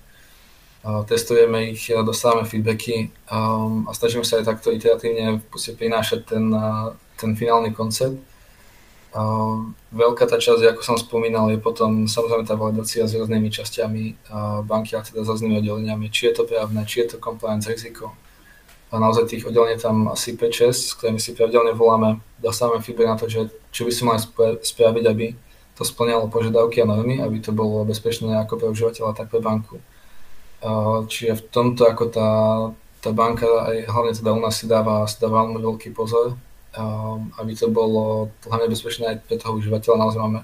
testujeme 1.05 1.75
ich, 1.75 1.91
dostávame 1.91 2.49
feedbacky 2.49 3.11
um, 3.29 3.85
a 3.91 3.93
snažíme 3.93 4.25
sa 4.25 4.41
aj 4.41 4.47
takto 4.47 4.71
iteratívne 4.71 5.43
prinášať 5.53 6.21
ten, 6.25 6.45
eh, 6.55 6.89
ten 7.19 7.35
finálny 7.35 7.75
koncept. 7.75 8.17
Veľká 9.89 10.29
tá 10.29 10.37
časť, 10.37 10.69
ako 10.69 10.83
som 10.85 10.97
spomínal, 11.01 11.49
je 11.49 11.59
potom 11.59 12.05
samozrejme 12.05 12.45
tá 12.45 12.55
validácia 12.55 13.09
s 13.09 13.17
rôznymi 13.17 13.49
časťami 13.51 14.05
banky 14.69 14.95
a 14.95 15.03
teda 15.03 15.25
s 15.25 15.33
rôznymi 15.33 15.59
oddeleniami, 15.65 16.13
či 16.13 16.29
je 16.31 16.39
to 16.39 16.45
právne, 16.45 16.79
či 16.85 17.03
je 17.03 17.17
to 17.17 17.19
compliance 17.19 17.67
riziko, 17.67 18.13
a 18.89 18.95
naozaj 18.97 19.29
tých 19.29 19.45
oddelení 19.45 19.77
tam 19.77 20.09
asi 20.09 20.33
5-6, 20.33 20.73
s 20.73 20.97
ktorými 20.97 21.21
si 21.21 21.37
pravidelne 21.37 21.77
voláme, 21.77 22.25
dostávame 22.41 22.81
feedback 22.81 23.09
na 23.13 23.21
to, 23.21 23.29
že 23.29 23.53
čo 23.69 23.85
by 23.85 23.93
si 23.93 24.03
mali 24.09 24.19
spraviť, 24.65 25.05
aby 25.05 25.37
to 25.77 25.83
splňalo 25.85 26.33
požiadavky 26.33 26.81
a 26.83 26.89
normy, 26.89 27.21
aby 27.21 27.39
to 27.39 27.53
bolo 27.53 27.85
bezpečné 27.85 28.35
ako 28.41 28.59
pre 28.59 28.69
užívateľa, 28.73 29.15
tak 29.15 29.29
pre 29.29 29.45
banku. 29.45 29.79
Čiže 31.07 31.39
v 31.39 31.43
tomto 31.55 31.87
ako 31.87 32.05
tá, 32.11 32.31
tá 32.99 33.11
banka, 33.15 33.47
aj 33.47 33.87
hlavne 33.87 34.13
teda 34.17 34.35
u 34.35 34.41
nás 34.43 34.59
si 34.59 34.67
dáva, 34.67 35.07
si 35.07 35.21
dáva 35.23 35.47
veľmi 35.47 35.61
veľký 35.63 35.95
pozor, 35.95 36.35
aby 37.39 37.53
to 37.55 37.71
bolo 37.71 38.33
hlavne 38.49 38.67
bezpečné 38.73 39.05
aj 39.07 39.17
pre 39.29 39.37
toho 39.39 39.55
užívateľa. 39.55 40.03
Naozaj 40.03 40.19
máme, 40.19 40.41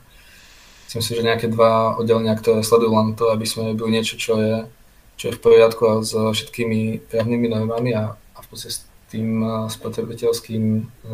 myslím 0.87 1.03
si, 1.03 1.11
že 1.17 1.27
nejaké 1.27 1.51
dva 1.51 1.99
oddelenia, 1.99 2.39
ktoré 2.39 2.63
sledujú 2.63 2.93
len 2.95 3.19
to, 3.19 3.33
aby 3.35 3.43
sme 3.49 3.75
robili 3.75 3.99
niečo, 3.99 4.15
čo 4.15 4.39
je, 4.39 4.69
čo 5.19 5.25
je 5.31 5.35
v 5.35 5.43
poriadku 5.43 5.83
a 5.83 5.95
s 6.05 6.15
všetkými 6.15 7.11
právnymi 7.11 7.49
normami 7.51 7.91
a 7.97 8.15
podstate 8.43 8.75
s 8.75 8.79
tým 9.13 9.43
eh, 9.43 9.71
spotrebiteľským, 9.71 10.63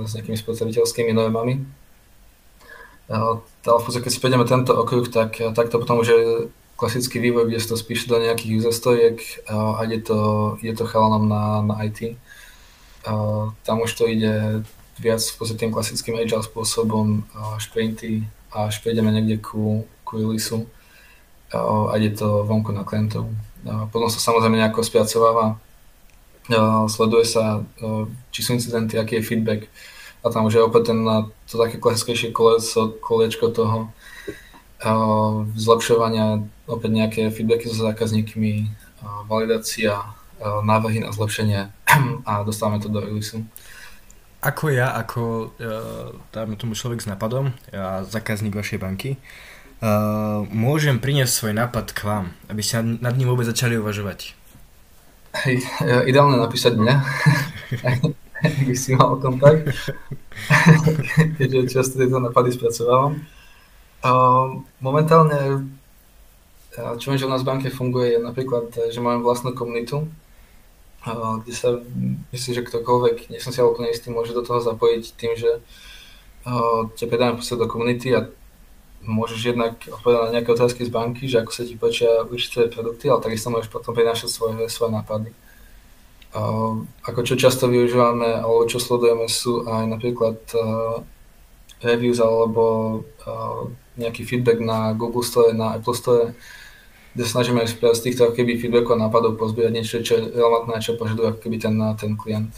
s 0.07 0.11
nejakými 0.17 0.39
spotrebiteľskými 0.39 1.13
normami. 1.13 1.61
Ale 3.11 3.43
v 3.67 3.83
podstate, 3.83 4.07
keď 4.07 4.13
si 4.15 4.23
prejdeme 4.23 4.47
tento 4.47 4.71
okruh, 4.71 5.11
tak, 5.11 5.43
tak 5.43 5.67
to 5.67 5.83
potom 5.83 5.99
už 5.99 6.09
je 6.15 6.23
klasický 6.79 7.19
vývoj, 7.19 7.51
kde 7.51 7.59
sa 7.59 7.75
to 7.75 7.83
spíše 7.83 8.07
do 8.07 8.23
nejakých 8.23 8.63
user 8.63 8.73
stojiek 8.73 9.19
a 9.51 9.83
je 9.83 9.99
to, 9.99 10.19
je 10.63 10.71
to 10.71 10.87
chalanom 10.87 11.27
na, 11.27 11.59
na 11.61 11.75
IT. 11.91 12.15
A 13.03 13.51
tam 13.67 13.83
už 13.83 13.99
to 13.99 14.07
ide 14.07 14.63
viac 14.97 15.19
v 15.19 15.37
podstate 15.37 15.61
tým 15.67 15.75
klasickým 15.75 16.23
agile 16.23 16.47
spôsobom, 16.47 17.27
šprinty 17.59 18.31
a 18.55 18.71
až 18.71 18.79
prejdeme 18.79 19.11
niekde 19.11 19.43
ku, 19.43 19.91
ku 20.07 20.13
releaseu 20.23 20.71
a 21.51 21.91
ide 21.99 22.15
to 22.15 22.47
vonku 22.47 22.71
na 22.71 22.87
klientov. 22.87 23.27
A 23.67 23.91
potom 23.91 24.07
sa 24.07 24.23
samozrejme 24.23 24.55
nejako 24.55 24.87
spracováva 24.87 25.59
sleduje 26.91 27.25
sa, 27.25 27.63
či 28.31 28.41
sú 28.43 28.57
incidenty, 28.57 28.99
aký 28.99 29.19
je 29.21 29.27
feedback. 29.27 29.71
A 30.21 30.29
tam 30.29 30.45
už 30.45 30.61
je 30.61 30.63
opäť 30.63 30.93
ten, 30.93 31.01
to 31.49 31.55
také 31.57 31.81
klasickejšie 31.81 32.35
koleco, 32.35 32.93
kolečko 33.01 33.55
toho 33.55 33.89
zlepšovania, 35.57 36.45
opäť 36.65 36.91
nejaké 36.91 37.23
feedbacky 37.33 37.69
so 37.69 37.85
zákazníkmi, 37.85 38.69
validácia, 39.29 39.97
návrhy 40.41 41.05
na 41.05 41.13
zlepšenie 41.13 41.69
a 42.29 42.33
dostávame 42.45 42.81
to 42.81 42.89
do 42.89 43.01
releaseu. 43.01 43.45
Ako 44.41 44.73
ja, 44.73 44.97
ako 44.97 45.53
dáme 46.33 46.57
tomu 46.57 46.73
človek 46.73 47.05
s 47.05 47.11
nápadom 47.13 47.53
a 47.77 48.09
zákazník 48.09 48.57
vašej 48.57 48.81
banky, 48.81 49.21
môžem 50.49 50.97
priniesť 50.97 51.33
svoj 51.33 51.53
nápad 51.61 51.93
k 51.93 52.01
vám, 52.09 52.27
aby 52.49 52.65
ste 52.65 52.81
nad 53.05 53.17
ním 53.21 53.29
vôbec 53.29 53.45
začali 53.45 53.77
uvažovať? 53.77 54.40
Hej, 55.31 55.63
ideálne 56.11 56.43
napísať 56.43 56.75
mňa, 56.75 56.95
by 58.67 58.75
si 58.75 58.99
mal 58.99 59.15
kontakt, 59.23 59.71
keďže 61.39 61.71
často 61.71 62.03
tieto 62.03 62.19
napady 62.19 62.51
spracovávam. 62.51 63.23
Momentálne, 64.83 65.71
čo 66.75 67.07
viem, 67.07 67.19
že 67.21 67.29
u 67.29 67.33
nás 67.33 67.47
v 67.47 67.51
banke 67.55 67.71
funguje, 67.71 68.19
je 68.19 68.27
napríklad, 68.27 68.75
že 68.91 68.99
máme 68.99 69.23
vlastnú 69.23 69.55
komunitu, 69.55 70.11
kde 71.47 71.55
sa, 71.55 71.79
myslím, 72.35 72.53
že 72.59 72.67
ktokoľvek, 72.67 73.31
nie 73.31 73.39
som 73.39 73.55
si 73.55 73.63
úplne 73.63 73.95
istý, 73.95 74.11
môže 74.11 74.35
do 74.35 74.43
toho 74.43 74.59
zapojiť 74.59 75.05
tým, 75.15 75.39
že 75.39 75.63
ťa 76.99 77.07
predáme 77.07 77.39
do 77.39 77.67
komunity 77.71 78.11
a 78.19 78.27
môžeš 79.05 79.41
jednak 79.57 79.81
odpovedať 79.81 80.21
na 80.29 80.35
nejaké 80.39 80.51
otázky 80.53 80.85
z 80.85 80.93
banky, 80.93 81.25
že 81.25 81.41
ako 81.41 81.51
sa 81.53 81.63
ti 81.65 81.75
počia 81.77 82.25
určité 82.25 82.69
produkty, 82.69 83.09
ale 83.09 83.25
takisto 83.25 83.49
môžeš 83.49 83.73
potom 83.73 83.97
prinášať 83.97 84.29
svoje, 84.29 84.69
svoje 84.69 84.93
nápady. 84.93 85.31
Uh, 86.31 86.87
ako 87.03 87.27
čo 87.27 87.35
často 87.35 87.67
využívame 87.67 88.39
alebo 88.39 88.63
čo 88.71 88.79
sledujeme 88.79 89.27
sú 89.27 89.67
aj 89.67 89.83
napríklad 89.91 90.39
uh, 90.55 91.03
reviews 91.83 92.23
alebo 92.23 92.63
uh, 93.27 93.67
nejaký 93.99 94.23
feedback 94.23 94.63
na 94.63 94.95
Google 94.95 95.27
Store, 95.27 95.51
na 95.51 95.75
Apple 95.75 95.97
Store, 95.97 96.31
kde 97.15 97.25
snažíme 97.27 97.67
z 97.67 98.01
týchto 98.07 98.31
keby 98.31 98.63
feedbackov 98.63 98.95
a 98.95 99.11
nápadov 99.11 99.35
pozbierať 99.35 99.73
niečo, 99.75 99.99
čo 100.07 100.23
je 100.23 100.31
relevantné, 100.31 100.79
čo 100.79 100.95
požaduje 100.95 101.35
keby 101.43 101.59
ten, 101.59 101.75
ten 101.99 102.15
klient. 102.15 102.55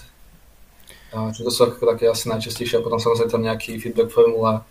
Čiže 1.13 1.45
to 1.45 1.53
sú 1.53 1.61
také 1.73 2.09
asi 2.09 2.29
najčastejšie 2.29 2.81
a 2.81 2.85
potom 2.85 3.01
samozrejme 3.01 3.33
tam 3.33 3.45
nejaký 3.45 3.81
feedback 3.81 4.13
formula, 4.13 4.69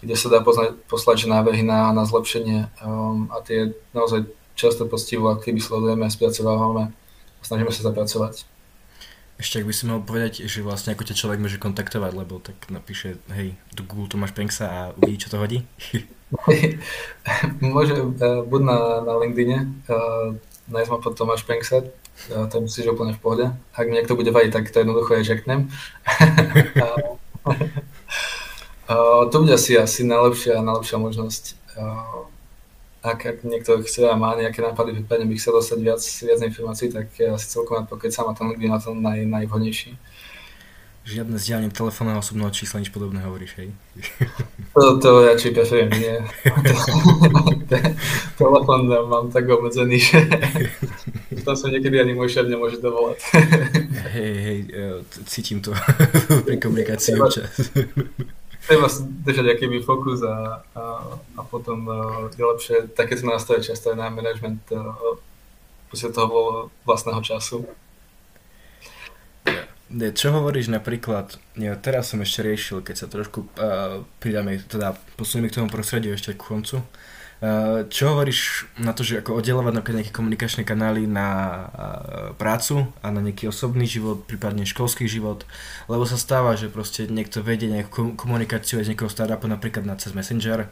kde 0.00 0.16
sa 0.16 0.32
dá 0.32 0.40
poznať, 0.40 0.80
poslať 0.88 1.24
že 1.24 1.28
návrhy 1.28 1.60
na, 1.60 1.92
na 1.92 2.08
zlepšenie 2.08 2.72
um, 2.80 3.28
a 3.28 3.44
tie 3.44 3.76
naozaj 3.92 4.24
často 4.56 4.88
poctivo, 4.88 5.28
ak 5.32 5.44
keby 5.44 5.60
sledujeme, 5.60 6.08
spracovávame 6.08 6.92
a 7.40 7.42
snažíme 7.44 7.72
sa 7.72 7.88
zapracovať. 7.88 8.44
Ešte 9.40 9.64
ak 9.64 9.68
by 9.68 9.72
si 9.72 9.88
mohol 9.88 10.04
povedať, 10.04 10.44
že 10.44 10.60
vlastne 10.60 10.92
ako 10.92 11.08
ťa 11.08 11.16
človek 11.16 11.40
môže 11.40 11.56
kontaktovať, 11.56 12.12
lebo 12.12 12.44
tak 12.44 12.60
napíše, 12.68 13.16
hej, 13.32 13.56
do 13.72 13.88
Google 13.88 14.12
Tomáš 14.12 14.36
Penksa 14.36 14.68
a 14.68 14.80
uvidí, 15.00 15.16
čo 15.16 15.32
to 15.32 15.40
hodí. 15.40 15.64
môže 17.64 17.96
uh, 17.96 18.44
buď 18.44 18.60
na, 18.60 18.78
na 19.00 19.16
LinkedIne, 19.16 19.64
uh, 19.88 20.36
nájsť 20.68 20.90
ma 20.92 20.98
pod 21.00 21.16
Tomáš 21.16 21.48
Penksa, 21.48 21.88
uh, 21.88 22.44
to 22.52 22.60
myslíš, 22.60 22.84
že 22.84 22.92
úplne 22.92 23.16
v 23.16 23.22
pohode. 23.24 23.48
Ak 23.72 23.88
mi 23.88 23.96
niekto 23.96 24.12
bude 24.12 24.28
vadiť, 24.28 24.52
tak 24.52 24.68
to 24.68 24.84
jednoducho 24.84 25.16
je 25.16 25.24
řeknem. 25.24 25.68
uh, 28.90 29.30
to 29.30 29.46
bude 29.46 29.54
asi, 29.54 29.78
asi 29.78 30.02
najlepšia, 30.02 30.58
najlepšia 30.60 30.98
možnosť. 30.98 31.44
Uh, 31.78 32.26
ak, 33.00 33.20
ak 33.24 33.38
niekto 33.48 33.80
chce 33.80 34.04
a 34.04 34.16
má 34.16 34.36
nejaké 34.36 34.60
nápady, 34.60 35.00
prípadne 35.00 35.24
by 35.24 35.34
chcel 35.40 35.56
dostať 35.56 35.78
viac, 35.80 36.02
viac 36.04 36.40
informácií, 36.44 36.92
tak 36.92 37.08
ja 37.16 37.32
si 37.40 37.48
celkom 37.48 37.80
rád 37.80 37.88
pokecam 37.88 38.28
a 38.28 38.36
tam 38.36 38.52
na 38.52 38.78
to 38.78 38.92
naj, 38.92 39.24
najvhodnejší. 39.24 39.96
Žiadne 41.00 41.40
zdieľanie 41.40 41.72
telefónneho 41.72 42.20
osobného 42.20 42.52
čísla, 42.52 42.84
nič 42.84 42.92
podobné 42.92 43.24
hovoríš, 43.24 43.56
hej? 43.56 43.68
To, 44.70 45.02
to 45.02 45.26
ja 45.26 45.34
či 45.34 45.50
preferujem, 45.50 45.90
nie. 45.96 46.14
Telefón 48.38 48.86
mám 48.86 49.26
tak 49.32 49.50
obmedzený, 49.50 49.98
že 49.98 50.20
tam 51.48 51.56
sa 51.58 51.72
niekedy 51.72 51.98
ani 51.98 52.14
môj 52.14 52.30
šéf 52.30 52.46
nemôže 52.46 52.78
dovolať. 52.78 53.18
Hej, 54.14 54.34
hej, 54.38 54.58
cítim 55.26 55.58
to 55.58 55.74
pri 56.46 56.60
komunikácii 56.62 57.18
občas 57.18 57.72
treba 58.66 58.86
držať 59.24 59.46
akýby 59.56 59.80
fokus 59.80 60.20
a, 60.24 60.60
a, 60.76 60.82
a 61.36 61.40
potom 61.44 61.86
uh, 61.88 61.96
je 62.32 62.44
lepšie 62.44 62.76
takéto 62.92 63.24
nástroje 63.24 63.72
často 63.72 63.92
aj 63.92 63.96
na 63.96 64.08
management 64.12 64.60
uh, 64.72 65.16
toho 65.90 66.70
vlastného 66.86 67.20
času. 67.24 67.66
Čo 69.90 70.30
hovoríš 70.30 70.70
napríklad, 70.70 71.34
ja 71.58 71.74
teraz 71.74 72.14
som 72.14 72.22
ešte 72.22 72.46
riešil, 72.46 72.78
keď 72.78 72.94
sa 72.94 73.06
trošku 73.10 73.50
uh, 73.58 74.06
pridáme, 74.22 74.62
teda 74.62 74.94
posunieme 75.18 75.50
k 75.50 75.58
tomu 75.58 75.66
prostrediu 75.66 76.14
ešte 76.14 76.38
k 76.38 76.46
koncu, 76.46 76.78
čo 77.88 78.12
hovoríš 78.12 78.68
na 78.76 78.92
to, 78.92 79.00
že 79.00 79.24
ako 79.24 79.40
oddelovať 79.40 79.72
nejaké 79.80 80.12
komunikačné 80.12 80.60
kanály 80.68 81.08
na 81.08 81.28
eh, 81.32 81.56
prácu 82.36 82.92
a 83.00 83.08
na 83.08 83.24
nejaký 83.24 83.48
osobný 83.48 83.88
život, 83.88 84.28
prípadne 84.28 84.68
školský 84.68 85.08
život, 85.08 85.48
lebo 85.88 86.04
sa 86.04 86.20
stáva, 86.20 86.52
že 86.60 86.68
proste 86.68 87.08
niekto 87.08 87.40
vedie 87.40 87.72
nejakú 87.72 88.12
komunikáciu 88.12 88.76
aj 88.76 88.84
z 88.84 88.90
nejakého 88.92 89.08
startupu 89.08 89.48
napríklad 89.48 89.88
na 89.88 89.96
cez 89.96 90.12
Messenger, 90.12 90.68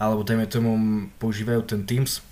alebo 0.00 0.24
dajme 0.24 0.48
tomu 0.48 0.72
používajú 1.20 1.68
ten 1.68 1.84
Teams, 1.84 2.24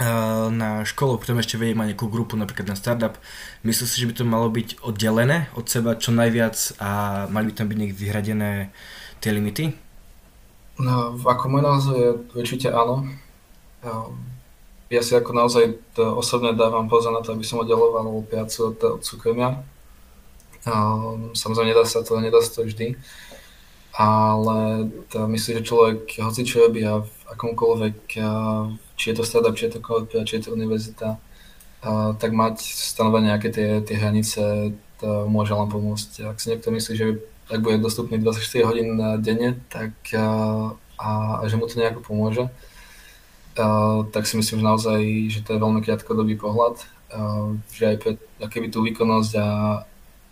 eh, 0.00 0.08
na 0.48 0.80
školu, 0.88 1.20
potom 1.20 1.36
ešte 1.36 1.60
vedie 1.60 1.76
mať 1.76 1.92
nejakú 1.92 2.08
grupu 2.08 2.40
napríklad 2.40 2.72
na 2.72 2.76
startup. 2.80 3.20
Myslím 3.68 3.88
si, 3.88 4.00
že 4.00 4.08
by 4.08 4.14
to 4.16 4.24
malo 4.24 4.48
byť 4.48 4.80
oddelené 4.80 5.52
od 5.60 5.68
seba 5.68 5.92
čo 5.92 6.08
najviac 6.08 6.56
a 6.80 7.24
mali 7.28 7.52
by 7.52 7.54
tam 7.54 7.68
byť 7.68 7.76
niekde 7.76 8.00
vyhradené 8.00 8.72
tie 9.20 9.28
limity? 9.28 9.89
No, 10.78 11.18
ako 11.18 11.44
môj 11.50 11.62
názor 11.66 11.94
je 11.98 12.10
určite 12.36 12.70
áno. 12.70 13.08
Ja 14.90 15.00
si 15.06 15.14
ako 15.14 15.32
naozaj 15.32 15.78
osobne 15.98 16.52
dávam 16.52 16.90
pozor 16.90 17.14
na 17.14 17.22
to, 17.22 17.32
aby 17.32 17.46
som 17.46 17.62
oddeloval 17.62 18.26
prácu 18.26 18.74
od, 18.74 18.78
od 18.98 19.02
súkromia. 19.06 19.62
Samozrejme, 21.32 21.72
nedá 21.72 21.88
sa 21.88 22.04
to, 22.04 22.20
nedá 22.20 22.42
sa 22.42 22.60
to 22.60 22.68
vždy. 22.68 22.98
Ale 23.90 24.86
to, 25.10 25.26
myslím, 25.28 25.60
že 25.60 25.68
človek, 25.68 25.98
hoci 26.22 26.46
čo 26.46 26.66
robí 26.66 26.86
a 26.86 27.02
v 27.02 27.12
akomkoľvek, 27.34 27.96
či 28.96 29.04
je 29.10 29.14
to 29.14 29.26
startup, 29.26 29.56
či 29.58 29.66
je 29.66 29.76
to 29.76 29.80
korpora, 29.82 30.24
či 30.24 30.38
je 30.38 30.48
to 30.48 30.54
univerzita, 30.54 31.18
tak 32.16 32.30
mať 32.32 32.60
stanovené 32.60 33.34
nejaké 33.34 33.48
tie, 33.50 33.68
tie 33.80 33.96
hranice 33.98 34.72
to 35.00 35.24
môže 35.26 35.56
len 35.56 35.68
pomôcť. 35.68 36.28
Ak 36.28 36.38
si 36.38 36.52
niekto 36.52 36.68
myslí, 36.70 36.92
že 36.92 37.24
ak 37.50 37.60
bude 37.60 37.78
dostupný 37.82 38.18
24 38.18 38.68
hodín 38.68 38.96
denne, 39.18 39.58
tak 39.68 39.92
a, 40.14 40.72
a 40.98 41.42
že 41.50 41.58
mu 41.58 41.66
to 41.66 41.78
nejako 41.78 42.00
pomôže, 42.00 42.44
a, 43.58 44.02
tak 44.10 44.26
si 44.26 44.38
myslím, 44.38 44.62
že 44.62 44.68
naozaj, 44.70 45.00
že 45.28 45.40
to 45.42 45.52
je 45.54 45.62
veľmi 45.62 45.82
krátkodobý 45.82 46.38
pohľad, 46.38 46.78
a, 47.10 47.50
že 47.74 47.84
aj 47.90 47.96
pre 47.98 48.10
keby 48.46 48.70
tú 48.70 48.86
výkonnosť 48.86 49.32
a, 49.36 49.48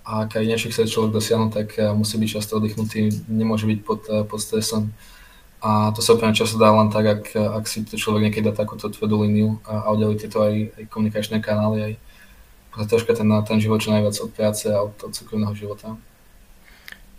a 0.08 0.12
ak 0.24 0.40
aj 0.40 0.46
niečo 0.46 0.70
chce 0.70 0.88
človek 0.88 1.12
dosiahnuť, 1.18 1.50
tak 1.52 1.68
musí 1.92 2.16
byť 2.16 2.30
často 2.40 2.56
oddychnutý, 2.56 3.28
nemôže 3.28 3.68
byť 3.68 3.78
pod, 3.84 4.00
pod 4.24 4.40
stresom. 4.40 4.94
A 5.58 5.90
to 5.90 5.98
sa 6.06 6.14
úplne 6.14 6.38
často 6.38 6.54
dá 6.54 6.70
len 6.70 6.86
tak, 6.86 7.04
ak, 7.04 7.24
ak 7.34 7.64
si 7.66 7.82
to 7.82 7.98
človek 7.98 8.30
niekedy 8.30 8.46
dá 8.46 8.54
takúto 8.54 8.86
tvrdú 8.88 9.26
líniu 9.26 9.58
a, 9.66 9.84
a 9.84 9.86
oddeli 9.90 10.14
tieto 10.14 10.38
aj, 10.46 10.54
aj 10.78 10.84
komunikačné 10.86 11.42
kanály, 11.42 11.78
aj 11.82 11.92
troška 12.86 13.10
ten, 13.18 13.26
ten 13.42 13.58
život 13.58 13.82
čo 13.82 13.90
najviac 13.90 14.14
od 14.22 14.30
práce 14.30 14.70
a 14.70 14.78
od, 14.86 14.94
od 15.02 15.10
súkromného 15.10 15.50
života. 15.58 15.98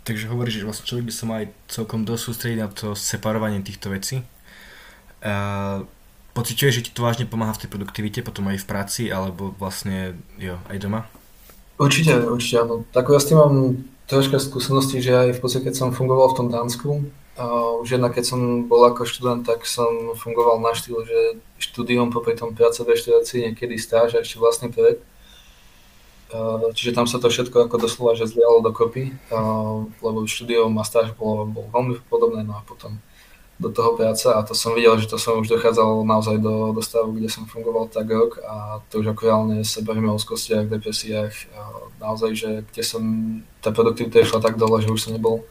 Takže 0.04 0.32
hovoríš, 0.32 0.64
že 0.64 0.66
vlastne 0.66 0.88
človek 0.88 1.06
by 1.06 1.14
sa 1.14 1.24
mal 1.28 1.36
aj 1.44 1.48
celkom 1.68 2.00
dosť 2.08 2.22
sústrediť 2.24 2.58
na 2.58 2.68
to 2.72 2.96
separovanie 2.96 3.60
týchto 3.60 3.92
vecí. 3.92 4.24
Uh, 5.20 5.84
pociťuješ, 6.32 6.74
že 6.80 6.84
ti 6.88 6.90
to 6.96 7.04
vážne 7.04 7.28
pomáha 7.28 7.52
v 7.52 7.66
tej 7.66 7.70
produktivite, 7.70 8.24
potom 8.24 8.48
aj 8.48 8.64
v 8.64 8.68
práci, 8.68 9.02
alebo 9.12 9.52
vlastne 9.60 10.16
jo, 10.40 10.56
aj 10.72 10.78
doma? 10.80 11.04
Určite, 11.76 12.16
určite 12.16 12.64
áno. 12.64 12.88
Tak 12.92 13.12
ja 13.12 13.20
s 13.20 13.28
tým 13.28 13.38
mám 13.40 13.54
troška 14.08 14.40
skúsenosti, 14.40 15.04
že 15.04 15.12
aj 15.12 15.28
v 15.36 15.40
podstate, 15.40 15.68
keď 15.68 15.74
som 15.76 15.96
fungoval 15.96 16.32
v 16.32 16.38
tom 16.40 16.48
Dánsku, 16.48 16.90
uh, 17.36 17.82
už 17.84 18.00
jednak 18.00 18.16
keď 18.16 18.24
som 18.24 18.64
bol 18.66 18.80
ako 18.88 19.04
študent, 19.04 19.44
tak 19.44 19.68
som 19.68 20.16
fungoval 20.16 20.64
na 20.64 20.72
štýl, 20.72 21.04
že 21.04 21.20
štúdium 21.60 22.08
popri 22.08 22.32
tom 22.34 22.56
práce 22.56 22.80
v 22.80 22.96
reštaurácii, 22.96 23.52
niekedy 23.52 23.76
stáž 23.76 24.16
a 24.16 24.24
ešte 24.24 24.40
vlastný 24.40 24.72
projekt. 24.72 25.04
Eh, 26.30 26.70
čiže 26.78 26.94
tam 26.94 27.10
sa 27.10 27.18
to 27.18 27.26
všetko 27.26 27.66
ako 27.66 27.76
doslova 27.82 28.14
že 28.14 28.30
zlialo 28.30 28.62
dokopy, 28.62 29.10
eh, 29.10 29.78
lebo 29.98 30.30
štúdium 30.30 30.70
a 30.78 30.86
stáž 30.86 31.10
bolo, 31.18 31.42
bolo 31.42 31.66
veľmi 31.74 31.98
podobné, 32.06 32.46
no 32.46 32.54
a 32.54 32.62
potom 32.62 33.02
do 33.58 33.68
toho 33.68 33.98
práca 33.98 34.38
a 34.38 34.46
to 34.46 34.54
som 34.54 34.72
videl, 34.78 34.94
že 34.96 35.10
to 35.10 35.18
som 35.18 35.42
už 35.42 35.50
dochádzal 35.50 36.06
naozaj 36.06 36.38
do, 36.38 36.70
do 36.72 36.80
stavu, 36.80 37.18
kde 37.18 37.28
som 37.28 37.50
fungoval 37.50 37.90
tak 37.90 38.06
rok 38.08 38.38
a 38.46 38.78
to 38.88 39.02
už 39.02 39.10
ako 39.12 39.20
reálne 39.26 39.66
sa 39.66 39.82
bavíme 39.82 40.08
o 40.08 40.16
úzkostiach, 40.16 40.70
depresiách, 40.70 41.34
naozaj, 42.00 42.30
že 42.32 42.50
kde 42.72 42.82
som, 42.86 43.02
tá 43.60 43.74
produktivita 43.74 44.22
išla 44.22 44.40
tak 44.40 44.56
dole, 44.56 44.80
že 44.80 44.88
už 44.88 45.02
som 45.02 45.12
nebol 45.12 45.42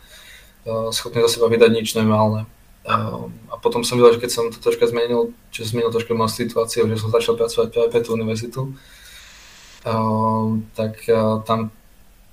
eh, 0.64 0.90
schopný 0.96 1.28
za 1.28 1.36
seba 1.36 1.52
vydať 1.52 1.72
nič 1.76 1.92
normálne. 2.00 2.48
A 3.52 3.54
potom 3.62 3.84
som 3.84 4.00
videl, 4.00 4.16
že 4.18 4.24
keď 4.24 4.32
som 4.32 4.46
to 4.50 4.58
troška 4.58 4.88
zmenil, 4.88 5.36
že 5.52 5.68
zmenil 5.68 5.92
troška 5.92 6.16
moju 6.16 6.32
situáciu, 6.32 6.88
že 6.88 6.98
som 6.98 7.12
začal 7.12 7.36
pracovať 7.36 7.68
práve 7.70 7.92
pre 7.92 8.02
tú 8.02 8.16
univerzitu, 8.18 8.74
Ehm, 9.86 10.68
tak 10.76 11.08
e, 11.08 11.16
tam 11.48 11.72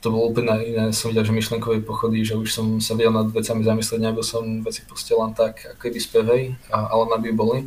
to 0.02 0.10
bolo 0.10 0.30
úplne 0.30 0.54
iné, 0.62 0.84
som 0.92 1.10
videl, 1.10 1.26
že 1.26 1.34
myšlenkové 1.34 1.82
pochody, 1.82 2.22
že 2.22 2.34
už 2.34 2.50
som 2.52 2.66
sa 2.82 2.94
vedel 2.94 3.14
nad 3.14 3.26
vecami 3.30 3.62
zamyslieť, 3.62 4.00
nebyl 4.02 4.22
som 4.22 4.62
veci 4.62 4.82
proste 4.86 5.14
len 5.14 5.34
tak, 5.34 5.66
ako 5.66 5.78
keby 5.82 5.98
spevej, 5.98 6.42
ale 6.70 7.02
by 7.06 7.30
boli. 7.34 7.66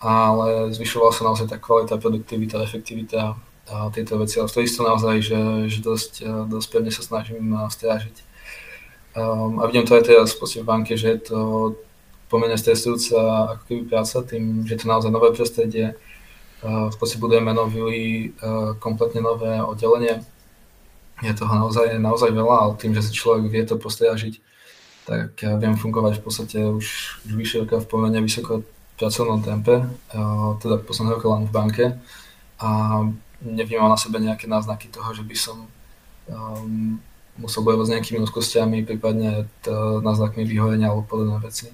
Ale 0.00 0.72
zvyšovala 0.76 1.12
sa 1.12 1.22
naozaj 1.24 1.48
tá 1.48 1.56
kvalita, 1.56 1.96
produktivita, 1.96 2.60
efektivita 2.60 3.36
a 3.66 3.90
tieto 3.90 4.20
veci, 4.20 4.38
ale 4.38 4.52
to 4.52 4.60
isto 4.60 4.84
naozaj, 4.84 5.20
že, 5.24 5.40
že 5.72 5.78
dosť, 5.80 6.12
e, 6.22 6.32
dosť 6.52 6.68
pevne 6.70 6.92
sa 6.92 7.02
snažím 7.02 7.56
strážiť. 7.68 8.16
Um, 9.16 9.64
a 9.64 9.66
vidím 9.66 9.88
to 9.88 9.96
aj 9.96 10.12
teraz 10.12 10.36
v 10.36 10.60
banke, 10.60 10.92
že 10.92 11.08
je 11.08 11.20
to 11.32 11.40
pomerne 12.28 12.58
stresujúca 12.60 13.56
ako 13.56 13.62
keby 13.64 13.82
práca, 13.88 14.20
tým, 14.20 14.68
že 14.68 14.76
je 14.76 14.80
to 14.84 14.92
naozaj 14.92 15.08
nové 15.08 15.32
prostredie, 15.32 15.96
v 16.64 16.96
podstate 16.96 17.20
budujeme 17.20 17.52
nový, 17.52 18.32
kompletne 18.80 19.20
nové 19.20 19.60
oddelenie. 19.60 20.24
Je 21.24 21.32
toho 21.32 21.48
naozaj, 21.48 21.96
naozaj 21.96 22.28
veľa, 22.32 22.56
ale 22.60 22.72
tým, 22.76 22.92
že 22.92 23.08
si 23.08 23.16
človek 23.16 23.48
vie 23.48 23.64
to 23.64 23.80
postriažiť, 23.80 24.34
tak 25.08 25.38
ja 25.40 25.56
viem 25.56 25.76
fungovať 25.76 26.20
v 26.20 26.22
podstate 26.24 26.58
už, 26.60 27.18
vyššie 27.24 27.64
roka 27.64 27.80
v 27.80 27.88
pomerne 27.88 28.20
vysoko 28.20 28.66
pracovnom 28.96 29.40
tempe, 29.44 29.84
teda 30.60 30.76
posledné 30.84 31.16
roky 31.16 31.28
len 31.28 31.44
v 31.48 31.52
banke 31.52 31.84
a 32.60 32.68
nevnímam 33.44 33.92
na 33.92 34.00
sebe 34.00 34.16
nejaké 34.20 34.48
náznaky 34.48 34.88
toho, 34.88 35.12
že 35.12 35.20
by 35.20 35.36
som 35.36 35.68
um, 36.28 36.96
musel 37.36 37.60
bojovať 37.60 37.86
s 37.86 37.92
nejakými 37.92 38.18
úzkostiami, 38.24 38.88
prípadne 38.88 39.44
náznakmi 40.00 40.48
vyhorenia 40.48 40.88
alebo 40.88 41.04
podobné 41.04 41.36
veci. 41.44 41.68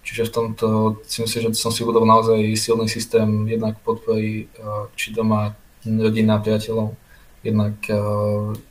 Čiže 0.00 0.28
v 0.28 0.32
tomto 0.32 0.66
si 1.04 1.20
myslím, 1.20 1.52
že 1.52 1.60
som 1.60 1.68
si 1.68 1.84
budoval 1.84 2.08
naozaj 2.08 2.40
silný 2.56 2.88
systém 2.88 3.44
jednak 3.44 3.76
podpory 3.84 4.48
či 4.96 5.12
doma 5.12 5.52
rodina, 5.84 6.40
priateľov, 6.40 6.96
jednak 7.44 7.76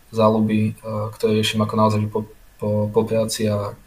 záľuby, 0.10 0.82
ktoré 1.14 1.32
riešim 1.38 1.62
ako 1.62 1.76
naozaj 1.78 2.02
po, 2.10 2.26
po, 2.58 2.90
po 2.90 3.02
práci 3.06 3.46
a 3.46 3.78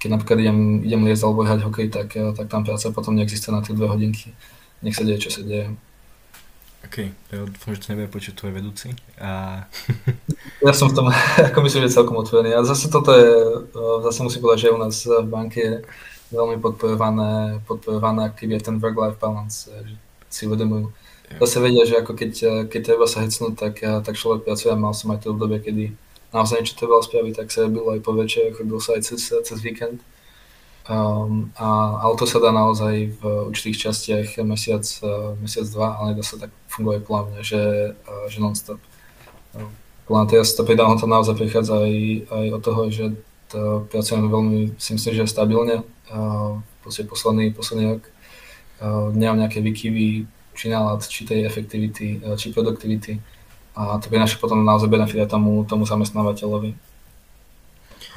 keď 0.00 0.08
napríklad 0.16 0.38
idem, 0.40 0.58
idem 0.84 1.04
liesť 1.04 1.24
alebo 1.28 1.44
hrať 1.44 1.60
hokej, 1.64 1.88
tak, 1.92 2.08
tak 2.16 2.46
tam 2.48 2.64
práca 2.64 2.88
potom 2.92 3.16
neexistuje 3.16 3.52
na 3.52 3.60
tie 3.60 3.76
dve 3.76 3.88
hodinky. 3.88 4.32
nech 4.80 4.96
sa 4.96 5.04
deje, 5.04 5.28
čo 5.28 5.30
sa 5.32 5.44
deje. 5.44 5.76
OK, 6.80 6.96
ja 7.12 7.44
dúfam, 7.44 7.76
že 7.76 7.80
to 7.84 7.92
nebude 7.92 8.08
počuť 8.08 8.32
tvoj 8.40 8.52
vedúci. 8.56 8.96
A... 9.20 9.62
ja 10.66 10.72
som 10.72 10.88
v 10.88 10.96
tom, 10.96 11.12
ako 11.52 11.58
myslím, 11.68 11.84
že 11.84 12.00
celkom 12.00 12.16
otvorený. 12.16 12.56
A 12.56 12.64
zase 12.64 12.88
toto 12.88 13.12
je, 13.12 13.28
zase 14.08 14.24
musím 14.24 14.40
povedať, 14.40 14.60
že 14.68 14.72
u 14.72 14.78
nás 14.80 14.96
v 15.04 15.28
banke 15.28 15.60
je 15.60 15.74
veľmi 16.30 16.62
podporované, 16.62 17.60
podporované 17.66 18.26
aktivie 18.26 18.58
ten 18.62 18.78
work-life 18.78 19.18
balance, 19.18 19.66
že 19.66 19.94
si 20.30 20.46
uvedomujú. 20.46 20.94
Zase 21.38 21.62
vedia, 21.62 21.86
že 21.86 21.94
ako 21.98 22.18
keď, 22.18 22.32
keď 22.66 22.80
treba 22.82 23.06
sa 23.06 23.22
hecnúť, 23.22 23.54
tak, 23.54 23.74
tak 23.78 24.18
človek 24.18 24.42
pracuje. 24.42 24.74
Mal 24.74 24.90
som 24.94 25.14
aj 25.14 25.22
to 25.22 25.30
obdobie, 25.30 25.62
kedy 25.62 25.94
naozaj 26.34 26.62
niečo 26.62 26.74
treba 26.74 26.98
spraviť, 26.98 27.34
tak 27.38 27.54
sa 27.54 27.70
bylo 27.70 27.94
aj 27.94 28.00
po 28.02 28.18
večer, 28.18 28.50
chodil 28.50 28.82
sa 28.82 28.98
aj 28.98 29.02
cez, 29.06 29.30
cez 29.30 29.58
víkend. 29.62 30.02
Um, 30.90 31.54
a, 31.54 32.02
ale 32.02 32.18
to 32.18 32.26
sa 32.26 32.42
dá 32.42 32.50
naozaj 32.50 33.14
v 33.14 33.22
určitých 33.46 33.78
častiach 33.90 34.42
mesiac, 34.42 34.82
mesiac, 35.38 35.66
dva, 35.70 36.02
ale 36.02 36.18
dá 36.18 36.24
sa 36.26 36.34
tak 36.34 36.50
funguje 36.66 36.98
plavne, 36.98 37.46
že, 37.46 37.94
že 38.26 38.38
non-stop. 38.42 38.82
Uh, 39.54 40.26
teraz 40.26 40.50
to 40.58 40.66
pridám, 40.66 40.98
to 40.98 41.06
naozaj 41.06 41.38
prichádza 41.38 41.78
aj, 41.78 41.94
aj 42.26 42.46
od 42.58 42.62
toho, 42.62 42.82
že 42.90 43.14
to 43.50 43.84
pracujeme 43.90 44.30
veľmi, 44.30 44.78
si 44.78 44.94
myslím, 44.94 45.12
že 45.20 45.26
stabilne. 45.26 45.82
Proste 46.80 47.04
posledný, 47.04 47.50
posledný 47.50 47.98
rok 47.98 48.02
nemám 49.12 49.44
nejaké 49.44 49.60
vykyvy, 49.60 50.24
či 50.56 50.68
nálad, 50.68 51.00
či 51.04 51.24
tej 51.24 51.44
efektivity, 51.48 52.20
uh, 52.20 52.36
či 52.36 52.52
produktivity. 52.52 53.16
A 53.76 53.96
to 53.96 54.12
prináša 54.12 54.36
potom 54.36 54.60
naozaj 54.60 54.92
benefit 54.92 55.24
tomu, 55.30 55.64
tomu 55.64 55.86
zamestnávateľovi. 55.88 56.76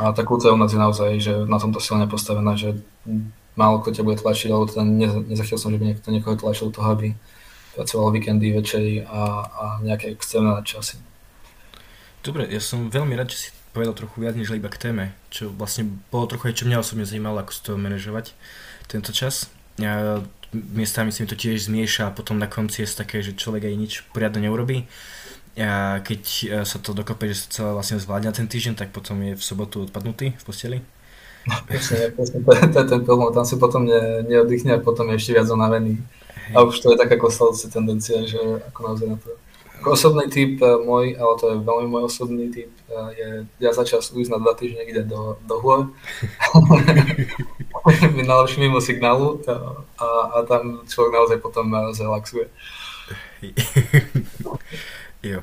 A 0.02 0.12
tá 0.12 0.26
kultúra 0.26 0.52
u 0.52 0.60
nás 0.60 0.74
je 0.74 0.82
naozaj, 0.82 1.12
že 1.22 1.34
na 1.46 1.62
tomto 1.62 1.78
silne 1.78 2.10
postavená, 2.10 2.58
že 2.58 2.82
málo 3.54 3.80
kto 3.80 3.94
ťa 3.94 4.04
bude 4.04 4.18
tlačiť, 4.18 4.50
alebo 4.50 4.66
teda 4.66 4.84
ne, 4.84 5.08
nezachytil 5.30 5.62
som, 5.62 5.70
že 5.70 5.78
by 5.78 5.86
niekto 5.94 6.10
niekoho 6.10 6.34
tlačil 6.34 6.74
toho, 6.74 6.90
aby 6.98 7.14
pracoval 7.78 8.10
víkendy, 8.12 8.50
večery 8.52 9.06
a, 9.06 9.46
a 9.46 9.64
nejaké 9.86 10.10
extrémne 10.12 10.58
časy. 10.66 10.98
Dobre, 12.26 12.50
ja 12.50 12.60
som 12.60 12.90
veľmi 12.90 13.14
rád, 13.14 13.30
že 13.30 13.38
si 13.38 13.50
povedal 13.74 13.98
trochu 13.98 14.22
viac 14.22 14.38
než 14.38 14.54
iba 14.54 14.70
k 14.70 14.78
téme, 14.90 15.06
čo 15.34 15.50
vlastne 15.50 15.90
bolo 16.14 16.30
trochu 16.30 16.54
aj 16.54 16.56
čo 16.62 16.66
mňa 16.70 16.80
osobne 16.80 17.10
zaujímalo, 17.10 17.42
ako 17.42 17.52
toho 17.60 17.78
manažovať 17.82 18.38
tento 18.86 19.10
čas. 19.10 19.50
Ja, 19.82 20.22
miestami 20.54 21.10
si 21.10 21.26
mi 21.26 21.28
to 21.28 21.34
tiež 21.34 21.66
zmieša 21.66 22.14
a 22.14 22.16
potom 22.16 22.38
na 22.38 22.46
konci 22.46 22.86
je 22.86 22.94
také, 22.94 23.26
že 23.26 23.34
človek 23.34 23.66
aj 23.66 23.76
nič 23.76 23.94
poriadne 24.14 24.46
neurobí 24.46 24.86
a 25.54 26.02
keď 26.02 26.22
e, 26.26 26.46
sa 26.66 26.78
to 26.82 26.98
dokope, 26.98 27.30
že 27.30 27.46
sa 27.46 27.48
celé 27.50 27.72
vlastne 27.78 28.02
zvládne 28.02 28.34
ten 28.34 28.50
týždeň, 28.50 28.74
tak 28.74 28.90
potom 28.90 29.22
je 29.22 29.34
v 29.38 29.44
sobotu 29.44 29.86
odpadnutý 29.86 30.34
v 30.34 30.44
posteli? 30.46 30.78
No, 31.46 31.60
presne, 31.70 32.10
presne, 32.16 32.42
to, 32.42 32.52
to 32.74 32.78
je 32.82 32.88
ten 32.90 33.02
problém, 33.06 33.30
tam 33.36 33.46
si 33.46 33.60
potom 33.62 33.86
ne, 33.86 34.26
neoddychne 34.26 34.80
a 34.80 34.82
potom 34.82 35.12
je 35.14 35.22
ešte 35.22 35.38
viac 35.38 35.46
unavený. 35.52 36.02
A 36.58 36.66
už 36.66 36.80
to 36.82 36.92
je 36.92 36.98
taká 36.98 37.22
kostelci 37.22 37.70
tendencia, 37.70 38.26
že 38.26 38.40
ako 38.74 38.80
naozaj 38.82 39.08
na 39.14 39.18
to. 39.22 39.30
Osobný 39.84 40.32
typ 40.32 40.62
e, 40.64 40.68
môj, 40.84 41.20
ale 41.20 41.34
to 41.40 41.46
je 41.52 41.58
veľmi 41.60 41.88
môj 41.92 42.04
osobný 42.08 42.48
typ, 42.50 42.72
e, 42.88 42.94
je 43.18 43.28
ja 43.60 43.72
za 43.76 43.84
čas 43.84 44.12
ujsť 44.16 44.32
na 44.32 44.40
dva 44.40 44.54
týždne 44.56 44.84
ide 44.88 45.04
do, 45.04 45.36
do 45.44 45.56
hôr. 45.60 45.92
Naloží 48.28 48.60
mimo 48.60 48.82
signálu 48.82 49.42
a, 49.48 49.54
a, 50.00 50.08
a 50.08 50.38
tam 50.48 50.88
človek 50.88 51.12
naozaj 51.14 51.38
potom 51.44 51.68
zrelaxuje. 51.92 52.48
Jo. 55.24 55.40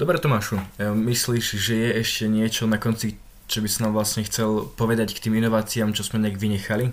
Dobre 0.00 0.16
Tomášu, 0.16 0.56
myslíš, 0.80 1.46
že 1.60 1.74
je 1.76 1.90
ešte 2.00 2.24
niečo 2.32 2.64
na 2.64 2.80
konci, 2.80 3.20
čo 3.44 3.60
by 3.60 3.68
nám 3.84 3.92
vlastne 3.92 4.24
chcel 4.24 4.72
povedať 4.72 5.12
k 5.12 5.28
tým 5.28 5.36
inováciám, 5.36 5.92
čo 5.92 6.00
sme 6.00 6.24
nejak 6.24 6.40
vynechali? 6.40 6.88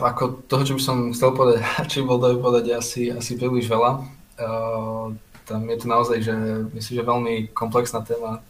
Ako 0.00 0.40
toho, 0.48 0.64
čo 0.64 0.74
by 0.80 0.82
som 0.82 0.96
chcel 1.12 1.36
povedať, 1.36 1.60
či 1.90 2.00
bol 2.00 2.16
to 2.16 2.40
povedať, 2.40 2.72
asi, 2.72 3.12
asi 3.12 3.36
príliš 3.36 3.68
veľa. 3.68 4.00
Uh, 4.40 5.12
tam 5.44 5.68
je 5.68 5.76
to 5.76 5.86
naozaj, 5.86 6.18
že 6.24 6.32
myslím, 6.72 6.94
že 6.96 7.04
veľmi 7.04 7.34
komplexná 7.52 8.00
téma. 8.00 8.40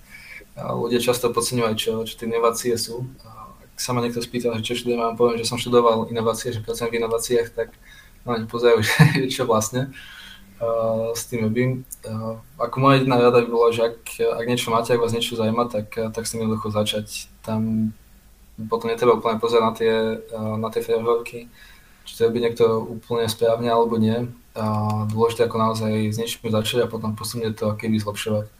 Uh, 0.55 0.79
ľudia 0.79 1.03
často 1.03 1.35
podceňujú 1.35 1.75
čo, 1.75 1.93
čo 2.07 2.15
tie 2.15 2.31
inovácie 2.31 2.71
sú. 2.79 3.03
Uh, 3.03 3.51
ak 3.67 3.79
sa 3.83 3.91
ma 3.91 3.99
niekto 3.99 4.23
spýtal, 4.23 4.55
že 4.63 4.63
čo 4.63 4.79
študujem, 4.79 5.03
a 5.03 5.19
poviem, 5.19 5.43
že 5.43 5.51
som 5.51 5.59
študoval 5.59 6.07
inovácie, 6.07 6.55
že 6.55 6.63
pracujem 6.63 6.95
v 6.95 6.99
inováciách, 7.03 7.49
tak 7.51 7.75
no, 8.23 8.39
pozerajú, 8.47 8.87
že 9.27 9.29
čo 9.29 9.43
vlastne. 9.51 9.91
Uh, 10.63 11.11
s 11.17 11.27
tým 11.27 11.51
robím. 11.51 11.83
Uh, 12.07 12.39
ako 12.63 12.77
moja 12.79 13.03
jedna 13.03 13.19
rada 13.19 13.43
by 13.43 13.49
bola, 13.51 13.75
že 13.75 13.91
ak, 13.91 13.99
ak 14.39 14.47
niečo 14.47 14.71
máte, 14.71 14.95
ak 14.95 15.03
vás 15.03 15.11
niečo 15.11 15.35
zaujíma, 15.35 15.67
tak, 15.67 15.91
tak 16.15 16.23
s 16.23 16.31
tým 16.31 16.47
jednoducho 16.47 16.71
začať. 16.71 17.27
Tam 17.43 17.91
potom 18.67 18.91
netreba 18.91 19.17
úplne 19.17 19.39
pozerať 19.39 19.65
na 19.65 19.73
tie, 19.73 19.95
uh, 20.21 20.57
na 20.59 20.69
tie 20.69 20.83
frameworky, 20.83 21.47
či 22.05 22.13
to 22.19 22.27
robí 22.27 22.43
niekto 22.43 22.83
úplne 22.83 23.31
správne 23.31 23.71
alebo 23.71 23.97
nie. 23.97 24.29
Uh, 24.53 25.07
dôležité 25.07 25.47
ako 25.47 25.57
naozaj 25.57 26.11
s 26.11 26.19
niečím 26.19 26.51
začať 26.51 26.85
a 26.85 26.91
potom 26.91 27.15
posunúť 27.15 27.55
to 27.55 27.67
kedy 27.79 28.03
zlepšovať. 28.03 28.51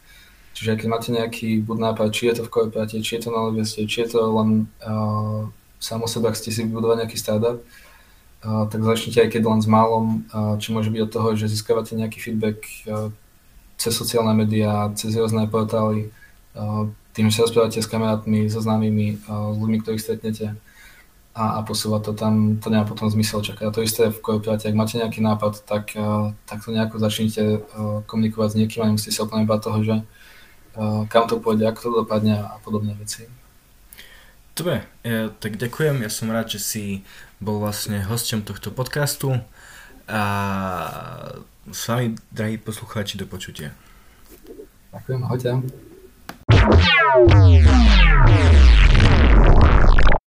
Čiže 0.55 0.79
keď 0.79 0.87
máte 0.87 1.09
nejaký 1.11 1.59
buď 1.63 1.77
nápad, 1.91 2.09
či 2.15 2.31
je 2.31 2.39
to 2.39 2.43
v 2.47 2.53
korporáte, 2.53 2.97
či 2.99 3.19
je 3.19 3.21
to 3.27 3.29
na 3.31 3.43
univerzite, 3.47 3.87
či 3.87 4.07
je 4.07 4.15
to 4.15 4.21
len 4.31 4.71
uh, 4.83 5.47
sám 5.81 6.05
o 6.05 6.07
ak 6.07 6.37
ste 6.37 6.53
si 6.53 6.63
vybudovať 6.63 6.97
nejaký 7.03 7.17
startup, 7.17 7.59
tak 8.41 8.81
začnite 8.81 9.21
aj 9.21 9.29
keď 9.37 9.43
len 9.45 9.61
s 9.61 9.69
málom, 9.69 10.25
čo 10.57 10.73
môže 10.73 10.89
byť 10.89 11.01
od 11.05 11.13
toho, 11.13 11.29
že 11.37 11.49
získavate 11.49 11.93
nejaký 11.93 12.17
feedback 12.17 12.57
cez 13.77 13.93
sociálne 13.93 14.33
médiá, 14.33 14.89
cez 14.97 15.13
rôzne 15.13 15.45
portály, 15.45 16.09
tým, 17.11 17.27
že 17.29 17.39
sa 17.39 17.45
rozprávate 17.47 17.83
s 17.83 17.91
kamarátmi, 17.91 18.47
so 18.47 18.63
známymi, 18.63 19.19
s 19.27 19.55
ľuďmi, 19.59 19.77
ktorých 19.83 20.03
stretnete 20.03 20.55
a, 21.31 21.43
a 21.57 21.59
posúva 21.63 21.99
to 22.03 22.11
tam, 22.11 22.59
to 22.59 22.67
nemá 22.71 22.83
potom 22.83 23.07
zmysel 23.07 23.39
čakať. 23.43 23.63
A 23.67 23.75
to 23.75 23.83
isté 23.83 24.11
v 24.11 24.19
korporáte, 24.19 24.67
ak 24.67 24.75
máte 24.75 24.99
nejaký 24.99 25.23
nápad, 25.23 25.63
tak, 25.63 25.95
tak 26.47 26.59
to 26.63 26.69
nejako 26.71 26.99
začnite 26.99 27.67
komunikovať 28.07 28.49
s 28.51 28.57
niekým 28.59 28.79
a 28.83 28.89
nemusíte 28.91 29.15
sa 29.15 29.23
úplne 29.23 29.47
bať 29.47 29.59
toho, 29.63 29.79
že 29.83 29.95
kam 31.11 31.27
to 31.27 31.39
pôjde, 31.43 31.67
ako 31.67 31.79
to 31.83 31.91
dopadne 32.03 32.35
a 32.39 32.55
podobné 32.63 32.95
veci. 32.95 33.27
Dobre, 34.51 34.83
ja, 35.03 35.31
tak 35.31 35.55
ďakujem, 35.55 36.03
ja 36.03 36.11
som 36.11 36.27
rád, 36.31 36.51
že 36.55 36.59
si 36.59 36.83
bol 37.39 37.63
vlastne 37.63 38.03
hosťom 38.03 38.43
tohto 38.43 38.71
podcastu 38.71 39.39
a 40.11 40.21
s 41.71 41.81
vami, 41.87 42.19
drahí 42.35 42.59
poslucháči, 42.59 43.15
do 43.15 43.27
počutia. 43.27 43.71
Ďakujem, 44.91 45.19
ahojte. 45.23 45.90
Yeah. 46.61 47.61